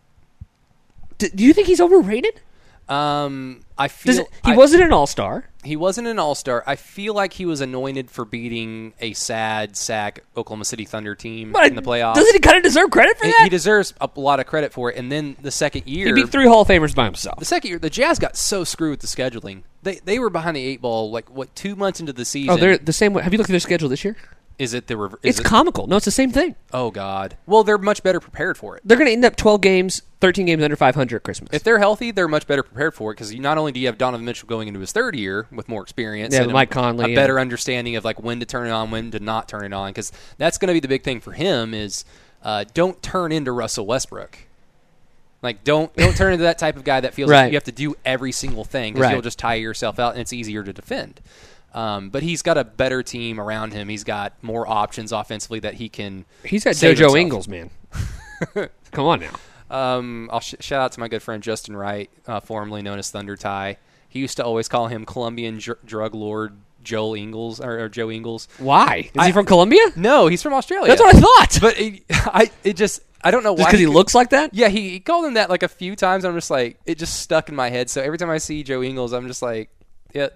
D- 1.19 1.31
do 1.35 1.45
you 1.45 1.53
think 1.53 1.67
he's 1.69 1.81
overrated? 1.81 2.41
Um, 2.89 3.61
I 3.79 3.89
feel 3.89 4.21
it, 4.21 4.27
he 4.45 4.53
I- 4.53 4.57
wasn't 4.57 4.83
an 4.83 4.93
All 4.93 5.07
Star. 5.07 5.49
He 5.65 5.77
wasn't 5.77 6.07
an 6.07 6.19
All 6.19 6.35
Star. 6.35 6.63
I 6.67 6.77
feel 6.77 7.15
like 7.15 7.33
he 7.33 7.47
was 7.47 7.63
anointed 7.63 8.11
for 8.11 8.27
beating 8.27 8.93
a 9.01 9.15
sad 9.15 9.77
sack 9.77 10.23
Oklahoma 10.37 10.67
City 10.67 10.85
Thunder 10.85 11.15
team 11.15 11.57
in 11.57 11.75
the 11.75 11.81
playoffs. 11.83 12.17
Doesn't 12.17 12.35
he 12.35 12.39
kind 12.41 12.59
of 12.59 12.63
deserve 12.63 12.91
credit 12.91 13.17
for 13.19 13.25
He- 13.25 13.33
that? 13.33 13.45
he 13.45 13.49
deserves 13.49 13.95
a 14.01 14.11
lot 14.17 14.41
of 14.41 14.47
credit 14.47 14.73
for 14.75 14.91
it. 14.93 14.99
And 14.99 15.11
then 15.11 15.37
the 15.41 15.51
second 15.51 15.87
year, 15.87 16.07
He 16.09 16.13
beat 16.13 16.29
three 16.29 16.47
Hall 16.47 16.61
of 16.63 16.69
Famers 16.69 16.95
by 16.95 17.07
himself. 17.07 17.39
the 17.39 17.47
second 17.47 17.71
year, 17.71 17.79
the 17.79 17.89
Jazz 17.91 18.19
got 18.19 18.37
so 18.37 18.63
screwed 18.65 18.91
with 18.91 19.01
the 19.01 19.07
scheduling. 19.07 19.63
They 19.83 20.01
they 20.05 20.19
were 20.19 20.31
behind 20.31 20.57
the 20.57 20.65
eight 20.65 20.81
ball 20.83 21.11
like 21.11 21.31
what 21.31 21.55
two 21.57 21.77
months 21.77 22.01
into 22.01 22.13
the 22.13 22.25
season. 22.25 22.51
Oh, 22.51 22.57
they're 22.59 22.77
the 22.79 22.93
same 22.93 23.13
way. 23.15 23.23
Have 23.23 23.33
you 23.33 23.39
looked 23.39 23.51
at 23.51 23.53
their 23.53 23.61
schedule 23.61 23.89
this 23.89 24.05
year? 24.05 24.17
Is 24.59 24.73
it 24.75 24.87
the 24.87 24.97
reverse? 24.97 25.21
It's 25.23 25.41
it, 25.41 25.45
comical. 25.45 25.87
No, 25.87 25.97
it's 25.97 26.05
the 26.05 26.11
same 26.11 26.31
thing. 26.31 26.55
oh 26.73 26.91
god. 26.91 27.37
Well, 27.47 27.65
they're 27.65 27.79
much 27.79 28.03
better 28.03 28.21
prepared 28.21 28.57
for 28.57 28.77
it. 28.77 28.83
They're 28.85 28.97
going 28.97 29.09
to 29.09 29.13
end 29.13 29.25
up 29.25 29.37
12 29.37 29.61
games, 29.61 30.03
13 30.21 30.47
games 30.47 30.63
under 30.63 30.77
500 30.77 31.17
at 31.17 31.23
Christmas. 31.23 31.51
If 31.53 31.65
they're 31.65 31.79
healthy, 31.79 32.11
they're 32.13 32.29
much 32.29 32.47
better 32.47 32.63
prepared 32.63 32.95
for 32.95 33.11
it 33.11 33.15
because 33.15 33.35
not 33.35 33.59
only 33.59 33.73
do 33.73 33.81
you 33.81 33.87
have 33.89 33.99
Donovan 33.99 34.25
Mitchell 34.25 34.49
going 34.49 34.69
into 34.69 34.81
his 34.81 34.93
third 34.93 35.17
year 35.17 35.47
with 35.51 35.69
more 35.69 35.83
experience, 35.83 36.35
Yeah, 36.35 36.43
and 36.43 36.51
a- 36.51 36.55
Mike 36.55 36.71
Conley 36.71 37.05
a 37.05 37.07
and- 37.09 37.15
better 37.17 37.41
understanding 37.41 37.97
of 37.97 38.05
like 38.05 38.23
when 38.23 38.41
to 38.41 38.47
turn 38.47 38.67
it 38.67 38.71
on, 38.71 38.91
when 38.91 39.11
to 39.11 39.19
not 39.21 39.49
turn 39.49 39.65
it 39.65 39.73
on, 39.73 39.91
because 39.91 40.13
that's 40.39 40.59
going 40.59 40.69
to 40.69 40.75
be 40.75 40.81
the 40.81 40.89
big 40.89 41.03
thing 41.03 41.21
for 41.21 41.33
him 41.33 41.75
is 41.75 42.05
uh, 42.43 42.65
don't 42.75 43.03
turn 43.03 43.33
into 43.33 43.51
Russell 43.53 43.87
Westbrook. 43.87 44.39
Like 45.43 45.63
don't 45.65 45.95
don't 45.97 46.17
turn 46.17 46.33
into 46.33 46.45
that 46.45 46.59
type 46.59 46.77
of 46.77 46.85
guy 46.85 47.01
that 47.01 47.13
feels 47.13 47.29
Right. 47.31 47.43
like 47.43 47.53
you 47.53 47.57
have 47.57 47.65
to 47.65 47.73
do 47.73 47.95
every 48.05 48.33
single 48.33 48.65
thing 48.65 48.95
because 48.95 49.03
Right. 49.07 49.13
you'll 49.13 49.21
just 49.23 49.39
tire 49.39 49.59
yourself 49.59 49.99
out 49.99 50.13
and 50.13 50.21
it's 50.21 50.33
easier 50.33 50.63
to 50.63 50.73
defend. 50.73 51.21
Um, 51.75 52.11
but 52.11 52.23
he's 52.23 52.41
got 52.43 52.57
a 52.57 52.63
better 52.65 53.03
team 53.03 53.41
around 53.41 53.73
him. 53.73 53.89
He's 53.89 54.05
got 54.05 54.33
more 54.43 54.67
options 54.69 55.11
offensively 55.11 55.59
that 55.61 55.75
he 55.75 55.89
can. 55.89 56.25
He's 56.45 56.63
got 56.65 56.77
JoJo. 56.77 57.19
Ingles, 57.21 57.49
man. 57.49 57.71
Come 58.93 59.07
on 59.07 59.21
now. 59.21 59.33
Um, 59.71 60.31
I'll 60.33 60.41
sh- 60.41 60.55
shout 60.61 60.81
out 60.81 60.93
to 60.93 61.01
my 61.01 61.09
good 61.09 61.23
friend 61.23 61.43
Justin 61.43 61.77
Wright, 61.77 62.11
uh, 62.27 62.41
formerly 62.41 62.83
known 62.83 62.99
as 62.99 63.11
Thunder 63.11 63.37
Tie. 63.37 63.77
He 64.09 64.21
used 64.21 64.37
to 64.37 64.45
always 64.45 64.69
call 64.69 64.87
him 64.87 65.05
Colombian 65.05 65.59
dr- 65.59 65.85
drug 65.85 66.15
lord 66.15 66.57
Joel 66.85 67.15
Ingles 67.15 67.59
or, 67.61 67.81
or 67.81 67.89
Joe 67.89 68.11
Ingles. 68.11 68.47
Why? 68.59 69.11
Is 69.13 69.19
I- 69.19 69.27
he 69.27 69.33
from 69.33 69.47
Colombia? 69.47 69.81
No, 69.97 70.29
he's 70.29 70.43
from 70.43 70.53
Australia. 70.55 70.87
That's 70.89 71.01
what 71.01 71.17
I 71.17 71.19
thought. 71.21 71.59
But 71.61 71.81
it, 71.81 72.03
I, 72.11 72.51
it 72.63 72.77
just, 72.77 73.01
I 73.23 73.33
don't 73.33 73.43
know 73.43 73.55
Just 73.57 73.65
why. 73.65 73.71
because 73.71 73.81
he 73.81 73.87
looks 73.87 74.15
like 74.15 74.31
that? 74.31 74.55
Yeah, 74.55 74.69
he, 74.69 74.91
he 74.91 75.01
called 75.01 75.25
him 75.25 75.35
that 75.35 75.51
like 75.51 75.65
a 75.65 75.69
few 75.69 75.97
times. 75.97 76.25
I'm 76.25 76.35
just 76.35 76.51
like, 76.51 76.79
it 76.87 76.99
just 76.99 77.19
stuck 77.21 77.49
in 77.49 77.57
my 77.57 77.71
head. 77.71 77.91
So 77.91 78.01
every 78.01 78.19
time 78.19 78.31
I 78.31 78.39
see 78.39 78.63
Joe 78.63 78.83
Ingles, 78.83 79.13
I'm 79.13 79.27
just 79.27 79.43
like, 79.43 79.71
yeah, 80.13 80.29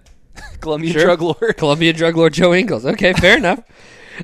Colombian 0.61 0.93
Sure. 0.93 1.03
drug 1.03 1.21
lord. 1.21 1.57
Columbia 1.57 1.93
drug 1.93 2.15
lord 2.17 2.33
Joe 2.33 2.53
Ingles. 2.53 2.85
Okay, 2.85 3.13
fair 3.13 3.37
enough. 3.43 3.61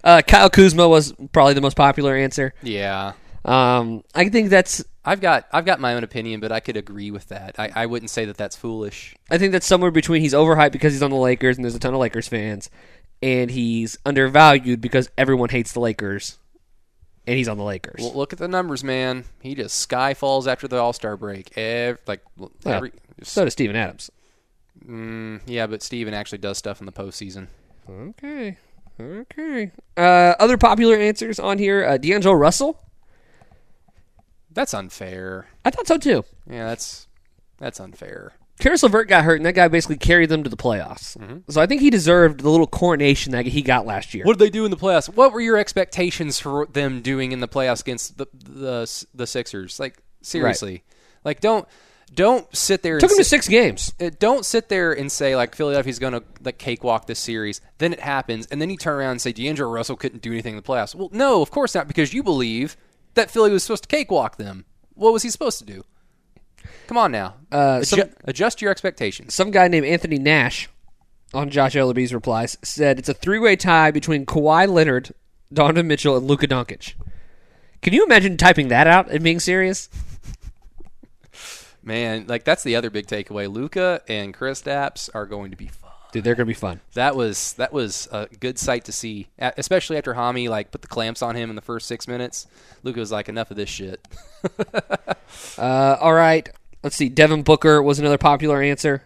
Uh, 0.03 0.21
Kyle 0.27 0.49
Kuzma 0.49 0.87
was 0.87 1.13
probably 1.31 1.53
the 1.53 1.61
most 1.61 1.77
popular 1.77 2.15
answer. 2.15 2.53
Yeah. 2.61 3.13
Um, 3.45 4.03
I 4.13 4.27
think 4.29 4.49
that's 4.49 4.83
I've 5.05 5.21
got 5.21 5.45
I've 5.53 5.65
got 5.65 5.79
my 5.79 5.93
own 5.93 6.03
opinion, 6.03 6.39
but 6.39 6.51
I 6.51 6.59
could 6.59 6.77
agree 6.77 7.11
with 7.11 7.27
that. 7.29 7.55
I, 7.59 7.71
I 7.75 7.85
wouldn't 7.85 8.09
say 8.09 8.25
that 8.25 8.37
that's 8.37 8.55
foolish. 8.55 9.15
I 9.29 9.37
think 9.37 9.51
that's 9.51 9.67
somewhere 9.67 9.91
between 9.91 10.21
he's 10.21 10.33
overhyped 10.33 10.71
because 10.71 10.93
he's 10.93 11.03
on 11.03 11.11
the 11.11 11.15
Lakers 11.17 11.55
and 11.57 11.63
there's 11.63 11.75
a 11.75 11.79
ton 11.79 11.93
of 11.93 11.99
Lakers 11.99 12.27
fans, 12.27 12.69
and 13.21 13.51
he's 13.51 13.97
undervalued 14.05 14.81
because 14.81 15.09
everyone 15.17 15.49
hates 15.49 15.73
the 15.73 15.79
Lakers, 15.79 16.39
and 17.27 17.37
he's 17.37 17.47
on 17.47 17.57
the 17.57 17.63
Lakers. 17.63 18.01
Well, 18.01 18.15
look 18.15 18.33
at 18.33 18.39
the 18.39 18.47
numbers, 18.47 18.83
man. 18.83 19.25
He 19.41 19.53
just 19.53 19.75
sky 19.79 20.15
falls 20.15 20.47
after 20.47 20.67
the 20.67 20.77
All 20.77 20.91
Star 20.93 21.15
break. 21.15 21.55
Ev- 21.55 21.99
like 22.07 22.21
every, 22.65 22.91
so 23.21 23.43
does 23.43 23.53
Steven 23.53 23.75
Adams. 23.75 24.09
Mm, 24.83 25.41
yeah, 25.45 25.67
but 25.67 25.81
Steven 25.81 26.13
actually 26.13 26.39
does 26.39 26.57
stuff 26.57 26.79
in 26.79 26.85
the 26.85 26.91
postseason. 26.91 27.47
Okay, 27.89 28.57
okay. 28.99 29.71
Uh, 29.95 30.33
other 30.39 30.57
popular 30.57 30.95
answers 30.95 31.39
on 31.39 31.57
here: 31.57 31.85
uh, 31.85 31.97
D'Angelo 31.97 32.33
Russell. 32.35 32.79
That's 34.51 34.73
unfair. 34.73 35.47
I 35.63 35.69
thought 35.69 35.87
so 35.87 35.97
too. 35.97 36.23
Yeah, 36.49 36.67
that's 36.67 37.07
that's 37.57 37.79
unfair. 37.79 38.33
Caris 38.59 38.83
LeVert 38.83 39.09
got 39.09 39.25
hurt, 39.25 39.35
and 39.35 39.45
that 39.45 39.53
guy 39.53 39.67
basically 39.67 39.97
carried 39.97 40.29
them 40.29 40.43
to 40.43 40.49
the 40.49 40.55
playoffs. 40.55 41.17
So 41.51 41.59
I 41.59 41.65
think 41.65 41.81
he 41.81 41.89
deserved 41.89 42.39
the 42.39 42.49
little 42.49 42.67
coronation 42.67 43.33
that 43.33 43.45
he 43.45 43.61
got 43.61 43.85
last 43.85 44.13
year. 44.13 44.23
What 44.23 44.37
did 44.37 44.45
they 44.45 44.49
do 44.49 44.63
in 44.63 44.71
the 44.71 44.77
playoffs? 44.77 45.13
What 45.13 45.33
were 45.33 45.41
your 45.41 45.57
expectations 45.57 46.39
for 46.39 46.65
them 46.67 47.01
doing 47.01 47.33
in 47.33 47.41
the 47.41 47.49
playoffs 47.49 47.81
against 47.81 48.17
the 48.17 48.27
the, 48.33 49.05
the 49.13 49.27
Sixers? 49.27 49.77
Like 49.77 49.97
seriously, 50.21 50.83
like 51.25 51.41
don't 51.41 51.67
don't 52.13 52.53
sit 52.55 52.81
there. 52.83 52.99
Took 52.99 53.09
and 53.11 53.17
him 53.17 53.23
to 53.23 53.29
six 53.29 53.47
games. 53.47 53.93
uh, 53.99 54.09
don't 54.19 54.45
sit 54.45 54.69
there 54.69 54.93
and 54.93 55.11
say 55.11 55.35
like 55.35 55.55
Philadelphia's 55.55 55.99
going 55.99 56.13
to 56.13 56.23
like 56.43 56.57
cakewalk 56.57 57.07
this 57.07 57.19
series. 57.19 57.61
Then 57.77 57.93
it 57.93 57.99
happens, 57.99 58.47
and 58.47 58.61
then 58.61 58.69
you 58.69 58.77
turn 58.77 58.95
around 58.95 59.11
and 59.11 59.21
say 59.21 59.31
D'Angelo 59.31 59.69
Russell 59.69 59.95
couldn't 59.95 60.21
do 60.21 60.31
anything 60.31 60.53
in 60.53 60.57
the 60.57 60.63
playoffs. 60.63 60.95
Well, 60.95 61.09
no, 61.11 61.41
of 61.41 61.51
course 61.51 61.75
not, 61.75 61.87
because 61.87 62.13
you 62.13 62.23
believe 62.23 62.77
that 63.15 63.31
Philly 63.31 63.51
was 63.51 63.63
supposed 63.63 63.83
to 63.83 63.89
cakewalk 63.89 64.37
them. 64.37 64.65
What 64.93 65.13
was 65.13 65.23
he 65.23 65.29
supposed 65.29 65.59
to 65.59 65.65
do? 65.65 65.83
Come 66.87 66.97
on 66.97 67.11
now. 67.11 67.35
Uh, 67.51 67.83
some- 67.83 68.09
adjust 68.23 68.61
your 68.61 68.71
expectations. 68.71 69.33
Some 69.33 69.51
guy 69.51 69.67
named 69.67 69.85
Anthony 69.85 70.17
Nash 70.19 70.69
on 71.33 71.49
Josh 71.49 71.73
Ellerby's 71.75 72.13
replies 72.13 72.57
said 72.61 72.99
it's 72.99 73.09
a 73.09 73.13
three 73.13 73.39
way 73.39 73.55
tie 73.55 73.91
between 73.91 74.25
Kawhi 74.25 74.67
Leonard, 74.69 75.13
Donovan 75.51 75.87
Mitchell, 75.87 76.15
and 76.15 76.27
Luka 76.27 76.47
Doncic. 76.47 76.93
Can 77.81 77.93
you 77.93 78.05
imagine 78.05 78.37
typing 78.37 78.69
that 78.69 78.87
out 78.87 79.09
and 79.11 79.23
being 79.23 79.39
serious? 79.39 79.89
Man, 81.85 82.25
like 82.27 82.43
that's 82.43 82.63
the 82.63 82.75
other 82.75 82.89
big 82.89 83.05
takeaway. 83.07 83.49
Luka 83.49 84.01
and 84.09 84.33
Kristaps 84.33 85.09
are 85.13 85.25
going 85.25 85.51
to 85.51 85.57
be 85.57 85.67
fun. 85.67 85.91
Dude, 86.11 86.23
they're 86.23 86.33
gonna 86.35 86.45
be 86.47 86.53
fun. 86.53 86.79
That 86.93 87.15
was 87.15 87.53
that 87.53 87.71
was 87.73 88.07
a 88.11 88.27
good 88.39 88.57
sight 88.57 88.85
to 88.85 88.91
see, 88.91 89.27
especially 89.37 89.97
after 89.97 90.13
Hami 90.13 90.47
like 90.49 90.71
put 90.71 90.81
the 90.81 90.87
clamps 90.87 91.21
on 91.21 91.35
him 91.35 91.49
in 91.49 91.55
the 91.57 91.61
first 91.61 91.87
six 91.87 92.07
minutes. 92.07 92.47
Luka 92.83 92.99
was 93.01 93.11
like, 93.11 93.27
"Enough 93.29 93.51
of 93.51 93.57
this 93.57 93.69
shit." 93.69 94.05
Uh, 95.57 95.97
all 95.99 96.13
right, 96.13 96.49
let's 96.83 96.95
see. 96.95 97.09
Devin 97.09 97.43
Booker 97.43 97.81
was 97.81 97.99
another 97.99 98.17
popular 98.17 98.61
answer. 98.61 99.03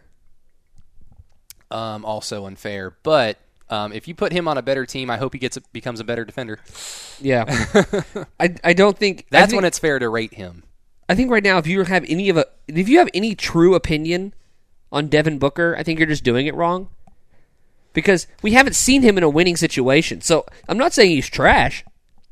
um, 1.71 2.05
also 2.05 2.45
unfair, 2.45 2.95
but 3.03 3.37
um, 3.69 3.91
if 3.93 4.07
you 4.07 4.13
put 4.15 4.31
him 4.31 4.47
on 4.47 4.57
a 4.57 4.61
better 4.61 4.85
team, 4.85 5.09
I 5.09 5.17
hope 5.17 5.33
he 5.33 5.39
gets 5.39 5.57
becomes 5.71 5.99
a 5.99 6.03
better 6.03 6.25
defender. 6.25 6.59
Yeah, 7.19 7.45
I 8.39 8.55
I 8.63 8.73
don't 8.73 8.97
think 8.97 9.25
That's 9.31 9.51
think- 9.51 9.57
when 9.57 9.65
it's 9.65 9.79
fair 9.79 9.97
to 9.99 10.09
rate 10.09 10.33
him. 10.35 10.63
I 11.09 11.15
think 11.15 11.31
right 11.31 11.43
now, 11.43 11.57
if 11.57 11.65
you 11.65 11.83
have 11.83 12.05
any 12.07 12.29
of 12.29 12.37
a, 12.37 12.45
if 12.67 12.87
you 12.87 12.99
have 12.99 13.09
any 13.15 13.33
true 13.33 13.73
opinion 13.73 14.33
on 14.91 15.07
Devin 15.07 15.39
Booker, 15.39 15.75
I 15.75 15.81
think 15.81 15.97
you're 15.97 16.07
just 16.07 16.23
doing 16.23 16.45
it 16.45 16.53
wrong. 16.53 16.89
Because 17.93 18.27
we 18.43 18.51
haven't 18.51 18.75
seen 18.75 19.01
him 19.01 19.17
in 19.17 19.23
a 19.23 19.29
winning 19.29 19.57
situation. 19.57 20.21
So 20.21 20.45
I'm 20.67 20.77
not 20.77 20.93
saying 20.93 21.09
he's 21.09 21.27
trash, 21.27 21.83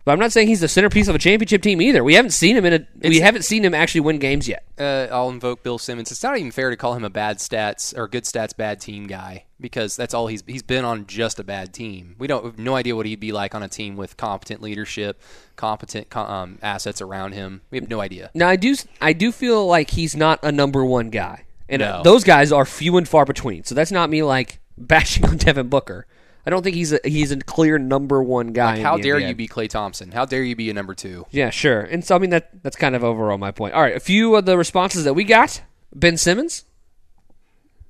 but 0.08 0.14
I'm 0.14 0.20
not 0.20 0.32
saying 0.32 0.48
he's 0.48 0.62
the 0.62 0.68
centerpiece 0.70 1.08
of 1.10 1.16
a 1.16 1.20
championship 1.20 1.62
team 1.62 1.82
either. 1.82 2.02
We 2.04 2.14
haven't 2.14 2.32
seen 2.32 2.56
him 2.56 2.64
in 2.66 2.74
a, 2.74 3.08
we 3.08 3.20
haven't 3.20 3.44
seen 3.44 3.64
him 3.66 3.74
actually 3.74 4.02
win 4.02 4.20
games 4.20 4.48
yet. 4.48 4.64
uh, 4.80 5.08
I'll 5.12 5.30
invoke 5.30 5.64
Bill 5.64 5.78
Simmons. 5.78 6.12
It's 6.12 6.24
not 6.24 6.38
even 6.38 6.52
fair 6.52 6.70
to 6.70 6.78
call 6.78 6.94
him 6.94 7.04
a 7.04 7.10
bad 7.10 7.40
stats 7.40 7.96
or 7.98 8.08
good 8.08 8.24
stats 8.24 8.56
bad 8.56 8.80
team 8.80 9.06
guy 9.08 9.44
because 9.60 9.96
that's 9.98 10.14
all 10.14 10.28
he's 10.28 10.44
he's 10.48 10.64
been 10.64 10.86
on 10.86 11.06
just 11.08 11.40
a 11.40 11.44
bad 11.44 11.74
team. 11.74 12.16
We 12.18 12.28
don't 12.28 12.46
have 12.46 12.58
no 12.58 12.76
idea 12.76 12.96
what 12.96 13.06
he'd 13.06 13.20
be 13.20 13.32
like 13.34 13.54
on 13.54 13.64
a 13.64 13.68
team 13.68 13.98
with 13.98 14.16
competent 14.18 14.62
leadership, 14.62 15.22
competent 15.58 16.16
um, 16.16 16.60
assets 16.62 17.02
around 17.02 17.34
him. 17.34 17.62
We 17.72 17.78
have 17.80 17.90
no 17.90 18.00
idea. 18.00 18.32
Now 18.34 18.48
I 18.48 18.56
do 18.56 18.76
I 19.02 19.14
do 19.14 19.32
feel 19.32 19.68
like 19.68 19.90
he's 19.92 20.16
not 20.16 20.40
a 20.44 20.52
number 20.52 20.86
one 20.86 21.10
guy, 21.10 21.46
and 21.68 21.82
uh, 21.82 21.98
No. 21.98 22.04
those 22.04 22.24
guys 22.24 22.52
are 22.52 22.66
few 22.66 22.96
and 22.98 23.08
far 23.08 23.26
between. 23.26 23.64
So 23.66 23.76
that's 23.76 23.92
not 23.92 24.10
me 24.10 24.24
like 24.24 24.60
bashing 24.78 25.26
on 25.26 25.38
Devin 25.38 25.68
Booker. 25.68 26.06
I 26.48 26.50
don't 26.50 26.64
think 26.64 26.78
he's 26.78 26.94
a 26.94 27.00
he's 27.04 27.32
a 27.34 27.38
clear 27.38 27.78
number 27.78 28.24
one 28.24 28.54
guy. 28.54 28.78
in 28.78 28.82
How 28.82 28.96
dare 28.98 29.16
NBA. 29.18 29.28
you 29.28 29.36
be 29.36 29.48
Klay 29.50 29.68
Thompson? 29.70 30.14
How 30.14 30.24
dare 30.24 30.42
you 30.44 30.56
be 30.56 30.70
a 30.70 30.74
number 30.74 30.96
two? 30.96 31.26
Yeah, 31.30 31.50
sure. 31.50 31.82
And 31.82 32.06
so 32.06 32.16
I 32.16 32.20
mean 32.20 32.30
that 32.30 32.64
that's 32.64 32.78
kind 32.78 32.96
of 32.96 33.04
overall 33.04 33.38
my 33.38 33.52
point. 33.52 33.74
All 33.74 33.82
right, 33.82 33.96
a 33.98 34.00
few 34.00 34.34
of 34.38 34.46
the 34.46 34.58
responses 34.58 35.04
that 35.04 35.14
we 35.14 35.26
got. 35.26 35.62
Ben 35.94 36.16
Simmons. 36.16 36.64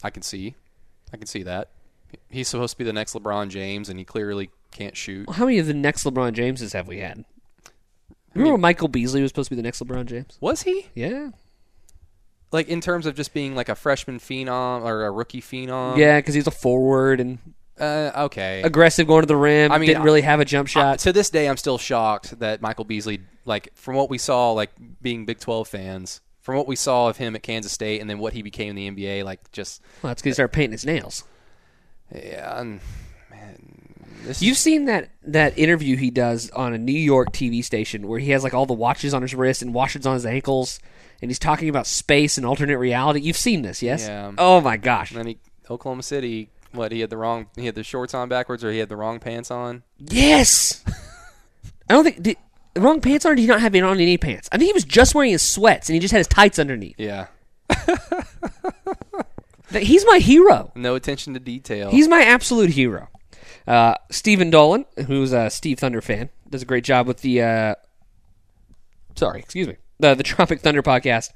I 0.03 0.09
can 0.09 0.23
see, 0.23 0.55
I 1.13 1.17
can 1.17 1.27
see 1.27 1.43
that. 1.43 1.69
He's 2.29 2.47
supposed 2.47 2.71
to 2.73 2.77
be 2.79 2.83
the 2.83 2.93
next 2.93 3.13
LeBron 3.13 3.49
James, 3.49 3.89
and 3.89 3.99
he 3.99 4.05
clearly 4.05 4.49
can't 4.71 4.97
shoot. 4.97 5.29
How 5.29 5.45
many 5.45 5.59
of 5.59 5.67
the 5.67 5.73
next 5.75 6.03
LeBron 6.03 6.33
Jameses 6.33 6.73
have 6.73 6.87
we 6.87 6.97
had? 6.99 7.25
Remember 8.33 8.53
when 8.53 8.61
Michael 8.61 8.87
Beasley 8.87 9.21
was 9.21 9.29
supposed 9.29 9.49
to 9.49 9.55
be 9.55 9.61
the 9.61 9.65
next 9.67 9.81
LeBron 9.83 10.05
James? 10.05 10.37
Was 10.41 10.63
he? 10.63 10.87
Yeah. 10.95 11.29
like 12.51 12.69
in 12.69 12.81
terms 12.81 13.05
of 13.05 13.15
just 13.15 13.33
being 13.33 13.55
like 13.55 13.69
a 13.69 13.75
freshman 13.75 14.19
phenom 14.19 14.83
or 14.83 15.05
a 15.05 15.11
rookie 15.11 15.41
phenom. 15.41 15.97
yeah, 15.97 16.17
because 16.19 16.33
he's 16.33 16.47
a 16.47 16.51
forward 16.51 17.19
and 17.19 17.39
Uh, 17.79 18.11
okay. 18.25 18.61
aggressive 18.63 19.07
going 19.07 19.21
to 19.21 19.27
the 19.27 19.35
rim. 19.35 19.71
I 19.71 19.77
mean, 19.77 19.87
didn't 19.87 20.03
really 20.03 20.21
have 20.21 20.39
a 20.39 20.45
jump 20.45 20.67
shot. 20.67 20.99
to 20.99 21.13
this 21.13 21.29
day, 21.29 21.47
I'm 21.47 21.57
still 21.57 21.77
shocked 21.77 22.39
that 22.39 22.61
Michael 22.61 22.85
Beasley, 22.85 23.21
like 23.45 23.69
from 23.75 23.95
what 23.95 24.09
we 24.09 24.17
saw, 24.17 24.51
like 24.51 24.71
being 25.01 25.25
Big 25.25 25.39
12 25.39 25.67
fans, 25.67 26.21
from 26.41 26.55
what 26.55 26.67
we 26.67 26.75
saw 26.75 27.09
of 27.09 27.17
him 27.17 27.35
at 27.35 27.43
Kansas 27.43 27.71
State, 27.71 28.01
and 28.01 28.09
then 28.09 28.19
what 28.19 28.33
he 28.33 28.41
became 28.41 28.75
in 28.75 28.95
the 28.95 29.05
NBA, 29.05 29.23
like 29.23 29.51
just 29.51 29.81
well, 30.01 30.09
that's 30.09 30.21
because 30.21 30.31
he 30.31 30.33
started 30.35 30.53
painting 30.53 30.71
his 30.71 30.85
nails. 30.85 31.23
yeah, 32.13 32.59
and, 32.59 32.79
man, 33.29 33.87
You've 34.39 34.57
seen 34.57 34.85
that 34.85 35.09
that 35.23 35.57
interview 35.57 35.95
he 35.95 36.09
does 36.09 36.49
on 36.51 36.73
a 36.73 36.77
New 36.77 36.91
York 36.91 37.31
TV 37.31 37.63
station 37.63 38.07
where 38.07 38.19
he 38.19 38.31
has 38.31 38.43
like 38.43 38.53
all 38.53 38.65
the 38.65 38.73
watches 38.73 39.13
on 39.13 39.21
his 39.21 39.33
wrist 39.35 39.61
and 39.61 39.73
watches 39.73 40.05
on 40.05 40.15
his 40.15 40.25
ankles, 40.25 40.79
and 41.21 41.29
he's 41.29 41.39
talking 41.39 41.69
about 41.69 41.87
space 41.87 42.37
and 42.37 42.45
alternate 42.45 42.77
reality. 42.77 43.21
You've 43.21 43.37
seen 43.37 43.61
this, 43.61 43.81
yes? 43.81 44.07
Yeah. 44.07 44.31
Oh 44.37 44.61
my 44.61 44.77
gosh. 44.77 45.11
And 45.11 45.19
then 45.19 45.27
he 45.27 45.37
Oklahoma 45.69 46.03
City. 46.03 46.49
What 46.71 46.91
he 46.91 46.99
had 46.99 47.09
the 47.09 47.17
wrong 47.17 47.47
he 47.55 47.65
had 47.65 47.75
the 47.75 47.83
shorts 47.83 48.13
on 48.13 48.29
backwards 48.29 48.63
or 48.63 48.71
he 48.71 48.79
had 48.79 48.89
the 48.89 48.95
wrong 48.97 49.19
pants 49.19 49.49
on. 49.51 49.83
Yes. 49.97 50.83
I 51.89 51.93
don't 51.93 52.03
think 52.03 52.21
did, 52.21 52.37
the 52.73 52.81
wrong 52.81 52.99
pants 53.01 53.25
on. 53.25 53.31
Or 53.31 53.35
did 53.35 53.41
he 53.41 53.47
not 53.47 53.61
have 53.61 53.73
it 53.75 53.83
on 53.83 53.99
any 53.99 54.17
pants? 54.17 54.49
I 54.51 54.57
think 54.57 54.67
he 54.67 54.73
was 54.73 54.83
just 54.83 55.15
wearing 55.15 55.31
his 55.31 55.41
sweats 55.41 55.89
and 55.89 55.93
he 55.95 55.99
just 55.99 56.11
had 56.11 56.19
his 56.19 56.27
tights 56.27 56.59
underneath. 56.59 56.95
Yeah, 56.97 57.27
He's 59.71 60.05
my 60.05 60.19
hero. 60.19 60.71
no 60.75 60.95
attention 60.95 61.33
to 61.33 61.39
detail. 61.39 61.91
He's 61.91 62.07
my 62.07 62.21
absolute 62.21 62.69
hero. 62.71 63.09
Uh, 63.67 63.95
Stephen 64.09 64.49
Dolan, 64.49 64.85
who's 65.07 65.33
a 65.33 65.49
Steve 65.49 65.79
Thunder 65.79 66.01
fan, 66.01 66.29
does 66.49 66.61
a 66.61 66.65
great 66.65 66.83
job 66.85 67.05
with 67.07 67.19
the. 67.21 67.41
Uh, 67.41 67.75
sorry, 69.15 69.39
excuse 69.39 69.67
me. 69.67 69.75
The 69.99 70.15
the 70.15 70.23
Tropic 70.23 70.61
Thunder 70.61 70.81
podcast. 70.81 71.31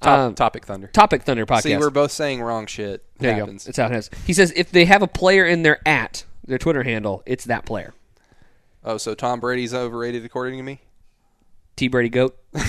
Top, 0.00 0.18
Um, 0.18 0.34
topic 0.34 0.64
Thunder. 0.64 0.86
Topic 0.88 1.22
Thunder 1.22 1.44
podcast. 1.46 1.62
See, 1.62 1.76
we're 1.76 1.90
both 1.90 2.10
saying 2.12 2.40
wrong 2.42 2.66
shit. 2.66 3.04
there 3.18 3.32
you 3.34 3.40
happens. 3.40 3.64
go. 3.64 3.68
It's 3.68 3.78
how 3.78 3.86
it 3.86 3.92
is. 3.92 4.10
He 4.26 4.32
says 4.32 4.52
if 4.56 4.70
they 4.72 4.86
have 4.86 5.02
a 5.02 5.06
player 5.06 5.44
in 5.44 5.62
their 5.62 5.86
at 5.86 6.24
their 6.46 6.58
Twitter 6.58 6.82
handle, 6.82 7.22
it's 7.26 7.44
that 7.44 7.66
player. 7.66 7.92
Oh, 8.82 8.96
so 8.96 9.14
Tom 9.14 9.40
Brady's 9.40 9.74
overrated 9.74 10.24
according 10.24 10.56
to 10.58 10.62
me. 10.62 10.80
T 11.76 11.88
Brady 11.88 12.08
Goat. 12.08 12.36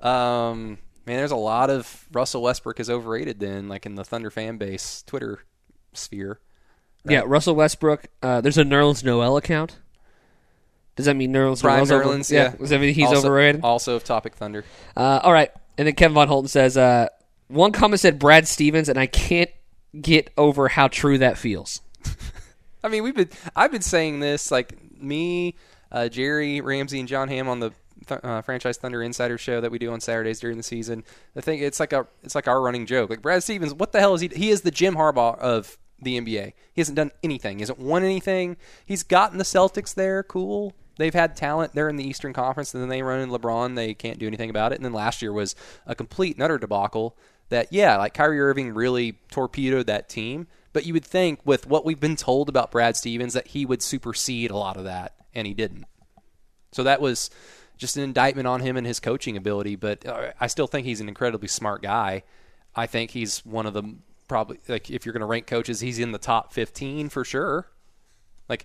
Um, 0.00 0.78
man, 1.06 1.16
there's 1.16 1.30
a 1.30 1.36
lot 1.36 1.70
of 1.70 2.06
Russell 2.12 2.42
Westbrook 2.42 2.78
is 2.78 2.90
overrated. 2.90 3.40
Then, 3.40 3.68
like 3.68 3.86
in 3.86 3.94
the 3.94 4.04
Thunder 4.04 4.30
fan 4.30 4.58
base 4.58 5.02
Twitter 5.06 5.40
sphere. 5.94 6.40
Yeah, 7.08 7.22
Russell 7.24 7.54
Westbrook. 7.54 8.06
Uh, 8.22 8.40
there's 8.42 8.58
a 8.58 8.64
Nerlens 8.64 9.02
Noel 9.02 9.36
account. 9.38 9.78
Does 10.96 11.06
that 11.06 11.14
mean 11.14 11.32
Nerlens 11.32 11.62
Brian 11.62 11.84
Nerlens, 11.86 12.30
yeah. 12.30 12.50
Does 12.50 12.70
that 12.70 12.80
mean 12.80 12.94
he's 12.94 13.08
also, 13.08 13.26
overrated? 13.26 13.62
Also 13.64 13.96
of 13.96 14.04
Topic 14.04 14.34
Thunder. 14.34 14.64
Uh, 14.96 15.20
all 15.22 15.32
right. 15.32 15.50
And 15.76 15.88
then 15.88 15.94
Kevin 15.94 16.14
Von 16.14 16.28
Holten 16.28 16.48
says, 16.48 16.76
uh, 16.76 17.08
one 17.48 17.72
comment 17.72 18.00
said 18.00 18.18
Brad 18.18 18.46
Stevens, 18.46 18.88
and 18.88 18.98
I 18.98 19.06
can't 19.06 19.50
get 20.00 20.30
over 20.36 20.68
how 20.68 20.88
true 20.88 21.18
that 21.18 21.38
feels. 21.38 21.80
I 22.84 22.88
mean, 22.88 23.02
we've 23.02 23.14
been 23.14 23.30
I've 23.56 23.72
been 23.72 23.82
saying 23.82 24.20
this 24.20 24.50
like 24.50 24.76
me, 25.00 25.56
uh, 25.90 26.08
Jerry 26.08 26.60
Ramsey, 26.60 27.00
and 27.00 27.08
John 27.08 27.28
Hamm 27.28 27.48
on 27.48 27.60
the 27.60 27.72
th- 28.06 28.20
uh, 28.22 28.42
franchise 28.42 28.76
Thunder 28.76 29.02
Insider 29.02 29.38
show 29.38 29.60
that 29.60 29.70
we 29.70 29.78
do 29.78 29.92
on 29.92 30.00
Saturdays 30.00 30.40
during 30.40 30.56
the 30.56 30.62
season. 30.62 31.04
I 31.34 31.40
think 31.40 31.62
it's 31.62 31.80
like 31.80 31.92
a 31.92 32.06
it's 32.22 32.34
like 32.34 32.48
our 32.48 32.60
running 32.60 32.86
joke. 32.86 33.10
Like 33.10 33.22
Brad 33.22 33.42
Stevens, 33.42 33.74
what 33.74 33.92
the 33.92 34.00
hell 34.00 34.14
is 34.14 34.20
he? 34.20 34.28
He 34.28 34.50
is 34.50 34.62
the 34.62 34.70
Jim 34.70 34.94
Harbaugh 34.96 35.38
of 35.38 35.78
the 36.00 36.20
NBA. 36.20 36.52
He 36.72 36.80
hasn't 36.80 36.96
done 36.96 37.10
anything. 37.22 37.58
He 37.58 37.62
hasn't 37.62 37.78
won 37.78 38.04
anything. 38.04 38.56
He's 38.84 39.02
gotten 39.02 39.38
the 39.38 39.44
Celtics 39.44 39.94
there. 39.94 40.22
Cool. 40.22 40.74
They've 40.96 41.14
had 41.14 41.36
talent. 41.36 41.72
They're 41.74 41.88
in 41.88 41.96
the 41.96 42.06
Eastern 42.06 42.32
Conference, 42.32 42.72
and 42.74 42.82
then 42.82 42.88
they 42.88 43.02
run 43.02 43.20
in 43.20 43.30
LeBron. 43.30 43.74
They 43.74 43.94
can't 43.94 44.18
do 44.18 44.26
anything 44.26 44.50
about 44.50 44.72
it. 44.72 44.76
And 44.76 44.84
then 44.84 44.92
last 44.92 45.22
year 45.22 45.32
was 45.32 45.56
a 45.86 45.94
complete 45.94 46.38
nutter 46.38 46.58
debacle. 46.58 47.16
That 47.48 47.72
yeah, 47.72 47.96
like 47.96 48.14
Kyrie 48.14 48.40
Irving 48.40 48.72
really 48.72 49.18
torpedoed 49.30 49.86
that 49.86 50.08
team. 50.08 50.46
But 50.72 50.86
you 50.86 50.92
would 50.92 51.04
think 51.04 51.40
with 51.44 51.66
what 51.66 51.84
we've 51.84 52.00
been 52.00 52.16
told 52.16 52.48
about 52.48 52.72
Brad 52.72 52.96
Stevens 52.96 53.34
that 53.34 53.48
he 53.48 53.64
would 53.64 53.82
supersede 53.82 54.50
a 54.50 54.56
lot 54.56 54.76
of 54.76 54.84
that, 54.84 55.14
and 55.34 55.46
he 55.46 55.54
didn't. 55.54 55.84
So 56.72 56.82
that 56.82 57.00
was 57.00 57.30
just 57.76 57.96
an 57.96 58.02
indictment 58.02 58.46
on 58.46 58.60
him 58.60 58.76
and 58.76 58.86
his 58.86 58.98
coaching 58.98 59.36
ability. 59.36 59.76
But 59.76 60.06
uh, 60.06 60.32
I 60.40 60.46
still 60.46 60.66
think 60.66 60.86
he's 60.86 61.00
an 61.00 61.08
incredibly 61.08 61.48
smart 61.48 61.82
guy. 61.82 62.22
I 62.74 62.86
think 62.86 63.12
he's 63.12 63.44
one 63.46 63.66
of 63.66 63.74
the 63.74 63.94
probably 64.26 64.58
like 64.68 64.90
if 64.90 65.04
you're 65.04 65.12
going 65.12 65.20
to 65.20 65.26
rank 65.26 65.46
coaches, 65.46 65.80
he's 65.80 65.98
in 65.98 66.12
the 66.12 66.18
top 66.18 66.52
15 66.52 67.08
for 67.08 67.24
sure. 67.24 67.68
Like 68.48 68.64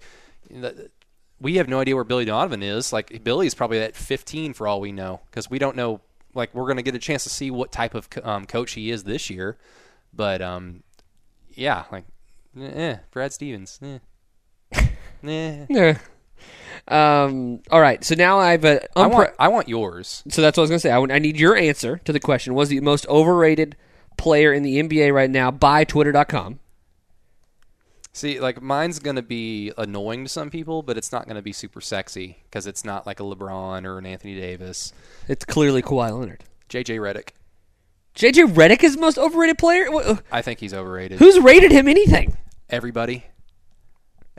the, 0.49 0.89
we 1.41 1.55
have 1.55 1.67
no 1.67 1.79
idea 1.79 1.95
where 1.95 2.03
Billy 2.03 2.25
Donovan 2.25 2.63
is. 2.63 2.91
Like 2.91 3.23
Billy's 3.23 3.53
probably 3.53 3.79
at 3.79 3.95
15 3.95 4.53
for 4.53 4.67
all 4.67 4.81
we 4.81 4.91
know 4.91 5.21
because 5.29 5.49
we 5.49 5.59
don't 5.59 5.75
know. 5.75 6.01
Like 6.33 6.53
we're 6.53 6.65
going 6.65 6.77
to 6.77 6.83
get 6.83 6.95
a 6.95 6.99
chance 6.99 7.23
to 7.23 7.29
see 7.29 7.49
what 7.49 7.71
type 7.71 7.95
of 7.95 8.07
um, 8.23 8.45
coach 8.45 8.73
he 8.73 8.91
is 8.91 9.03
this 9.03 9.29
year. 9.29 9.57
But 10.13 10.41
um, 10.41 10.83
yeah, 11.53 11.85
like 11.91 12.05
eh, 12.59 12.97
Brad 13.11 13.33
Stevens. 13.33 13.79
Eh. 13.81 13.99
Eh. 15.21 15.65
Yeah. 15.69 15.97
Um, 16.87 17.59
all 17.69 17.81
right. 17.81 18.01
So 18.05 18.15
now 18.15 18.39
I've 18.39 18.63
uh, 18.63 18.79
I 18.95 19.07
want 19.07 19.31
I 19.37 19.49
want 19.49 19.67
yours. 19.67 20.23
so 20.29 20.41
that's 20.41 20.55
what 20.57 20.61
I 20.61 20.63
was 20.63 20.69
going 20.69 20.77
to 20.77 20.81
say. 20.81 20.91
I, 20.91 21.15
I 21.15 21.19
need 21.19 21.37
your 21.37 21.57
answer 21.57 21.97
to 22.05 22.13
the 22.13 22.21
question. 22.21 22.53
Was 22.53 22.69
the 22.69 22.79
most 22.79 23.05
overrated 23.07 23.75
player 24.17 24.53
in 24.53 24.63
the 24.63 24.81
NBA 24.81 25.13
right 25.13 25.29
now 25.29 25.51
by 25.51 25.83
Twitter.com? 25.83 26.59
See, 28.11 28.39
like 28.39 28.61
mine's 28.61 28.99
gonna 28.99 29.21
be 29.21 29.71
annoying 29.77 30.23
to 30.25 30.29
some 30.29 30.49
people, 30.49 30.81
but 30.81 30.97
it's 30.97 31.11
not 31.11 31.27
gonna 31.27 31.41
be 31.41 31.53
super 31.53 31.81
sexy 31.81 32.37
because 32.43 32.67
it's 32.67 32.83
not 32.83 33.05
like 33.05 33.19
a 33.19 33.23
LeBron 33.23 33.85
or 33.85 33.97
an 33.97 34.05
Anthony 34.05 34.35
Davis. 34.39 34.93
It's 35.27 35.45
clearly 35.45 35.81
Kawhi 35.81 36.17
Leonard. 36.17 36.43
JJ 36.69 36.99
Redick, 36.99 37.29
JJ 38.15 38.53
Redick 38.53 38.83
is 38.83 38.95
the 38.95 39.01
most 39.01 39.17
overrated 39.17 39.57
player. 39.57 39.87
Uh, 39.93 40.17
I 40.31 40.41
think 40.41 40.59
he's 40.59 40.73
overrated. 40.73 41.19
Who's 41.19 41.39
rated 41.39 41.71
him 41.71 41.87
anything? 41.87 42.37
Everybody, 42.69 43.25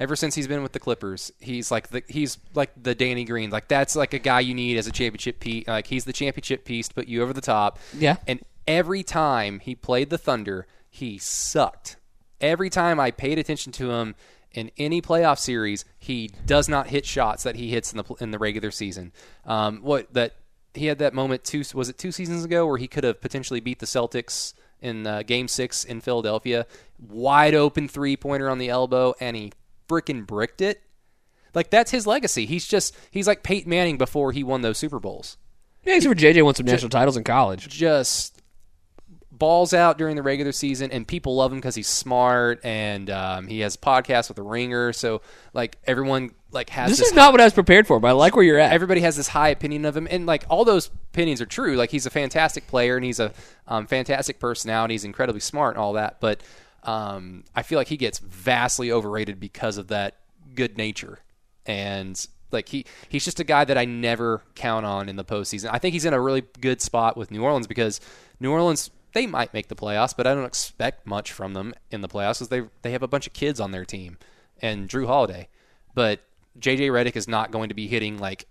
Ever 0.00 0.16
since 0.16 0.34
he's 0.34 0.48
been 0.48 0.62
with 0.62 0.72
the 0.72 0.80
Clippers, 0.80 1.30
he's 1.40 1.70
like 1.70 1.88
the 1.88 2.02
he's 2.08 2.38
like 2.54 2.70
the 2.82 2.94
Danny 2.94 3.26
Green. 3.26 3.50
Like 3.50 3.68
that's 3.68 3.94
like 3.94 4.14
a 4.14 4.18
guy 4.18 4.40
you 4.40 4.54
need 4.54 4.78
as 4.78 4.86
a 4.86 4.90
championship 4.90 5.40
piece. 5.40 5.68
Like 5.68 5.88
he's 5.88 6.06
the 6.06 6.12
championship 6.14 6.64
piece 6.64 6.88
to 6.88 6.94
put 6.94 7.06
you 7.06 7.22
over 7.22 7.34
the 7.34 7.42
top. 7.42 7.78
Yeah. 7.92 8.16
And 8.26 8.40
every 8.66 9.02
time 9.02 9.58
he 9.58 9.74
played 9.74 10.08
the 10.08 10.16
Thunder, 10.16 10.66
he 10.88 11.18
sucked. 11.18 11.96
Every 12.40 12.70
time 12.70 12.98
I 12.98 13.10
paid 13.10 13.38
attention 13.38 13.72
to 13.72 13.90
him 13.90 14.14
in 14.52 14.70
any 14.76 15.00
playoff 15.00 15.38
series, 15.38 15.84
he 15.98 16.30
does 16.46 16.68
not 16.68 16.88
hit 16.88 17.06
shots 17.06 17.42
that 17.44 17.56
he 17.56 17.70
hits 17.70 17.92
in 17.92 17.98
the 17.98 18.14
in 18.20 18.30
the 18.30 18.38
regular 18.38 18.70
season. 18.70 19.12
Um, 19.44 19.80
what 19.82 20.12
that 20.14 20.34
he 20.74 20.86
had 20.86 20.98
that 20.98 21.14
moment 21.14 21.44
two 21.44 21.62
was 21.74 21.88
it 21.88 21.98
two 21.98 22.12
seasons 22.12 22.44
ago 22.44 22.66
where 22.66 22.78
he 22.78 22.88
could 22.88 23.04
have 23.04 23.20
potentially 23.20 23.60
beat 23.60 23.78
the 23.78 23.86
Celtics 23.86 24.54
in 24.80 25.06
uh, 25.06 25.22
Game 25.22 25.48
Six 25.48 25.84
in 25.84 26.00
Philadelphia, 26.00 26.66
wide 26.98 27.54
open 27.54 27.88
three 27.88 28.16
pointer 28.16 28.48
on 28.48 28.58
the 28.58 28.68
elbow, 28.68 29.14
and 29.20 29.36
he 29.36 29.52
freaking 29.88 30.26
bricked 30.26 30.60
it. 30.60 30.82
Like 31.54 31.70
that's 31.70 31.90
his 31.90 32.06
legacy. 32.06 32.46
He's 32.46 32.66
just 32.66 32.96
he's 33.10 33.26
like 33.26 33.42
Peyton 33.42 33.68
Manning 33.70 33.98
before 33.98 34.32
he 34.32 34.42
won 34.42 34.62
those 34.62 34.78
Super 34.78 34.98
Bowls. 34.98 35.36
Yeah, 35.84 35.96
except 35.96 36.14
for 36.14 36.20
JJ 36.20 36.44
won 36.44 36.54
some 36.54 36.66
national 36.66 36.90
titles 36.90 37.16
in 37.16 37.24
college. 37.24 37.68
Just 37.68 38.39
balls 39.40 39.74
out 39.74 39.98
during 39.98 40.14
the 40.14 40.22
regular 40.22 40.52
season, 40.52 40.92
and 40.92 41.08
people 41.08 41.34
love 41.34 41.50
him 41.50 41.58
because 41.58 41.74
he's 41.74 41.88
smart 41.88 42.60
and 42.62 43.10
um, 43.10 43.48
he 43.48 43.60
has 43.60 43.76
podcasts 43.76 44.28
with 44.28 44.36
the 44.36 44.42
Ringer. 44.42 44.92
So 44.92 45.22
like 45.52 45.78
everyone 45.84 46.30
like 46.52 46.70
has 46.70 46.90
This 46.90 47.00
this 47.00 47.08
is 47.08 47.14
not 47.14 47.32
what 47.32 47.40
I 47.40 47.44
was 47.44 47.52
prepared 47.52 47.88
for, 47.88 47.98
but 47.98 48.08
I 48.08 48.12
like 48.12 48.36
where 48.36 48.44
you're 48.44 48.58
at. 48.58 48.72
everybody 48.72 49.00
has 49.00 49.16
this 49.16 49.28
high 49.28 49.48
opinion 49.48 49.84
of 49.84 49.96
him, 49.96 50.06
and 50.08 50.26
like 50.26 50.44
all 50.48 50.64
those 50.64 50.90
opinions 51.12 51.40
are 51.40 51.46
true. 51.46 51.74
Like 51.74 51.90
he's 51.90 52.06
a 52.06 52.10
fantastic 52.10 52.68
player, 52.68 52.94
and 52.94 53.04
he's 53.04 53.18
a 53.18 53.32
um, 53.66 53.86
fantastic 53.86 54.38
personality. 54.38 54.94
He's 54.94 55.04
incredibly 55.04 55.40
smart 55.40 55.74
and 55.74 55.82
all 55.82 55.94
that. 55.94 56.20
But 56.20 56.42
um, 56.84 57.44
I 57.56 57.62
feel 57.62 57.78
like 57.78 57.88
he 57.88 57.96
gets 57.96 58.18
vastly 58.20 58.92
overrated 58.92 59.40
because 59.40 59.78
of 59.78 59.88
that 59.88 60.18
good 60.54 60.76
nature, 60.76 61.18
and 61.66 62.24
like 62.52 62.68
he 62.68 62.84
he's 63.08 63.24
just 63.24 63.40
a 63.40 63.44
guy 63.44 63.64
that 63.64 63.78
I 63.78 63.86
never 63.86 64.42
count 64.54 64.84
on 64.86 65.08
in 65.08 65.16
the 65.16 65.24
postseason. 65.24 65.70
I 65.72 65.78
think 65.78 65.94
he's 65.94 66.04
in 66.04 66.12
a 66.12 66.20
really 66.20 66.42
good 66.60 66.80
spot 66.80 67.16
with 67.16 67.30
New 67.30 67.42
Orleans 67.42 67.66
because 67.66 68.00
New 68.38 68.52
Orleans. 68.52 68.90
They 69.12 69.26
might 69.26 69.52
make 69.52 69.68
the 69.68 69.76
playoffs, 69.76 70.14
but 70.16 70.26
I 70.26 70.34
don't 70.34 70.44
expect 70.44 71.06
much 71.06 71.32
from 71.32 71.54
them 71.54 71.74
in 71.90 72.00
the 72.00 72.08
playoffs 72.08 72.38
because 72.38 72.48
they 72.48 72.62
they 72.82 72.92
have 72.92 73.02
a 73.02 73.08
bunch 73.08 73.26
of 73.26 73.32
kids 73.32 73.60
on 73.60 73.70
their 73.70 73.84
team 73.84 74.18
and 74.62 74.88
Jrue 74.88 75.06
Holiday. 75.06 75.48
But 75.94 76.20
JJ 76.58 76.90
Redick 76.90 77.16
is 77.16 77.28
not 77.28 77.50
going 77.50 77.68
to 77.68 77.74
be 77.74 77.88
hitting 77.88 78.18
like 78.18 78.46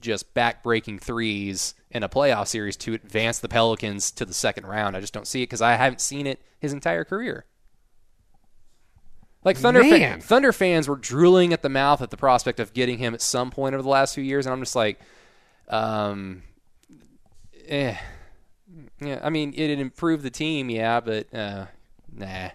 just 0.00 0.32
back-breaking 0.32 1.00
threes 1.00 1.74
in 1.90 2.02
a 2.02 2.08
playoff 2.08 2.46
series 2.46 2.76
to 2.76 2.94
advance 2.94 3.40
the 3.40 3.48
Pelicans 3.48 4.10
to 4.12 4.24
the 4.24 4.34
second 4.34 4.66
round. 4.66 4.96
I 4.96 5.00
just 5.00 5.12
don't 5.12 5.26
see 5.26 5.42
it 5.42 5.46
because 5.46 5.62
I 5.62 5.74
haven't 5.74 6.00
seen 6.00 6.26
it 6.26 6.40
his 6.60 6.72
entire 6.72 7.04
career. 7.04 7.44
Like 9.44 9.56
Thunder, 9.56 9.82
Thunder 10.20 10.52
fans 10.52 10.88
were 10.88 10.96
drooling 10.96 11.52
at 11.52 11.62
the 11.62 11.68
mouth 11.68 12.02
at 12.02 12.10
the 12.10 12.16
prospect 12.16 12.60
of 12.60 12.72
getting 12.72 12.98
him 12.98 13.14
at 13.14 13.22
some 13.22 13.50
point 13.50 13.74
over 13.74 13.82
the 13.82 13.88
last 13.88 14.14
few 14.14 14.24
years, 14.24 14.46
and 14.46 14.52
I'm 14.52 14.60
just 14.60 14.76
like, 14.76 15.00
um, 15.68 16.42
eh. 17.66 17.96
Yeah, 19.00 19.20
I 19.22 19.30
mean, 19.30 19.54
it'd 19.56 19.78
improve 19.78 20.22
the 20.22 20.30
team, 20.30 20.70
yeah, 20.70 21.00
but 21.00 21.32
uh, 21.32 21.66
nah. 22.12 22.50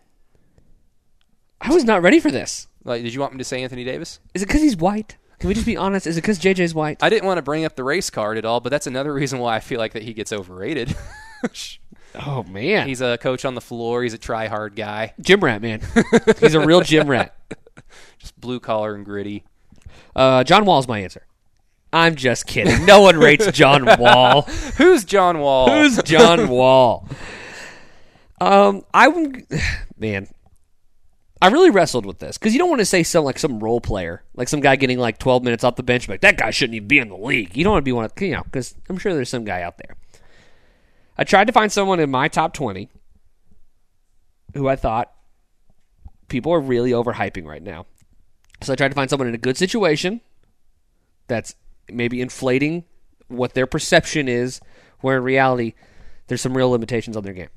I 1.61 1.73
was 1.73 1.85
not 1.85 2.01
ready 2.01 2.19
for 2.19 2.31
this. 2.31 2.67
Like, 2.83 3.03
did 3.03 3.13
you 3.13 3.21
want 3.21 3.33
me 3.33 3.37
to 3.37 3.45
say 3.45 3.63
Anthony 3.63 3.85
Davis? 3.85 4.19
Is 4.33 4.41
it 4.41 4.47
because 4.47 4.61
he's 4.61 4.75
white? 4.75 5.17
Can 5.39 5.47
we 5.47 5.53
just 5.53 5.65
be 5.65 5.77
honest? 5.77 6.07
Is 6.07 6.17
it 6.17 6.21
because 6.21 6.39
JJ's 6.39 6.73
white? 6.73 7.01
I 7.01 7.09
didn't 7.09 7.25
want 7.25 7.37
to 7.37 7.41
bring 7.41 7.65
up 7.65 7.75
the 7.75 7.83
race 7.83 8.09
card 8.09 8.37
at 8.37 8.45
all, 8.45 8.59
but 8.59 8.69
that's 8.69 8.87
another 8.87 9.13
reason 9.13 9.39
why 9.39 9.55
I 9.55 9.59
feel 9.59 9.79
like 9.79 9.93
that 9.93 10.03
he 10.03 10.13
gets 10.13 10.31
overrated. 10.31 10.95
oh 12.15 12.43
man, 12.43 12.87
he's 12.87 13.01
a 13.01 13.17
coach 13.17 13.45
on 13.45 13.55
the 13.55 13.61
floor. 13.61 14.03
He's 14.03 14.13
a 14.13 14.17
try 14.17 14.47
hard 14.47 14.75
guy, 14.75 15.13
gym 15.19 15.41
rat 15.41 15.61
man. 15.61 15.81
he's 16.39 16.53
a 16.53 16.65
real 16.65 16.81
gym 16.81 17.09
rat. 17.09 17.35
just 18.19 18.39
blue 18.39 18.59
collar 18.59 18.95
and 18.95 19.03
gritty. 19.03 19.43
Uh, 20.15 20.43
John 20.43 20.65
Wall's 20.65 20.87
my 20.87 20.99
answer. 20.99 21.25
I'm 21.93 22.15
just 22.15 22.47
kidding. 22.47 22.85
No 22.85 23.01
one 23.01 23.17
rates 23.17 23.49
John 23.51 23.85
Wall. 23.99 24.41
Who's 24.77 25.05
John 25.05 25.39
Wall? 25.39 25.69
Who's 25.69 26.01
John 26.01 26.49
Wall? 26.49 27.07
Um, 28.41 28.83
I 28.93 29.07
would, 29.07 29.45
man. 29.97 30.27
I 31.39 31.47
really 31.47 31.71
wrestled 31.71 32.05
with 32.05 32.19
this 32.19 32.37
because 32.37 32.53
you 32.53 32.59
don't 32.59 32.69
want 32.69 32.79
to 32.79 32.85
say 32.85 33.03
some 33.03 33.25
like 33.25 33.37
some 33.37 33.59
role 33.59 33.81
player, 33.81 34.23
like 34.33 34.47
some 34.47 34.61
guy 34.61 34.77
getting 34.77 34.97
like 34.97 35.17
12 35.17 35.43
minutes 35.43 35.65
off 35.65 35.75
the 35.75 35.83
bench, 35.83 36.07
like 36.07 36.21
that 36.21 36.37
guy 36.37 36.51
shouldn't 36.51 36.75
even 36.75 36.87
be 36.87 36.99
in 36.99 37.09
the 37.09 37.17
league. 37.17 37.55
You 37.57 37.65
don't 37.65 37.73
want 37.73 37.83
to 37.83 37.85
be 37.85 37.91
one 37.91 38.05
of 38.05 38.13
you 38.21 38.31
know 38.31 38.43
because 38.43 38.73
I'm 38.89 38.97
sure 38.97 39.13
there's 39.13 39.27
some 39.27 39.43
guy 39.43 39.61
out 39.61 39.77
there. 39.77 39.97
I 41.17 41.25
tried 41.25 41.47
to 41.47 41.53
find 41.53 41.69
someone 41.69 41.99
in 41.99 42.09
my 42.09 42.29
top 42.29 42.53
20 42.53 42.89
who 44.53 44.69
I 44.69 44.77
thought 44.77 45.11
people 46.29 46.53
are 46.53 46.61
really 46.61 46.91
overhyping 46.91 47.45
right 47.45 47.61
now. 47.61 47.87
So 48.61 48.71
I 48.71 48.77
tried 48.77 48.89
to 48.89 48.95
find 48.95 49.09
someone 49.09 49.27
in 49.27 49.35
a 49.35 49.39
good 49.39 49.57
situation 49.57 50.21
that's 51.27 51.55
maybe 51.91 52.21
inflating 52.21 52.85
what 53.27 53.53
their 53.53 53.67
perception 53.67 54.27
is, 54.27 54.61
where 55.01 55.17
in 55.17 55.23
reality, 55.23 55.73
there's 56.27 56.41
some 56.41 56.55
real 56.55 56.69
limitations 56.69 57.17
on 57.17 57.23
their 57.23 57.33
game. 57.33 57.49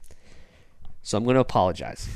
So 1.03 1.16
I'm 1.16 1.24
going 1.24 1.35
to 1.35 1.41
apologize. 1.41 2.09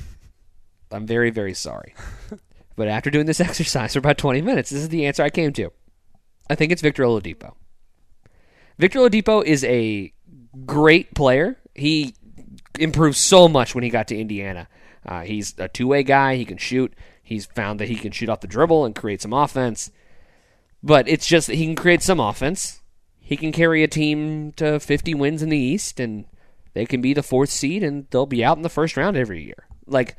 I'm 0.91 1.07
very, 1.07 1.31
very 1.31 1.55
sorry. 1.55 1.95
but 2.77 2.89
after 2.89 3.11
doing 3.11 3.27
this 3.27 3.41
exercise 3.41 3.93
for 3.93 4.01
about 4.01 4.19
20 4.19 4.41
minutes, 4.41 4.71
this 4.71 4.81
is 4.81 4.89
the 4.89 5.07
answer 5.07 5.23
I 5.23 5.31
came 5.31 5.53
to. 5.55 5.71
I 6.49 6.57
think 6.57 6.73
it's 6.73 6.83
Victor 6.83 7.05
Oladipo. 7.05 7.55
Victor 8.79 8.99
Oladipo 8.99 9.45
is 9.45 9.63
a 9.65 10.13
great 10.67 11.15
player. 11.15 11.57
He 11.75 12.15
improved 12.79 13.17
so 13.17 13.47
much 13.47 13.75
when 13.75 13.85
he 13.85 13.91
got 13.91 14.09
to 14.09 14.19
Indiana. 14.19 14.69
Uh, 15.07 15.23
he's 15.23 15.55
a 15.59 15.69
two 15.69 15.87
way 15.87 16.03
guy. 16.03 16.37
He 16.37 16.45
can 16.45 16.57
shoot. 16.57 16.93
He's 17.23 17.47
found 17.47 17.79
that 17.79 17.89
he 17.89 17.95
can 17.95 18.11
shoot 18.11 18.29
off 18.29 18.41
the 18.41 18.49
dribble 18.49 18.85
and 18.85 18.95
create 18.95 19.23
some 19.23 19.33
offense. 19.33 19.91
But 20.83 21.09
it's 21.09 21.27
just 21.27 21.47
that 21.49 21.57
he 21.57 21.67
can 21.67 21.77
create 21.77 22.03
some 22.03 22.21
offense. 22.21 22.81
He 23.19 23.37
can 23.37 23.53
carry 23.53 23.83
a 23.83 23.89
team 23.89 24.53
to 24.53 24.81
50 24.81 25.15
wins 25.15 25.43
in 25.43 25.49
the 25.51 25.59
East, 25.59 26.01
and 26.01 26.25
they 26.75 26.87
can 26.87 27.01
be 27.01 27.13
the 27.15 27.23
fourth 27.23 27.51
seed, 27.51 27.83
and 27.83 28.07
they'll 28.11 28.27
be 28.27 28.45
out 28.45 28.57
in 28.57 28.63
the 28.63 28.69
first 28.69 28.97
round 28.97 29.17
every 29.17 29.45
year. 29.45 29.67
Like, 29.87 30.17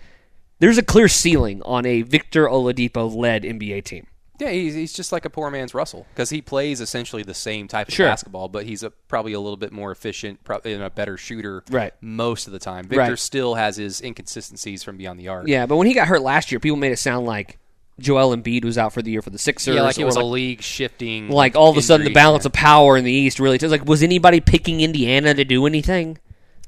there's 0.60 0.78
a 0.78 0.84
clear 0.84 1.08
ceiling 1.08 1.62
on 1.64 1.86
a 1.86 2.04
Victor 2.04 2.46
Oladipo 2.48 3.14
led 3.14 3.44
NBA 3.44 3.84
team. 3.84 4.08
Yeah, 4.40 4.50
he's, 4.52 4.74
he's 4.74 4.94
just 4.94 5.12
like 5.12 5.26
a 5.26 5.30
poor 5.30 5.52
man's 5.52 5.74
Russell 5.76 6.08
because 6.16 6.32
he 6.32 6.42
plays 6.42 6.82
essentially 6.82 7.22
the 7.22 7.34
same 7.34 7.68
type 7.68 7.90
of 7.90 7.94
Sure. 7.94 8.08
basketball, 8.08 8.48
but 8.48 8.66
he's 8.66 8.82
a, 8.82 8.90
probably 8.90 9.34
a 9.34 9.40
little 9.40 9.58
bit 9.58 9.72
more 9.72 9.92
efficient, 9.92 10.44
probably 10.44 10.74
and 10.74 10.82
a 10.82 10.90
better 10.90 11.16
shooter, 11.16 11.64
Right. 11.70 11.94
Most 12.02 12.48
of 12.48 12.54
the 12.54 12.58
time, 12.60 12.86
Victor 12.86 12.98
Right. 12.98 13.20
still 13.20 13.54
has 13.56 13.78
his 13.78 14.02
inconsistencies 14.02 14.84
from 14.84 14.98
beyond 14.98 15.20
the 15.20 15.28
arc. 15.28 15.48
Yeah, 15.48 15.68
but 15.68 15.78
when 15.78 15.86
he 15.86 15.94
got 15.94 16.08
hurt 16.08 16.22
last 16.24 16.52
year, 16.52 16.60
people 16.60 16.78
made 16.78 16.92
it 16.92 16.98
sound 16.98 17.28
like 17.28 17.60
Joel 18.00 18.36
Embiid 18.36 18.66
was 18.66 18.78
out 18.78 18.94
for 18.94 19.02
the 19.02 19.12
year 19.12 19.22
for 19.22 19.30
the 19.30 19.38
Sixers. 19.38 19.76
yeah, 19.76 19.82
like 19.82 20.00
it 20.00 20.06
was 20.06 20.16
like, 20.16 20.24
a 20.24 20.28
league 20.28 20.62
shifting. 20.62 21.30
like 21.30 21.56
all 21.56 21.70
of 21.70 21.78
a 21.78 21.82
sudden 21.82 22.06
the 22.06 22.14
balance 22.14 22.46
of 22.46 22.54
power 22.54 22.98
in 22.98 23.04
the 23.04 23.12
East 23.12 23.40
really. 23.40 23.56
It's 23.56 23.66
like, 23.66 23.86
was 23.86 24.04
anybody 24.04 24.40
picking 24.40 24.82
Indiana 24.82 25.34
to 25.34 25.46
do 25.46 25.66
anything? 25.66 26.18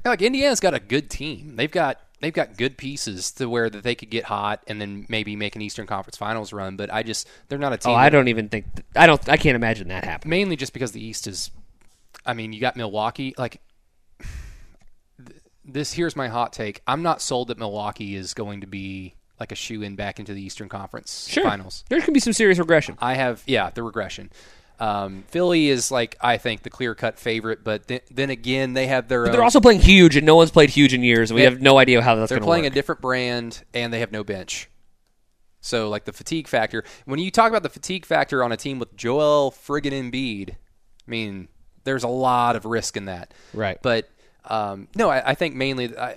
Yeah, 0.04 0.10
like 0.10 0.22
Indiana's 0.22 0.60
got 0.60 0.74
a 0.74 0.80
good 0.80 1.10
team. 1.10 1.56
They've 1.56 1.70
got 1.70 2.00
they've 2.20 2.32
got 2.32 2.56
good 2.56 2.76
pieces 2.76 3.32
to 3.32 3.48
where 3.48 3.68
that 3.68 3.82
they 3.82 3.94
could 3.94 4.10
get 4.10 4.24
hot 4.24 4.62
and 4.66 4.80
then 4.80 5.06
maybe 5.08 5.36
make 5.36 5.56
an 5.56 5.62
Eastern 5.62 5.86
Conference 5.86 6.16
Finals 6.16 6.52
run. 6.52 6.76
But 6.76 6.92
I 6.92 7.02
just 7.02 7.28
they're 7.48 7.58
not 7.58 7.72
a 7.72 7.76
oh, 7.76 7.78
team. 7.78 7.92
Oh, 7.92 7.96
I 7.96 8.10
don't 8.10 8.28
even 8.28 8.48
think. 8.48 8.66
I 8.96 9.06
don't. 9.06 9.28
I 9.28 9.36
can't 9.36 9.56
imagine 9.56 9.88
that 9.88 10.04
happening. 10.04 10.30
mainly 10.30 10.56
just 10.56 10.72
because 10.72 10.92
the 10.92 11.04
East 11.04 11.26
is. 11.26 11.50
I 12.26 12.32
mean, 12.32 12.52
you 12.52 12.60
got 12.60 12.76
Milwaukee. 12.76 13.34
Like 13.36 13.60
th- 15.18 15.40
this, 15.64 15.92
here's 15.92 16.16
my 16.16 16.28
hot 16.28 16.52
take. 16.52 16.80
I'm 16.86 17.02
not 17.02 17.20
sold 17.20 17.48
that 17.48 17.58
Milwaukee 17.58 18.14
is 18.14 18.34
going 18.34 18.62
to 18.62 18.66
be 18.66 19.14
like 19.40 19.52
a 19.52 19.54
shoe 19.56 19.82
in 19.82 19.96
back 19.96 20.18
into 20.20 20.32
the 20.34 20.42
Eastern 20.42 20.68
Conference 20.68 21.28
Sure, 21.28 21.44
Finals. 21.44 21.84
there 21.88 22.00
can 22.00 22.14
be 22.14 22.20
some 22.20 22.32
serious 22.32 22.58
regression. 22.58 22.96
I 23.00 23.14
have, 23.14 23.42
yeah, 23.46 23.70
the 23.70 23.82
regression. 23.82 24.30
Um, 24.80 25.22
Philly 25.28 25.68
is 25.68 25.90
like 25.92 26.16
I 26.20 26.36
think 26.36 26.62
the 26.62 26.70
clear 26.70 26.94
cut 26.96 27.18
favorite, 27.18 27.62
but 27.62 27.86
th- 27.86 28.02
then 28.10 28.30
again 28.30 28.72
they 28.74 28.88
have 28.88 29.06
their. 29.08 29.22
But 29.22 29.28
own, 29.28 29.32
they're 29.32 29.44
also 29.44 29.60
playing 29.60 29.80
huge, 29.80 30.16
and 30.16 30.26
no 30.26 30.34
one's 30.34 30.50
played 30.50 30.70
huge 30.70 30.92
in 30.92 31.02
years. 31.04 31.30
and 31.30 31.36
We 31.36 31.42
Yeah. 31.44 31.50
have 31.50 31.60
no 31.62 31.78
idea 31.78 32.02
how 32.02 32.16
that's 32.16 32.28
they're 32.28 32.38
going 32.38 32.42
to 32.46 32.50
playing 32.50 32.64
work. 32.64 32.72
a 32.72 32.74
different 32.74 33.00
brand 33.00 33.62
and 33.72 33.92
they 33.92 34.00
have 34.00 34.10
no 34.10 34.24
bench. 34.24 34.68
So 35.60 35.88
like 35.88 36.04
the 36.04 36.12
fatigue 36.12 36.48
factor. 36.48 36.84
When 37.06 37.18
you 37.20 37.30
talk 37.30 37.48
about 37.48 37.62
the 37.62 37.68
fatigue 37.70 38.04
factor 38.04 38.42
on 38.44 38.52
a 38.52 38.56
team 38.56 38.78
with 38.78 38.94
Joel 38.96 39.50
friggin' 39.52 39.92
Embiid, 39.92 40.50
I 40.50 40.56
mean, 41.10 41.48
there's 41.84 42.02
a 42.02 42.08
lot 42.08 42.56
of 42.56 42.64
risk 42.64 42.96
in 42.96 43.06
that. 43.06 43.32
Right. 43.54 43.78
But 43.80 44.08
um, 44.46 44.88
no, 44.96 45.08
I, 45.08 45.30
I 45.30 45.34
think 45.34 45.54
mainly 45.54 45.96
I, 45.96 46.16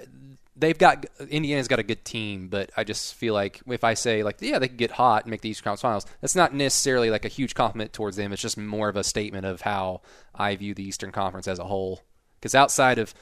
they've 0.57 0.77
got 0.77 1.05
Indiana's 1.29 1.67
got 1.67 1.79
a 1.79 1.83
good 1.83 2.03
team, 2.03 2.47
but 2.47 2.71
I 2.75 2.83
just 2.83 3.13
feel 3.15 3.33
like 3.33 3.61
if 3.67 3.83
I 3.83 3.93
say 3.93 4.23
like 4.23 4.37
yeah 4.41 4.59
they 4.59 4.67
could 4.67 4.77
get 4.77 4.91
hot 4.91 5.23
and 5.23 5.31
make 5.31 5.41
the 5.41 5.49
Eastern 5.49 5.63
Conference 5.63 5.81
Finals, 5.81 6.05
that's 6.21 6.35
not 6.35 6.53
necessarily 6.53 7.09
like 7.09 7.25
a 7.25 7.29
huge 7.29 7.55
compliment 7.55 7.93
towards 7.93 8.17
them. 8.17 8.33
It's 8.33 8.41
just 8.41 8.57
more 8.57 8.89
of 8.89 8.95
a 8.95 9.03
statement 9.03 9.45
of 9.45 9.61
how 9.61 10.01
I 10.33 10.55
view 10.55 10.73
the 10.73 10.83
Eastern 10.83 11.11
Conference 11.11 11.47
as 11.47 11.59
a 11.59 11.65
whole. 11.65 12.01
Because 12.39 12.55
outside 12.55 12.99
of 12.99 13.13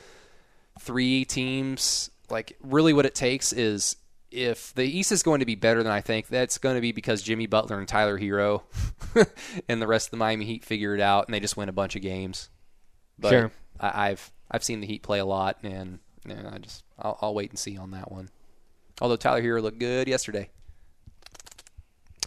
three 0.80 1.26
teams, 1.26 2.10
like 2.30 2.58
really 2.62 2.94
what 2.94 3.06
it 3.06 3.16
takes 3.16 3.54
is 3.54 3.96
if 4.32 4.74
the 4.74 4.84
East 4.84 5.12
is 5.12 5.24
going 5.24 5.40
to 5.40 5.46
be 5.46 5.56
better 5.56 5.82
than 5.82 5.92
I 5.92 6.02
think, 6.02 6.28
that's 6.28 6.58
going 6.58 6.76
to 6.76 6.82
be 6.82 6.92
because 6.92 7.22
Jimmy 7.22 7.48
Butler 7.48 7.80
and 7.80 7.88
Tyler 7.88 8.20
Herro 8.20 8.64
and 9.70 9.82
the 9.82 9.88
rest 9.88 10.08
of 10.08 10.12
the 10.12 10.18
Miami 10.18 10.46
Heat 10.46 10.66
figure 10.66 10.94
it 10.94 11.02
out 11.02 11.28
and 11.28 11.34
they 11.34 11.40
just 11.40 11.56
win 11.56 11.70
a 11.70 11.74
bunch 11.74 11.96
of 11.96 12.02
games. 12.02 12.50
But 13.18 13.30
Sure. 13.30 13.52
I, 13.80 14.10
I've 14.10 14.32
I've 14.52 14.64
seen 14.64 14.82
the 14.82 14.88
Heat 14.88 15.04
play 15.04 15.20
a 15.20 15.26
lot, 15.26 15.58
and 15.64 16.00
yeah, 16.28 16.50
I 16.52 16.58
just 16.60 16.84
I'll, 17.00 17.18
I'll 17.22 17.34
wait 17.34 17.50
and 17.50 17.60
see 17.60 17.78
on 17.78 17.92
that 17.92 18.12
one. 18.12 18.30
Although 19.02 19.18
Tyler 19.18 19.42
Herro 19.42 19.62
looked 19.62 19.80
good 19.80 20.08
yesterday. 20.08 20.50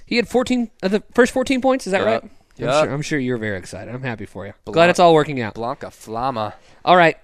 He 0.07 0.17
had 0.17 0.29
14 0.29 0.71
uh, 0.83 0.89
the 0.89 1.03
first 1.15 1.33
14 1.33 1.61
points. 1.61 1.87
Is 1.87 1.93
that 1.93 1.99
Yup. 2.01 2.23
right? 2.23 2.31
I'm 2.61 2.85
sure, 2.85 2.95
I'm 2.95 3.03
sure 3.03 3.19
you're 3.19 3.39
very 3.39 3.57
excited. 3.57 3.95
I'm 3.95 4.03
happy 4.03 4.27
for 4.27 4.45
you. 4.47 4.53
Glad 4.65 4.91
it's 4.91 4.99
all 4.99 5.15
working 5.15 5.41
out. 5.41 5.55
Blanca 5.55 5.87
Flama. 5.87 6.55
All 6.85 6.97
right. 6.97 7.17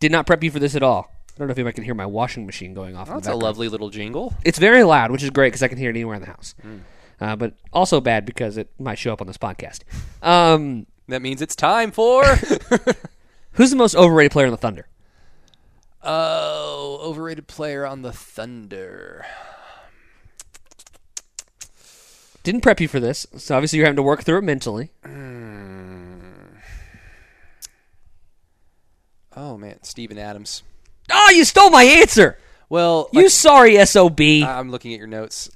Did 0.00 0.12
not 0.12 0.26
prep 0.26 0.42
you 0.44 0.50
for 0.50 0.58
this 0.58 0.74
at 0.74 0.82
all. 0.82 1.08
I 1.34 1.38
don't 1.38 1.48
know 1.48 1.52
if 1.52 1.58
anybody 1.58 1.74
can 1.76 1.84
hear 1.84 1.94
my 1.94 2.04
washing 2.04 2.44
machine 2.44 2.74
going 2.74 2.94
off. 2.94 3.06
in 3.08 3.14
the 3.14 3.20
That's 3.20 3.28
a 3.28 3.30
background. 3.30 3.42
lovely 3.42 3.68
little 3.68 3.88
jingle. 3.88 4.34
It's 4.44 4.58
very 4.58 4.82
loud, 4.82 5.10
which 5.12 5.22
is 5.22 5.30
great 5.30 5.48
because 5.48 5.62
I 5.62 5.68
can 5.68 5.78
hear 5.78 5.88
it 5.88 5.94
anywhere 5.94 6.14
in 6.16 6.20
the 6.20 6.26
house. 6.26 6.54
Hmm. 6.60 6.78
Uh, 7.20 7.36
but 7.36 7.54
also 7.72 8.00
bad 8.00 8.26
because 8.26 8.56
it 8.58 8.68
might 8.78 8.98
show 8.98 9.12
up 9.12 9.20
on 9.22 9.26
this 9.28 9.38
podcast. 9.38 9.80
Um, 10.22 10.86
That 11.08 11.22
means 11.22 11.40
it's 11.40 11.56
time 11.56 11.90
for. 11.90 12.22
who's 13.52 13.70
the 13.70 13.76
most 13.76 13.94
overrated 13.94 14.32
player 14.32 14.46
in 14.46 14.50
the 14.52 14.56
Thunder? 14.58 14.88
Oh, 16.02 16.98
overrated 17.02 17.46
player 17.46 17.86
on 17.86 18.02
the 18.02 18.12
Thunder. 18.12 19.24
Didn't 22.42 22.60
prep 22.62 22.80
you 22.80 22.88
for 22.88 22.98
this, 22.98 23.26
so 23.36 23.54
obviously 23.54 23.78
you're 23.78 23.86
having 23.86 23.96
to 23.96 24.02
work 24.02 24.24
through 24.24 24.38
it 24.38 24.42
mentally. 24.42 24.90
Oh 29.36 29.56
man, 29.56 29.82
Steven 29.82 30.18
Adams. 30.18 30.62
Oh, 31.10 31.32
you 31.34 31.44
stole 31.44 31.70
my 31.70 31.84
answer. 31.84 32.38
Well, 32.68 33.08
You 33.12 33.28
sorry 33.28 33.84
sob. 33.84 34.18
I'm 34.20 34.70
looking 34.70 34.92
at 34.94 34.98
your 34.98 35.06
notes. 35.06 35.50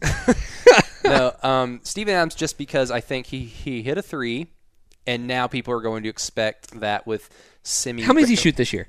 no, 1.04 1.32
um, 1.42 1.80
Steven 1.82 2.14
Adams, 2.14 2.34
just 2.34 2.58
because 2.58 2.90
I 2.90 3.00
think 3.00 3.26
he, 3.26 3.40
he 3.40 3.82
hit 3.82 3.96
a 3.96 4.02
three, 4.02 4.48
and 5.06 5.26
now 5.26 5.46
people 5.46 5.72
are 5.72 5.80
going 5.80 6.02
to 6.02 6.08
expect 6.08 6.78
that 6.80 7.06
with 7.06 7.30
semi. 7.62 8.02
How 8.02 8.12
many 8.12 8.24
does 8.24 8.30
he 8.30 8.36
shoot 8.36 8.56
this 8.56 8.72
year? 8.72 8.88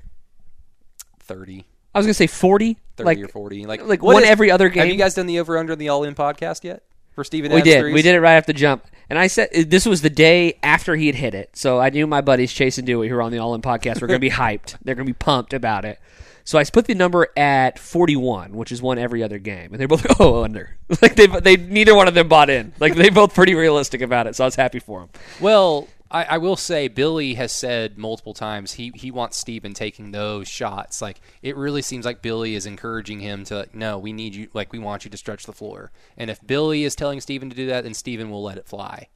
30, 1.28 1.64
I 1.94 1.98
was 1.98 2.06
gonna 2.06 2.14
say 2.14 2.26
40. 2.26 2.76
30 2.96 3.06
like 3.06 3.18
or 3.18 3.28
40. 3.28 3.66
Like, 3.66 3.86
like 3.86 4.02
one 4.02 4.22
is- 4.24 4.28
every 4.28 4.50
other 4.50 4.68
game. 4.68 4.80
Have 4.84 4.92
you 4.92 4.98
guys 4.98 5.14
done 5.14 5.26
the 5.26 5.38
over 5.38 5.56
under 5.58 5.76
the 5.76 5.88
all 5.88 6.02
in 6.04 6.14
podcast 6.14 6.64
yet 6.64 6.82
for 7.12 7.22
Steven 7.22 7.50
we 7.52 7.60
Adams? 7.60 7.74
did. 7.74 7.80
threes? 7.80 7.94
We 7.94 8.02
did 8.02 8.14
it 8.14 8.20
right 8.20 8.34
after 8.34 8.52
the 8.52 8.58
jump. 8.58 8.84
And 9.10 9.18
I 9.18 9.26
said 9.28 9.48
uh, 9.56 9.62
this 9.66 9.86
was 9.86 10.02
the 10.02 10.10
day 10.10 10.58
after 10.62 10.94
he 10.96 11.06
had 11.06 11.14
hit 11.14 11.34
it. 11.34 11.50
So 11.56 11.78
I 11.80 11.90
knew 11.90 12.06
my 12.06 12.20
buddies 12.20 12.52
Chase 12.52 12.76
and 12.78 12.86
Dewey, 12.86 13.08
who 13.08 13.14
are 13.16 13.22
on 13.22 13.32
the 13.32 13.38
All 13.38 13.54
In 13.54 13.62
podcast, 13.62 14.00
were 14.00 14.06
going 14.06 14.20
to 14.20 14.26
be 14.26 14.30
hyped. 14.34 14.76
They're 14.82 14.94
going 14.94 15.06
to 15.06 15.12
be 15.12 15.16
pumped 15.16 15.52
about 15.54 15.84
it. 15.84 15.98
So 16.44 16.58
I 16.58 16.64
put 16.64 16.86
the 16.86 16.94
number 16.94 17.28
at 17.36 17.78
41, 17.78 18.52
which 18.52 18.72
is 18.72 18.80
one 18.80 18.98
every 18.98 19.22
other 19.22 19.38
game, 19.38 19.70
and 19.72 19.78
they're 19.78 19.86
both 19.88 20.06
like, 20.08 20.18
oh 20.20 20.42
under. 20.44 20.76
Like 21.02 21.14
they, 21.16 21.26
they 21.26 21.56
neither 21.58 21.94
one 21.94 22.08
of 22.08 22.14
them 22.14 22.28
bought 22.28 22.48
in. 22.50 22.72
Like 22.80 22.94
they 22.94 23.10
both 23.10 23.34
pretty 23.34 23.54
realistic 23.54 24.00
about 24.00 24.26
it. 24.26 24.34
So 24.34 24.44
I 24.44 24.46
was 24.46 24.54
happy 24.56 24.78
for 24.78 25.00
them. 25.00 25.08
Well, 25.40 25.86
I, 26.10 26.24
I 26.24 26.38
will 26.38 26.56
say 26.56 26.88
Billy 26.88 27.34
has 27.34 27.52
said 27.52 27.98
multiple 27.98 28.32
times 28.32 28.72
he, 28.72 28.92
he 28.94 29.10
wants 29.10 29.36
Steven 29.36 29.74
taking 29.74 30.10
those 30.10 30.48
shots. 30.48 31.02
Like 31.02 31.20
it 31.42 31.56
really 31.56 31.82
seems 31.82 32.04
like 32.04 32.22
Billy 32.22 32.54
is 32.54 32.66
encouraging 32.66 33.20
him 33.20 33.44
to 33.44 33.58
like, 33.58 33.74
no, 33.74 33.98
we 33.98 34.12
need 34.12 34.34
you 34.34 34.48
like 34.54 34.72
we 34.72 34.78
want 34.78 35.04
you 35.04 35.10
to 35.10 35.16
stretch 35.16 35.44
the 35.44 35.52
floor. 35.52 35.92
And 36.16 36.30
if 36.30 36.46
Billy 36.46 36.84
is 36.84 36.94
telling 36.96 37.20
Steven 37.20 37.50
to 37.50 37.56
do 37.56 37.66
that, 37.66 37.84
then 37.84 37.94
Steven 37.94 38.30
will 38.30 38.42
let 38.42 38.58
it 38.58 38.66
fly. 38.66 39.08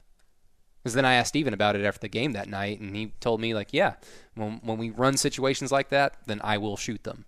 Because 0.83 0.93
then 0.95 1.05
I 1.05 1.13
asked 1.13 1.29
Steven 1.29 1.53
about 1.53 1.75
it 1.77 1.85
after 1.85 2.01
the 2.01 2.09
game 2.09 2.33
that 2.33 2.49
night, 2.49 2.81
and 2.81 2.93
he 2.93 3.13
told 3.21 3.39
me 3.39 3.53
like, 3.53 3.69
yeah, 3.71 3.93
when 4.35 4.59
when 4.63 4.77
we 4.77 4.89
run 4.89 5.15
situations 5.17 5.71
like 5.71 5.89
that, 5.89 6.17
then 6.25 6.41
I 6.43 6.57
will 6.57 6.75
shoot 6.77 7.03
them. 7.03 7.25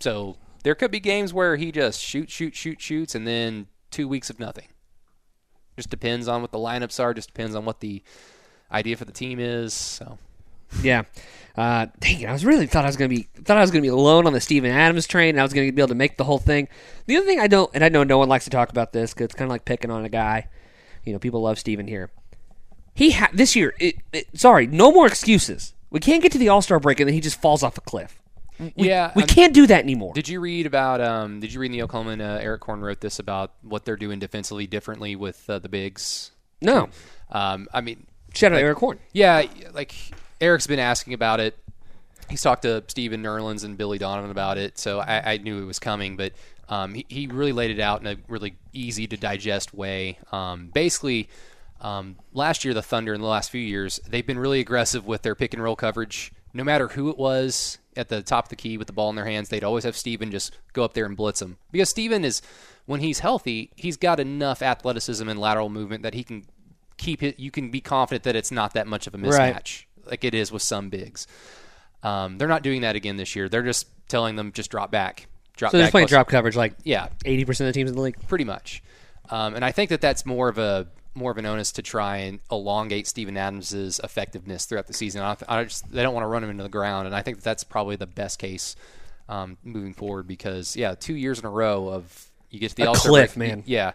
So 0.00 0.36
there 0.64 0.74
could 0.74 0.90
be 0.90 1.00
games 1.00 1.32
where 1.32 1.56
he 1.56 1.70
just 1.70 2.00
shoots, 2.00 2.32
shoot, 2.32 2.56
shoot, 2.56 2.80
shoots, 2.80 3.14
and 3.14 3.26
then 3.26 3.68
two 3.92 4.08
weeks 4.08 4.28
of 4.28 4.40
nothing. 4.40 4.66
Just 5.76 5.90
depends 5.90 6.28
on 6.28 6.42
what 6.42 6.52
the 6.52 6.58
lineups 6.58 7.00
are. 7.00 7.14
Just 7.14 7.32
depends 7.32 7.54
on 7.54 7.64
what 7.64 7.80
the 7.80 8.02
idea 8.70 8.96
for 8.96 9.04
the 9.04 9.12
team 9.12 9.38
is. 9.40 9.72
So 9.74 10.18
Yeah. 10.82 11.02
Uh, 11.54 11.86
dang 12.00 12.20
it! 12.20 12.26
I 12.26 12.32
was 12.32 12.46
really 12.46 12.66
thought 12.66 12.84
I 12.84 12.88
was 12.88 12.96
gonna 12.96 13.10
be 13.10 13.28
thought 13.44 13.58
I 13.58 13.60
was 13.60 13.70
gonna 13.70 13.82
be 13.82 13.88
alone 13.88 14.26
on 14.26 14.32
the 14.32 14.40
Steven 14.40 14.70
Adams 14.70 15.06
train, 15.06 15.30
and 15.30 15.40
I 15.40 15.42
was 15.42 15.52
gonna 15.52 15.70
be 15.70 15.82
able 15.82 15.88
to 15.88 15.94
make 15.94 16.16
the 16.16 16.24
whole 16.24 16.38
thing. 16.38 16.66
The 17.06 17.16
other 17.16 17.26
thing 17.26 17.40
I 17.40 17.46
don't, 17.46 17.70
and 17.74 17.84
I 17.84 17.90
know 17.90 18.04
no 18.04 18.16
one 18.16 18.30
likes 18.30 18.44
to 18.44 18.50
talk 18.50 18.70
about 18.70 18.94
this 18.94 19.12
because 19.12 19.26
it's 19.26 19.34
kind 19.34 19.50
of 19.50 19.50
like 19.50 19.66
picking 19.66 19.90
on 19.90 20.02
a 20.04 20.08
guy. 20.08 20.48
You 21.04 21.12
know, 21.12 21.18
people 21.18 21.42
love 21.42 21.58
Steven 21.58 21.88
here. 21.88 22.10
He 22.94 23.10
ha- 23.10 23.28
this 23.34 23.54
year. 23.54 23.74
It, 23.78 23.96
it, 24.14 24.38
sorry, 24.38 24.66
no 24.66 24.92
more 24.92 25.06
excuses. 25.06 25.74
We 25.90 26.00
can't 26.00 26.22
get 26.22 26.32
to 26.32 26.38
the 26.38 26.48
All 26.48 26.62
Star 26.62 26.80
break 26.80 27.00
and 27.00 27.08
then 27.08 27.14
he 27.14 27.20
just 27.20 27.40
falls 27.40 27.62
off 27.62 27.76
a 27.76 27.82
cliff. 27.82 28.21
We, 28.76 28.88
yeah, 28.88 29.12
we 29.16 29.22
I'm- 29.22 29.28
can't 29.28 29.52
do 29.54 29.66
that 29.66 29.82
anymore. 29.82 30.12
Did 30.14 30.28
you 30.28 30.40
read 30.40 30.66
about? 30.66 31.00
Um, 31.00 31.40
did 31.40 31.52
you 31.52 31.60
read 31.60 31.66
in 31.66 31.72
the 31.72 31.82
Oklahoma? 31.82 32.22
Uh, 32.22 32.38
Erik 32.38 32.62
Horne 32.64 32.80
wrote 32.80 33.00
this 33.00 33.18
about 33.18 33.52
what 33.62 33.84
they're 33.84 33.96
doing 33.96 34.18
defensively 34.18 34.66
differently 34.66 35.16
with 35.16 35.48
uh, 35.50 35.58
the 35.58 35.68
bigs. 35.68 36.30
no. 36.60 36.88
Um, 37.30 37.66
I 37.72 37.80
mean, 37.80 38.06
Shout 38.34 38.52
out 38.52 38.58
Erik 38.58 38.76
Horne. 38.78 38.98
yeah, 39.12 39.44
like 39.72 39.94
Eric's 40.40 40.66
been 40.66 40.78
asking 40.78 41.14
about 41.14 41.40
it. 41.40 41.56
He's 42.28 42.42
talked 42.42 42.62
to 42.62 42.84
Steven 42.88 43.22
Nerlens 43.22 43.64
and 43.64 43.76
Billy 43.78 43.98
Donovan 43.98 44.30
about 44.30 44.58
it, 44.58 44.78
so 44.78 45.00
I, 45.00 45.32
I 45.32 45.36
knew 45.38 45.62
it 45.62 45.66
was 45.66 45.78
coming. 45.78 46.16
But 46.16 46.32
um, 46.68 46.94
he, 46.94 47.06
he 47.08 47.26
really 47.26 47.52
laid 47.52 47.70
it 47.70 47.80
out 47.80 48.00
in 48.00 48.06
a 48.06 48.16
really 48.28 48.56
easy 48.72 49.06
to 49.06 49.16
digest 49.16 49.72
way. 49.74 50.18
Um, 50.30 50.68
basically, 50.74 51.28
um, 51.80 52.16
last 52.32 52.64
year 52.64 52.74
the 52.74 52.82
Thunder 52.82 53.12
in 53.14 53.20
the 53.20 53.26
last 53.26 53.50
few 53.50 53.60
years 53.60 53.98
they've 54.08 54.26
been 54.26 54.38
really 54.38 54.60
aggressive 54.60 55.06
with 55.06 55.22
their 55.22 55.34
pick 55.34 55.52
and 55.54 55.62
roll 55.62 55.74
coverage. 55.76 56.32
No 56.54 56.64
matter 56.64 56.88
who 56.88 57.08
it 57.10 57.18
was 57.18 57.78
at 57.96 58.08
the 58.08 58.22
top 58.22 58.46
of 58.46 58.48
the 58.50 58.56
key 58.56 58.76
with 58.78 58.86
the 58.86 58.92
ball 58.92 59.10
in 59.10 59.16
their 59.16 59.24
hands, 59.26 59.48
they'd 59.48 59.64
always 59.64 59.84
have 59.84 59.96
Steven 59.96 60.30
just 60.30 60.56
go 60.72 60.82
up 60.84 60.94
there 60.94 61.04
and 61.06 61.16
blitz 61.16 61.40
them 61.40 61.56
because 61.70 61.88
Steven 61.90 62.24
is 62.24 62.42
when 62.86 63.00
he's 63.00 63.20
healthy, 63.20 63.70
he's 63.76 63.96
got 63.96 64.18
enough 64.20 64.60
athleticism 64.62 65.28
and 65.28 65.38
lateral 65.40 65.68
movement 65.68 66.02
that 66.02 66.14
he 66.14 66.24
can 66.24 66.44
keep 66.98 67.22
it. 67.22 67.38
You 67.38 67.50
can 67.50 67.70
be 67.70 67.80
confident 67.80 68.24
that 68.24 68.36
it's 68.36 68.50
not 68.50 68.74
that 68.74 68.86
much 68.86 69.06
of 69.06 69.14
a 69.14 69.18
mismatch 69.18 69.38
Right. 69.38 69.86
like 70.06 70.24
it 70.24 70.34
is 70.34 70.50
with 70.52 70.62
some 70.62 70.88
bigs. 70.90 71.26
Um, 72.02 72.38
they're 72.38 72.48
not 72.48 72.62
doing 72.62 72.80
that 72.82 72.96
again 72.96 73.16
this 73.16 73.36
year. 73.36 73.48
They're 73.48 73.62
just 73.62 73.86
telling 74.08 74.36
them 74.36 74.52
just 74.52 74.70
drop 74.70 74.90
back, 74.90 75.28
drop 75.56 75.70
So 75.72 75.78
they're 75.78 75.90
playing 75.90 76.08
drop 76.08 76.28
coverage 76.28 76.56
like 76.56 76.74
Yeah, 76.82 77.08
eighty 77.24 77.44
percent 77.44 77.68
of 77.68 77.72
the 77.74 77.78
teams 77.78 77.90
in 77.90 77.96
the 77.96 78.02
league. 78.02 78.16
pretty 78.26 78.44
much. 78.44 78.82
Um, 79.30 79.54
and 79.54 79.64
I 79.64 79.70
think 79.72 79.90
that 79.90 80.00
that's 80.00 80.26
more 80.26 80.48
of 80.48 80.58
a 80.58 80.88
more 81.14 81.30
of 81.30 81.38
an 81.38 81.46
onus 81.46 81.72
to 81.72 81.82
try 81.82 82.18
and 82.18 82.40
elongate 82.50 83.06
Steven 83.06 83.36
Adams's 83.36 84.00
effectiveness 84.02 84.64
throughout 84.64 84.86
the 84.86 84.94
season. 84.94 85.22
I, 85.22 85.36
I 85.48 85.64
just 85.64 85.90
they 85.90 86.02
don't 86.02 86.14
want 86.14 86.24
to 86.24 86.28
run 86.28 86.44
him 86.44 86.50
into 86.50 86.62
the 86.62 86.68
ground, 86.68 87.06
and 87.06 87.14
I 87.14 87.22
think 87.22 87.38
that 87.38 87.44
that's 87.44 87.64
probably 87.64 87.96
the 87.96 88.06
best 88.06 88.38
case 88.38 88.76
um, 89.28 89.58
moving 89.62 89.94
forward 89.94 90.26
because 90.26 90.76
yeah, 90.76 90.94
two 90.94 91.14
years 91.14 91.38
in 91.38 91.46
a 91.46 91.50
row 91.50 91.88
of 91.88 92.30
you 92.50 92.60
get 92.60 92.70
to 92.70 92.76
the 92.76 92.84
A 92.84 92.88
All-Star 92.88 93.10
cliff, 93.10 93.34
break, 93.34 93.48
man. 93.48 93.62
Yeah, 93.66 93.92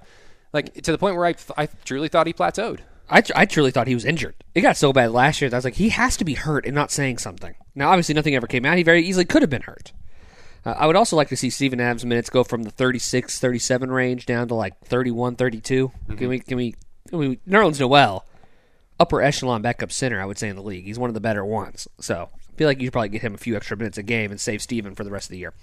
like 0.53 0.73
to 0.73 0.91
the 0.91 0.97
point 0.97 1.15
where 1.15 1.25
I 1.25 1.35
I 1.57 1.67
truly 1.85 2.07
thought 2.07 2.27
he 2.27 2.33
plateaued. 2.33 2.79
I, 3.09 3.21
tr- 3.21 3.33
I 3.35 3.45
truly 3.45 3.71
thought 3.71 3.87
he 3.87 3.93
was 3.93 4.03
injured. 4.05 4.35
It 4.53 4.61
got 4.61 4.75
so 4.75 4.91
bad 4.91 5.11
last 5.11 5.39
year 5.39 5.49
that 5.49 5.55
I 5.55 5.59
was 5.59 5.63
like, 5.65 5.75
he 5.75 5.89
has 5.89 6.17
to 6.17 6.25
be 6.25 6.33
hurt 6.33 6.65
and 6.65 6.75
not 6.75 6.91
saying 6.91 7.19
something. 7.19 7.55
Now, 7.73 7.89
obviously, 7.89 8.15
nothing 8.15 8.35
ever 8.35 8.47
came 8.47 8.65
out. 8.65 8.77
He 8.77 8.83
very 8.83 9.01
easily 9.01 9.23
could 9.23 9.41
have 9.41 9.49
been 9.49 9.61
hurt. 9.61 9.93
Uh, 10.65 10.75
I 10.77 10.87
would 10.87 10.97
also 10.97 11.15
like 11.15 11.29
to 11.29 11.37
see 11.37 11.49
Steven 11.49 11.79
Adams' 11.79 12.03
minutes 12.03 12.29
go 12.29 12.43
from 12.43 12.63
the 12.63 12.71
36, 12.71 13.39
37 13.39 13.91
range 13.91 14.25
down 14.25 14.49
to 14.49 14.55
like 14.55 14.77
31, 14.85 15.37
32. 15.37 15.91
Can 16.17 16.27
we, 16.27 16.39
can 16.39 16.57
we, 16.57 16.75
can 17.07 17.17
we, 17.19 17.37
Nerlens 17.47 17.79
Noel, 17.79 18.25
upper 18.99 19.21
echelon 19.21 19.61
backup 19.61 19.91
center, 19.91 20.21
I 20.21 20.25
would 20.25 20.37
say, 20.37 20.49
in 20.49 20.55
the 20.55 20.61
league. 20.63 20.85
He's 20.85 20.99
one 20.99 21.09
of 21.09 21.13
the 21.13 21.19
better 21.19 21.45
ones. 21.45 21.87
So 21.99 22.29
I 22.33 22.57
feel 22.57 22.67
like 22.67 22.79
you 22.79 22.87
should 22.87 22.93
probably 22.93 23.09
get 23.09 23.21
him 23.21 23.33
a 23.33 23.37
few 23.37 23.55
extra 23.55 23.77
minutes 23.77 23.97
a 23.97 24.03
game 24.03 24.31
and 24.31 24.39
save 24.39 24.61
Steven 24.61 24.95
for 24.95 25.03
the 25.03 25.11
rest 25.11 25.27
of 25.27 25.31
the 25.31 25.37
year. 25.39 25.53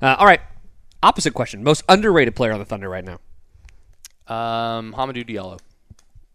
Uh, 0.00 0.16
all 0.18 0.26
right. 0.26 0.40
Opposite 1.02 1.34
question. 1.34 1.64
Most 1.64 1.82
underrated 1.88 2.36
player 2.36 2.52
on 2.52 2.58
the 2.58 2.64
Thunder 2.64 2.88
right 2.88 3.04
now. 3.04 3.18
Um, 4.28 4.94
Hamidou 4.94 5.28
Diallo. 5.28 5.58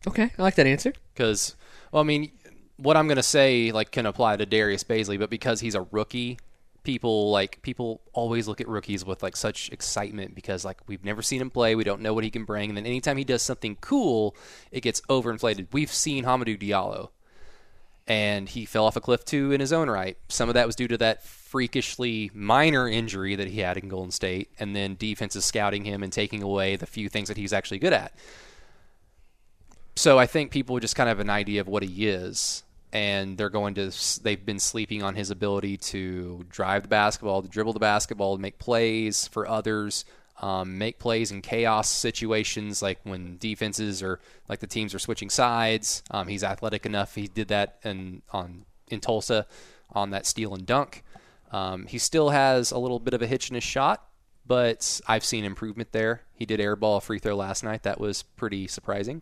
Okay. 0.07 0.31
I 0.37 0.41
like 0.41 0.55
that 0.55 0.67
answer. 0.67 0.93
because 1.13 1.55
well, 1.91 2.01
I 2.01 2.05
mean, 2.05 2.31
what 2.77 2.97
I'm 2.97 3.07
going 3.07 3.17
to 3.17 3.23
say 3.23 3.71
like 3.71 3.91
can 3.91 4.05
apply 4.05 4.37
to 4.37 4.45
Darius 4.45 4.83
Bazley, 4.83 5.17
but 5.17 5.29
because 5.29 5.61
he's 5.61 5.75
a 5.75 5.81
rookie, 5.91 6.37
people 6.87 7.29
like 7.31 7.61
people 7.63 8.01
always 8.13 8.47
look 8.47 8.61
at 8.61 8.67
rookies 8.67 9.03
with 9.03 9.21
like 9.21 9.35
such 9.35 9.69
excitement 9.73 10.33
because 10.33 10.63
like 10.63 10.77
we've 10.87 11.03
never 11.03 11.21
seen 11.21 11.41
him 11.41 11.49
play, 11.49 11.75
we 11.75 11.83
don't 11.83 12.01
know 12.01 12.13
what 12.13 12.23
he 12.23 12.29
can 12.29 12.45
bring, 12.45 12.69
and 12.69 12.77
then 12.77 12.85
anytime 12.85 13.17
he 13.17 13.25
does 13.25 13.41
something 13.41 13.75
cool, 13.81 14.33
it 14.71 14.79
gets 14.79 15.01
overinflated. 15.01 15.67
We've 15.73 15.91
seen 15.91 16.23
Hamidou 16.23 16.57
Diallo, 16.57 17.09
and 18.07 18.47
he 18.47 18.63
fell 18.63 18.85
off 18.85 18.95
a 18.95 19.01
cliff 19.01 19.25
too 19.25 19.51
in 19.51 19.59
his 19.59 19.73
own 19.73 19.89
right. 19.89 20.17
Some 20.29 20.47
of 20.47 20.55
that 20.55 20.65
was 20.65 20.77
due 20.77 20.87
to 20.87 20.97
that 20.99 21.25
freakishly 21.25 22.31
minor 22.33 22.87
injury 22.87 23.35
that 23.35 23.49
he 23.49 23.59
had 23.59 23.75
in 23.75 23.89
Golden 23.89 24.11
State, 24.11 24.49
and 24.57 24.73
then 24.73 24.95
defenses 24.95 25.43
scouting 25.43 25.83
him 25.83 26.03
and 26.03 26.13
taking 26.13 26.41
away 26.41 26.77
the 26.77 26.85
few 26.85 27.09
things 27.09 27.27
that 27.27 27.35
he's 27.35 27.51
actually 27.51 27.79
good 27.79 27.93
at. 27.93 28.13
So 29.97 30.17
I 30.17 30.25
think 30.25 30.51
people 30.51 30.79
just 30.79 30.95
kind 30.95 31.09
of 31.09 31.17
have 31.17 31.25
an 31.25 31.29
idea 31.29 31.59
of 31.59 31.67
what 31.67 31.83
he 31.83 32.07
is, 32.07 32.63
and 32.97 33.37
they're 33.37 33.51
going 33.51 33.75
to. 33.75 33.91
They've 34.23 34.43
been 34.43 34.59
sleeping 34.59 35.03
on 35.03 35.13
his 35.13 35.29
ability 35.29 35.77
to 35.77 36.43
drive 36.49 36.81
the 36.81 36.87
basketball, 36.87 37.43
to 37.43 37.47
dribble 37.47 37.73
the 37.73 37.79
basketball, 37.79 38.35
to 38.35 38.41
make 38.41 38.57
plays 38.57 39.27
for 39.27 39.47
others, 39.47 40.03
um, 40.41 40.79
make 40.79 40.97
plays 40.97 41.31
in 41.31 41.43
chaos 41.43 41.91
situations, 41.91 42.81
like 42.81 42.99
when 43.03 43.37
defenses 43.37 44.01
or 44.01 44.19
like 44.49 44.61
the 44.61 44.67
teams 44.67 44.95
are 44.95 44.99
switching 44.99 45.29
sides. 45.29 46.01
Um, 46.09 46.27
he's 46.27 46.43
athletic 46.43 46.87
enough. 46.87 47.13
He 47.13 47.27
did 47.27 47.49
that 47.49 47.77
in 47.83 48.23
on 48.31 48.65
in 48.89 48.99
Tulsa 48.99 49.45
on 49.91 50.09
that 50.09 50.25
steal 50.25 50.55
and 50.55 50.65
dunk. 50.65 51.03
Um, 51.51 51.85
he 51.85 51.99
still 51.99 52.29
has 52.29 52.71
a 52.71 52.79
little 52.79 52.99
bit 52.99 53.13
of 53.13 53.21
a 53.21 53.27
hitch 53.27 53.49
in 53.49 53.55
his 53.55 53.63
shot, 53.63 54.03
but 54.45 54.99
I've 55.07 55.23
seen 55.23 55.45
improvement 55.45 55.91
there. 55.91 56.23
He 56.33 56.47
did 56.47 56.59
airball 56.59 56.97
a 56.97 57.01
free 57.01 57.19
throw 57.19 57.35
last 57.35 57.63
night. 57.63 57.83
That 57.83 57.99
was 57.99 58.23
pretty 58.23 58.67
surprising. 58.67 59.21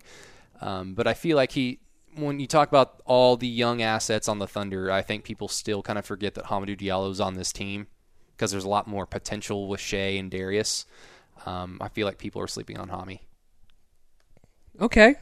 Um, 0.62 0.94
but 0.94 1.08
I 1.08 1.14
feel 1.14 1.36
like 1.36 1.52
he, 1.52 1.80
when 2.16 2.40
you 2.40 2.48
talk 2.48 2.68
about 2.68 3.02
all 3.06 3.38
the 3.38 3.48
young 3.48 3.82
assets 3.82 4.28
on 4.28 4.40
the 4.40 4.48
Thunder, 4.48 4.92
I 4.92 5.02
think 5.02 5.24
people 5.24 5.48
still 5.48 5.82
kind 5.82 6.00
of 6.00 6.06
forget 6.06 6.36
that 6.36 6.46
Hamidou 6.46 6.80
Diallo's 6.80 7.20
on 7.20 7.36
this 7.36 7.52
team 7.52 7.88
because 8.36 8.52
there's 8.52 8.64
a 8.64 8.70
lot 8.70 8.88
more 8.88 9.06
potential 9.06 9.68
with 9.68 9.80
Shai 9.80 10.18
and 10.18 10.30
Darius. 10.30 10.86
Um, 11.46 11.78
I 11.82 11.90
feel 11.90 12.06
like 12.06 12.18
people 12.18 12.42
are 12.42 12.48
sleeping 12.48 12.78
on 12.78 12.90
Hami. 12.90 13.20
Okay. 14.80 15.16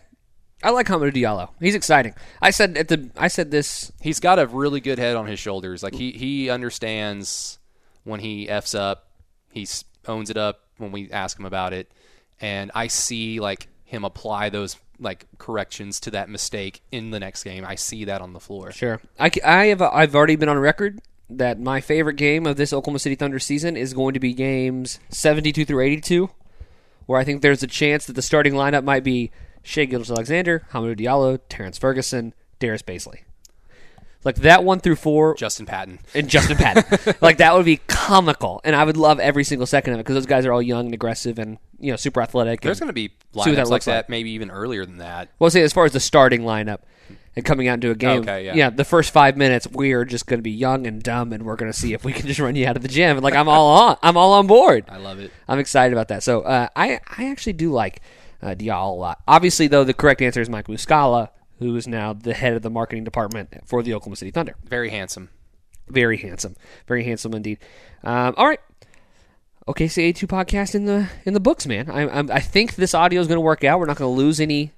I 0.64 0.70
like 0.70 0.88
Hamidou 0.88 1.14
Diallo. 1.14 1.50
He's 1.60 1.76
exciting. 1.76 2.14
I 2.42 2.52
said 2.52 2.78
at 2.78 2.88
the 2.88 3.12
I 3.18 3.28
said 3.28 3.52
this 3.52 3.92
He's 4.02 4.20
got 4.20 4.40
a 4.40 4.48
really 4.48 4.80
good 4.80 4.98
head 4.98 5.16
on 5.16 5.28
his 5.28 5.40
shoulders. 5.40 5.84
Like 5.84 5.94
he 5.94 6.12
he 6.12 6.50
understands 6.50 7.60
when 8.04 8.22
he 8.22 8.48
f's 8.48 8.74
up. 8.74 9.10
He 9.52 9.68
owns 10.08 10.30
it 10.30 10.38
up 10.38 10.62
when 10.78 10.92
we 10.92 11.12
ask 11.12 11.38
him 11.38 11.46
about 11.46 11.74
it, 11.74 11.92
and 12.40 12.72
I 12.74 12.88
see 12.88 13.40
like 13.42 13.68
him 13.94 14.04
apply 14.04 14.50
those 14.50 14.78
like 15.00 15.26
corrections 15.38 16.00
to 16.02 16.12
that 16.12 16.30
mistake 16.30 16.82
in 16.92 17.12
the 17.12 17.20
next 17.20 17.44
game. 17.44 17.64
I 17.66 17.76
see 17.76 18.06
that 18.06 18.22
on 18.22 18.34
the 18.34 18.40
floor. 18.40 18.72
Sure. 18.72 19.00
I, 19.20 19.32
I 19.46 19.66
have 19.66 19.82
I've 19.82 20.16
already 20.16 20.36
been 20.36 20.50
on 20.50 20.58
record 20.58 21.02
that 21.30 21.60
my 21.60 21.82
favorite 21.82 22.16
game 22.16 22.46
of 22.46 22.58
this 22.58 22.74
Oklahoma 22.74 23.00
City 23.00 23.16
Thunder 23.16 23.40
season 23.40 23.78
is 23.78 23.94
going 23.94 24.14
to 24.14 24.20
be 24.20 24.34
games 24.34 25.00
72 25.10 25.66
through 25.66 25.82
82, 25.82 26.30
where 27.06 27.20
I 27.20 27.24
think 27.24 27.42
there's 27.42 27.64
a 27.64 27.68
chance 27.68 28.06
that 28.06 28.14
the 28.14 28.22
starting 28.22 28.54
lineup 28.54 28.84
might 28.84 29.04
be 29.04 29.32
Shai 29.64 29.86
Gilgeous-Alexander, 29.86 30.68
Hamidou 30.72 31.00
Diallo, 31.00 31.40
Terrence 31.50 31.78
Ferguson, 31.78 32.34
Darius 32.60 32.82
Bazley. 32.82 33.22
Like 34.24 34.36
that 34.38 34.64
one 34.64 34.80
through 34.80 34.96
four, 34.96 35.36
Justin 35.36 35.66
Patton. 35.66 36.00
and 36.14 36.30
Justin 36.30 36.58
Patton. 36.58 37.16
like 37.22 37.38
that 37.38 37.54
would 37.56 37.66
be 37.66 37.78
comical, 37.88 38.62
and 38.64 38.76
I 38.76 38.84
would 38.84 38.98
love 38.98 39.20
every 39.20 39.44
single 39.44 39.66
second 39.68 39.94
of 39.94 40.00
it 40.00 40.04
because 40.04 40.16
those 40.16 40.26
guys 40.26 40.46
are 40.46 40.54
all 40.54 40.62
young 40.62 40.86
and 40.86 40.94
aggressive 40.94 41.38
and 41.40 41.58
you 41.80 41.92
know 41.92 41.98
super 41.98 42.22
athletic. 42.22 42.62
There's 42.62 42.80
going 42.80 42.88
to 42.88 42.94
be 42.94 43.12
what 43.34 43.46
that 43.56 43.68
like 43.68 43.84
that, 43.84 43.96
like. 43.96 44.10
maybe 44.10 44.32
even 44.32 44.50
earlier 44.50 44.86
than 44.86 44.98
that. 45.00 45.30
Well, 45.40 45.50
say 45.50 45.62
as 45.62 45.74
far 45.74 45.86
as 45.86 45.92
the 45.94 46.00
starting 46.00 46.42
lineup 46.42 46.80
and 47.36 47.44
coming 47.44 47.68
out 47.68 47.76
into 47.76 47.90
a 47.92 47.96
game, 47.96 48.22
Okay, 48.22 48.46
yeah. 48.56 48.70
the 48.70 48.86
first 48.86 49.12
five 49.12 49.36
minutes 49.38 49.68
we 49.72 49.92
are 49.94 50.06
just 50.06 50.26
going 50.28 50.38
to 50.40 50.44
be 50.44 50.52
young 50.52 50.86
and 50.88 51.02
dumb, 51.04 51.34
and 51.34 51.44
we're 51.44 51.56
going 51.56 51.72
to 51.72 51.78
see 51.78 51.94
if 51.94 52.06
we 52.06 52.14
can 52.14 52.28
just 52.28 52.40
run 52.40 52.56
you 52.56 52.66
out 52.68 52.76
of 52.78 52.82
the 52.82 52.88
gym. 52.88 53.18
And 53.18 53.24
like 53.24 53.36
I'm 53.36 53.50
all 53.50 53.76
on, 53.76 53.98
I'm 54.02 54.16
all 54.16 54.34
on 54.34 54.48
board. 54.48 54.86
I 54.88 54.98
love 54.98 55.20
it. 55.20 55.32
I'm 55.48 55.60
excited 55.60 55.94
about 55.94 56.08
that. 56.10 56.24
So 56.24 56.42
uh, 56.42 56.68
I 56.76 57.00
I 57.18 57.30
actually 57.30 57.54
do 57.54 57.72
like 57.72 58.02
uh, 58.42 58.56
Diallo 58.56 58.92
a 58.92 58.96
lot. 58.96 59.22
Obviously, 59.28 59.68
though, 59.68 59.84
the 59.84 59.94
correct 59.94 60.22
answer 60.22 60.40
is 60.42 60.50
Mike 60.50 60.68
Muscala, 60.68 61.30
who 61.64 61.76
is 61.76 61.88
now 61.88 62.14
the 62.14 62.34
head 62.34 62.54
of 62.54 62.62
the 62.62 62.70
marketing 62.70 63.04
department 63.04 63.50
for 63.66 63.82
the 63.82 63.94
Oklahoma 63.94 64.16
City 64.18 64.32
Thunder. 64.32 64.56
Very 64.64 64.90
handsome. 64.90 65.30
Very 65.88 66.18
handsome, 66.18 66.56
very 66.88 67.04
handsome 67.04 67.34
indeed. 67.34 67.60
Um, 68.04 68.34
all 68.38 68.48
right. 68.48 68.60
Okay, 69.68 69.88
so 69.88 70.02
A2 70.02 70.28
podcast 70.28 70.76
in 70.76 70.86
the 70.86 71.10
in 71.26 71.34
the 71.34 71.40
books, 71.40 71.66
man. 71.68 71.90
I 71.90 72.04
I, 72.04 72.20
I 72.36 72.40
think 72.40 72.76
this 72.76 72.94
audio 72.94 73.20
is 73.20 73.28
going 73.28 73.38
to 73.38 73.42
work 73.42 73.64
out. 73.64 73.80
We're 73.80 73.86
not 73.86 73.98
going 73.98 74.14
to 74.14 74.18
lose 74.18 74.40
any 74.40 74.72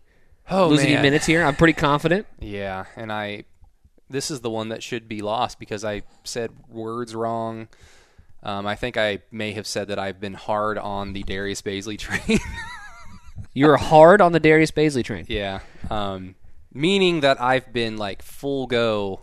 Oh 0.50 0.68
lose 0.68 0.82
any 0.82 1.00
minutes 1.02 1.26
here. 1.26 1.44
I'm 1.44 1.56
pretty 1.56 1.74
confident. 1.74 2.28
Yeah, 2.40 2.86
and 2.96 3.12
I 3.12 3.46
this 4.10 4.30
is 4.30 4.42
the 4.42 4.50
one 4.50 4.70
that 4.70 4.84
should 4.84 5.08
be 5.08 5.22
lost 5.22 5.60
because 5.60 5.84
I 5.84 6.04
said 6.24 6.52
words 6.70 7.16
wrong. 7.16 7.68
Um, 8.44 8.68
I 8.68 8.76
think 8.76 8.96
I 8.98 9.20
may 9.32 9.54
have 9.54 9.66
said 9.66 9.88
that 9.88 9.98
I've 9.98 10.20
been 10.20 10.36
hard 10.36 10.78
on 10.78 11.14
the 11.14 11.24
Darius 11.24 11.62
Bazley 11.64 11.98
train. 12.00 12.40
You're 13.54 13.78
hard 13.78 14.22
on 14.22 14.32
the 14.34 14.40
Darius 14.40 14.72
Bazley 14.72 15.04
train. 15.04 15.26
yeah, 15.28 15.62
um, 15.90 16.36
meaning 16.76 17.22
that 17.22 17.42
I've 17.42 17.74
been 17.74 17.98
like 17.98 18.22
full 18.22 18.68
go, 18.68 19.22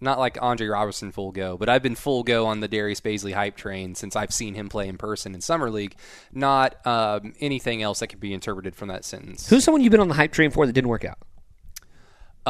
not 0.00 0.18
like 0.18 0.38
Andre 0.40 0.68
Roberson 0.68 1.12
full 1.12 1.32
go, 1.32 1.58
but 1.58 1.68
I've 1.68 1.82
been 1.82 1.96
full 1.96 2.22
go 2.22 2.46
on 2.46 2.60
the 2.60 2.68
Darius 2.68 3.00
Bazley 3.00 3.34
hype 3.34 3.56
train 3.56 3.94
since 3.94 4.16
I've 4.16 4.32
seen 4.32 4.54
him 4.54 4.70
play 4.70 4.88
in 4.88 4.96
person 4.96 5.34
in 5.34 5.42
summer 5.42 5.70
league. 5.70 5.96
Not 6.32 6.86
um, 6.86 7.34
anything 7.40 7.82
else 7.82 7.98
that 7.98 8.06
could 8.06 8.20
be 8.20 8.32
interpreted 8.32 8.74
from 8.74 8.88
that 8.88 9.04
sentence. 9.04 9.50
Who's 9.50 9.64
someone 9.64 9.82
you've 9.82 9.90
been 9.90 10.00
on 10.00 10.08
the 10.08 10.14
hype 10.14 10.32
train 10.32 10.50
for 10.50 10.64
that 10.64 10.72
didn't 10.72 10.88
work 10.88 11.04
out? 11.04 11.18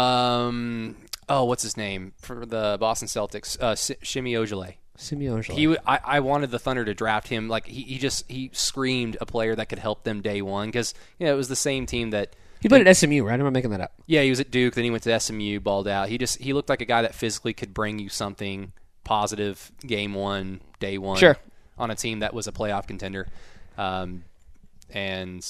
Um. 0.01 0.97
Oh, 1.29 1.45
what's 1.45 1.65
his 1.65 1.77
name 1.77 2.13
for 2.21 2.47
the 2.47 2.77
Boston 2.79 3.09
Celtics? 3.09 3.61
Uh, 3.61 3.75
Semi 3.75 4.35
Ojeleye. 4.35 4.77
Simeon. 4.99 5.43
He, 5.43 5.65
w- 5.65 5.79
I, 5.87 6.01
I 6.05 6.21
wanted 6.21 6.51
the 6.51 6.59
Thunder 6.59 6.85
to 6.85 6.95
draft 6.95 7.29
him. 7.29 7.49
Like 7.49 7.67
he, 7.67 7.83
he 7.83 7.99
just 7.99 8.31
he 8.31 8.51
screamed 8.53 9.17
a 9.21 9.27
player 9.27 9.55
that 9.55 9.69
could 9.69 9.79
help 9.79 10.05
them 10.05 10.23
day 10.23 10.43
one 10.43 10.69
because 10.69 10.95
you 11.19 11.27
know 11.27 11.33
it 11.33 11.37
was 11.37 11.49
the 11.49 11.57
same 11.57 11.87
team 11.87 12.11
that 12.11 12.35
he 12.61 12.69
played 12.69 12.87
at 12.87 12.97
SMU, 12.97 13.23
right? 13.25 13.35
I'm 13.35 13.41
not 13.45 13.53
making 13.53 13.71
that 13.71 13.81
up. 13.81 13.93
yeah 14.07 14.23
he 14.23 14.31
was 14.31 14.41
at 14.41 14.51
Duke 14.51 14.75
then 14.75 14.85
he 14.85 14.91
went 14.91 15.03
to 15.05 15.21
SMU 15.21 15.61
balled 15.61 15.89
out. 15.89 16.09
He 16.09 16.19
just 16.19 16.41
he 16.41 16.53
looked 16.53 16.69
like 16.69 16.81
a 16.81 16.85
guy 16.87 17.03
that 17.03 17.15
physically 17.15 17.53
could 17.53 17.73
bring 17.75 17.99
you 17.99 18.09
something 18.09 18.73
positive 19.05 19.71
game 19.87 20.15
one 20.15 20.61
day 20.81 20.99
one 20.99 21.17
Sure. 21.19 21.37
on 21.79 21.91
a 21.91 21.95
team 21.95 22.21
that 22.21 22.35
was 22.35 22.47
a 22.47 22.53
playoff 22.53 22.87
contender. 22.87 23.29
Um, 23.79 24.25
and 24.91 25.47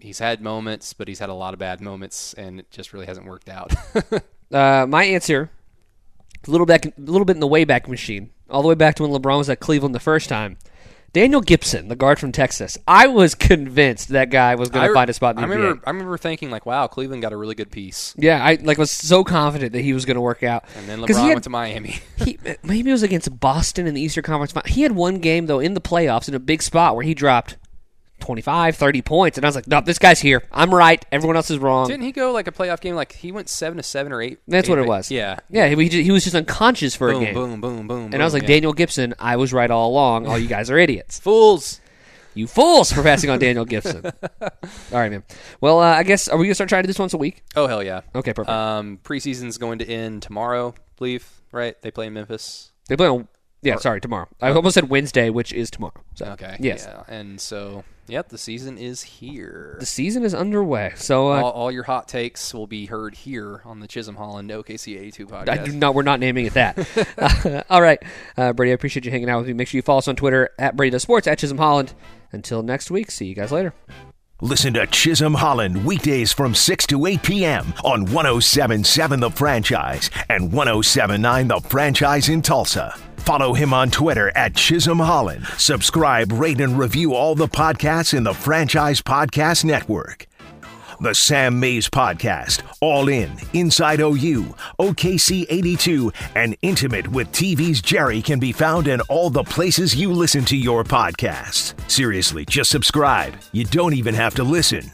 he's 0.00 0.18
had 0.18 0.40
moments, 0.40 0.92
but 0.92 1.08
he's 1.08 1.18
had 1.18 1.28
a 1.28 1.34
lot 1.34 1.52
of 1.54 1.58
bad 1.58 1.80
moments, 1.80 2.34
and 2.34 2.60
it 2.60 2.70
just 2.70 2.92
really 2.92 3.06
hasn't 3.06 3.26
worked 3.26 3.48
out. 3.48 3.72
Uh, 4.52 4.86
my 4.88 5.02
answer, 5.02 5.50
a 6.46 6.50
little 6.52 6.66
back, 6.66 6.86
a 6.86 6.92
little 6.98 7.24
bit 7.24 7.34
in 7.34 7.40
the 7.40 7.48
wayback 7.48 7.88
machine, 7.88 8.30
all 8.48 8.62
the 8.62 8.68
way 8.68 8.76
back 8.76 8.94
to 8.94 9.02
when 9.02 9.10
LeBron 9.10 9.38
was 9.38 9.50
at 9.50 9.58
Cleveland 9.58 9.92
the 9.92 9.98
first 9.98 10.28
time. 10.28 10.56
Daniel 11.16 11.40
Gibson, 11.40 11.88
the 11.88 11.96
guard 11.96 12.18
from 12.18 12.30
Texas. 12.30 12.76
I 12.86 13.06
was 13.06 13.34
convinced 13.34 14.10
that 14.10 14.28
guy 14.28 14.54
was 14.54 14.68
going 14.68 14.84
to 14.84 14.90
re- 14.90 14.94
find 14.94 15.08
a 15.08 15.14
spot 15.14 15.34
in 15.34 15.40
the 15.40 15.46
I 15.46 15.46
NBA. 15.46 15.56
remember 15.56 15.82
I 15.86 15.90
remember 15.90 16.18
thinking 16.18 16.50
like, 16.50 16.66
wow, 16.66 16.86
Cleveland 16.88 17.22
got 17.22 17.32
a 17.32 17.38
really 17.38 17.54
good 17.54 17.70
piece, 17.70 18.14
yeah, 18.18 18.44
I 18.44 18.58
like 18.60 18.76
was 18.76 18.90
so 18.90 19.24
confident 19.24 19.72
that 19.72 19.80
he 19.80 19.94
was 19.94 20.04
going 20.04 20.16
to 20.16 20.20
work 20.20 20.42
out. 20.42 20.64
and 20.76 20.86
then 20.86 21.00
LeBron 21.00 21.14
had- 21.14 21.28
went 21.28 21.44
to 21.44 21.48
Miami. 21.50 22.00
he, 22.18 22.36
maybe 22.62 22.90
it 22.90 22.92
was 22.92 23.02
against 23.02 23.40
Boston 23.40 23.86
in 23.86 23.94
the 23.94 24.00
Eastern 24.02 24.24
Conference. 24.24 24.52
He 24.66 24.82
had 24.82 24.92
one 24.92 25.18
game 25.20 25.46
though 25.46 25.58
in 25.58 25.72
the 25.72 25.80
playoffs 25.80 26.28
in 26.28 26.34
a 26.34 26.38
big 26.38 26.60
spot 26.60 26.94
where 26.94 27.02
he 27.04 27.14
dropped 27.14 27.56
25, 28.20 28.76
30 28.76 29.02
points, 29.02 29.38
and 29.38 29.44
I 29.44 29.48
was 29.48 29.54
like, 29.54 29.66
"No, 29.66 29.80
this 29.80 29.98
guy's 29.98 30.20
here. 30.20 30.42
I'm 30.50 30.74
right. 30.74 31.04
Everyone 31.12 31.36
else 31.36 31.50
is 31.50 31.58
wrong." 31.58 31.88
Didn't 31.88 32.04
he 32.04 32.12
go 32.12 32.32
like 32.32 32.46
a 32.46 32.52
playoff 32.52 32.80
game? 32.80 32.94
Like 32.94 33.12
he 33.12 33.32
went 33.32 33.48
seven 33.48 33.76
to 33.76 33.82
seven 33.82 34.12
or 34.12 34.20
eight. 34.22 34.38
That's 34.48 34.68
eight 34.68 34.72
what 34.72 34.78
it 34.78 34.86
was. 34.86 35.10
Yeah, 35.10 35.38
yeah. 35.50 35.68
He, 35.68 35.88
he 35.88 36.10
was 36.10 36.24
just 36.24 36.36
unconscious 36.36 36.94
for 36.94 37.10
a 37.10 37.18
game, 37.18 37.34
boom, 37.34 37.60
boom, 37.60 37.86
boom. 37.86 38.12
and 38.12 38.22
I 38.22 38.24
was 38.24 38.34
like, 38.34 38.46
Daniel 38.46 38.72
Gibson, 38.72 39.14
I 39.18 39.36
was 39.36 39.52
right 39.52 39.70
all 39.70 39.90
along. 39.90 40.26
All 40.26 40.38
you 40.38 40.48
guys 40.48 40.70
are 40.70 40.78
idiots. 40.78 41.18
fools. 41.18 41.80
You 42.34 42.46
fools 42.46 42.92
for 42.92 43.02
passing 43.02 43.30
on 43.30 43.38
Daniel 43.38 43.64
Gibson. 43.64 44.04
all 44.42 44.50
right, 44.92 45.10
man. 45.10 45.24
Well, 45.62 45.80
uh, 45.80 45.94
I 45.94 46.02
guess 46.02 46.28
are 46.28 46.36
we 46.36 46.44
gonna 46.44 46.54
start 46.54 46.68
trying 46.68 46.82
to 46.82 46.86
do 46.86 46.88
this 46.88 46.98
once 46.98 47.14
a 47.14 47.18
week? 47.18 47.42
Oh 47.54 47.66
hell 47.66 47.82
yeah. 47.82 48.02
Okay, 48.14 48.34
perfect. 48.34 48.50
Um, 48.54 48.98
preseason's 49.02 49.56
going 49.56 49.78
to 49.78 49.88
end 49.88 50.22
tomorrow. 50.22 50.74
I 50.76 50.80
believe 50.98 51.26
right? 51.52 51.80
They 51.82 51.90
play 51.90 52.06
in 52.06 52.12
Memphis. 52.12 52.72
they 52.88 52.96
play 52.96 53.08
on. 53.08 53.26
Yeah, 53.66 53.76
sorry, 53.76 54.00
tomorrow. 54.00 54.28
I 54.40 54.50
almost 54.50 54.74
said 54.74 54.88
Wednesday, 54.88 55.30
which 55.30 55.52
is 55.52 55.70
tomorrow. 55.70 56.02
So, 56.14 56.26
Okay. 56.26 56.56
Yes. 56.60 56.86
Yeah. 56.88 57.02
And 57.08 57.40
so, 57.40 57.84
yep, 58.06 58.28
the 58.28 58.38
season 58.38 58.78
is 58.78 59.02
here. 59.02 59.76
The 59.80 59.86
season 59.86 60.24
is 60.24 60.34
underway. 60.34 60.92
So 60.96 61.32
uh, 61.32 61.40
all, 61.42 61.50
all 61.50 61.72
your 61.72 61.82
hot 61.84 62.08
takes 62.08 62.52
will 62.54 62.66
be 62.66 62.86
heard 62.86 63.14
here 63.14 63.62
on 63.64 63.80
the 63.80 63.86
Chisholm 63.88 64.16
Holland 64.16 64.50
OKC 64.50 64.98
82 64.98 65.26
podcast. 65.26 65.48
I 65.48 65.64
do 65.64 65.72
not. 65.72 65.94
We're 65.94 66.02
not 66.02 66.20
naming 66.20 66.46
it 66.46 66.54
that. 66.54 67.64
All 67.70 67.82
right, 67.82 68.02
uh, 68.36 68.52
Brady. 68.52 68.72
I 68.72 68.74
appreciate 68.74 69.04
you 69.04 69.10
hanging 69.10 69.28
out 69.30 69.38
with 69.38 69.48
me. 69.48 69.52
Make 69.54 69.68
sure 69.68 69.78
you 69.78 69.82
follow 69.82 69.98
us 69.98 70.08
on 70.08 70.16
Twitter 70.16 70.50
at 70.58 70.76
Brady 70.76 70.90
Does 70.90 71.02
Sports 71.02 71.26
at 71.26 71.38
Chisholm 71.38 71.58
Holland. 71.58 71.94
Until 72.32 72.62
next 72.62 72.90
week, 72.90 73.10
see 73.10 73.26
you 73.26 73.34
guys 73.34 73.52
later. 73.52 73.72
Listen 74.42 74.74
to 74.74 74.86
Chisholm 74.88 75.32
Holland 75.32 75.82
weekdays 75.86 76.30
from 76.30 76.54
6 76.54 76.86
to 76.88 77.06
8 77.06 77.22
p.m. 77.22 77.72
on 77.82 78.02
1077 78.04 79.20
The 79.20 79.30
Franchise 79.30 80.10
and 80.28 80.52
1079 80.52 81.48
The 81.48 81.60
Franchise 81.60 82.28
in 82.28 82.42
Tulsa. 82.42 82.94
Follow 83.16 83.54
him 83.54 83.72
on 83.72 83.90
Twitter 83.90 84.30
at 84.36 84.54
Chisholm 84.54 84.98
Holland. 84.98 85.46
Subscribe, 85.56 86.32
rate, 86.32 86.60
and 86.60 86.78
review 86.78 87.14
all 87.14 87.34
the 87.34 87.48
podcasts 87.48 88.12
in 88.12 88.24
the 88.24 88.34
Franchise 88.34 89.00
Podcast 89.00 89.64
Network. 89.64 90.26
The 91.00 91.14
Sam 91.14 91.60
Mays 91.60 91.88
Podcast, 91.90 92.62
All 92.80 93.08
In, 93.08 93.30
Inside 93.52 94.00
OU, 94.00 94.54
OKC 94.80 95.44
82, 95.48 96.12
and 96.34 96.56
Intimate 96.62 97.08
with 97.08 97.30
TV's 97.32 97.82
Jerry 97.82 98.22
can 98.22 98.38
be 98.38 98.52
found 98.52 98.88
in 98.88 99.00
all 99.02 99.28
the 99.28 99.44
places 99.44 99.94
you 99.94 100.10
listen 100.12 100.44
to 100.46 100.56
your 100.56 100.84
podcasts. 100.84 101.74
Seriously, 101.90 102.46
just 102.46 102.70
subscribe. 102.70 103.34
You 103.52 103.64
don't 103.64 103.94
even 103.94 104.14
have 104.14 104.34
to 104.36 104.44
listen. 104.44 104.90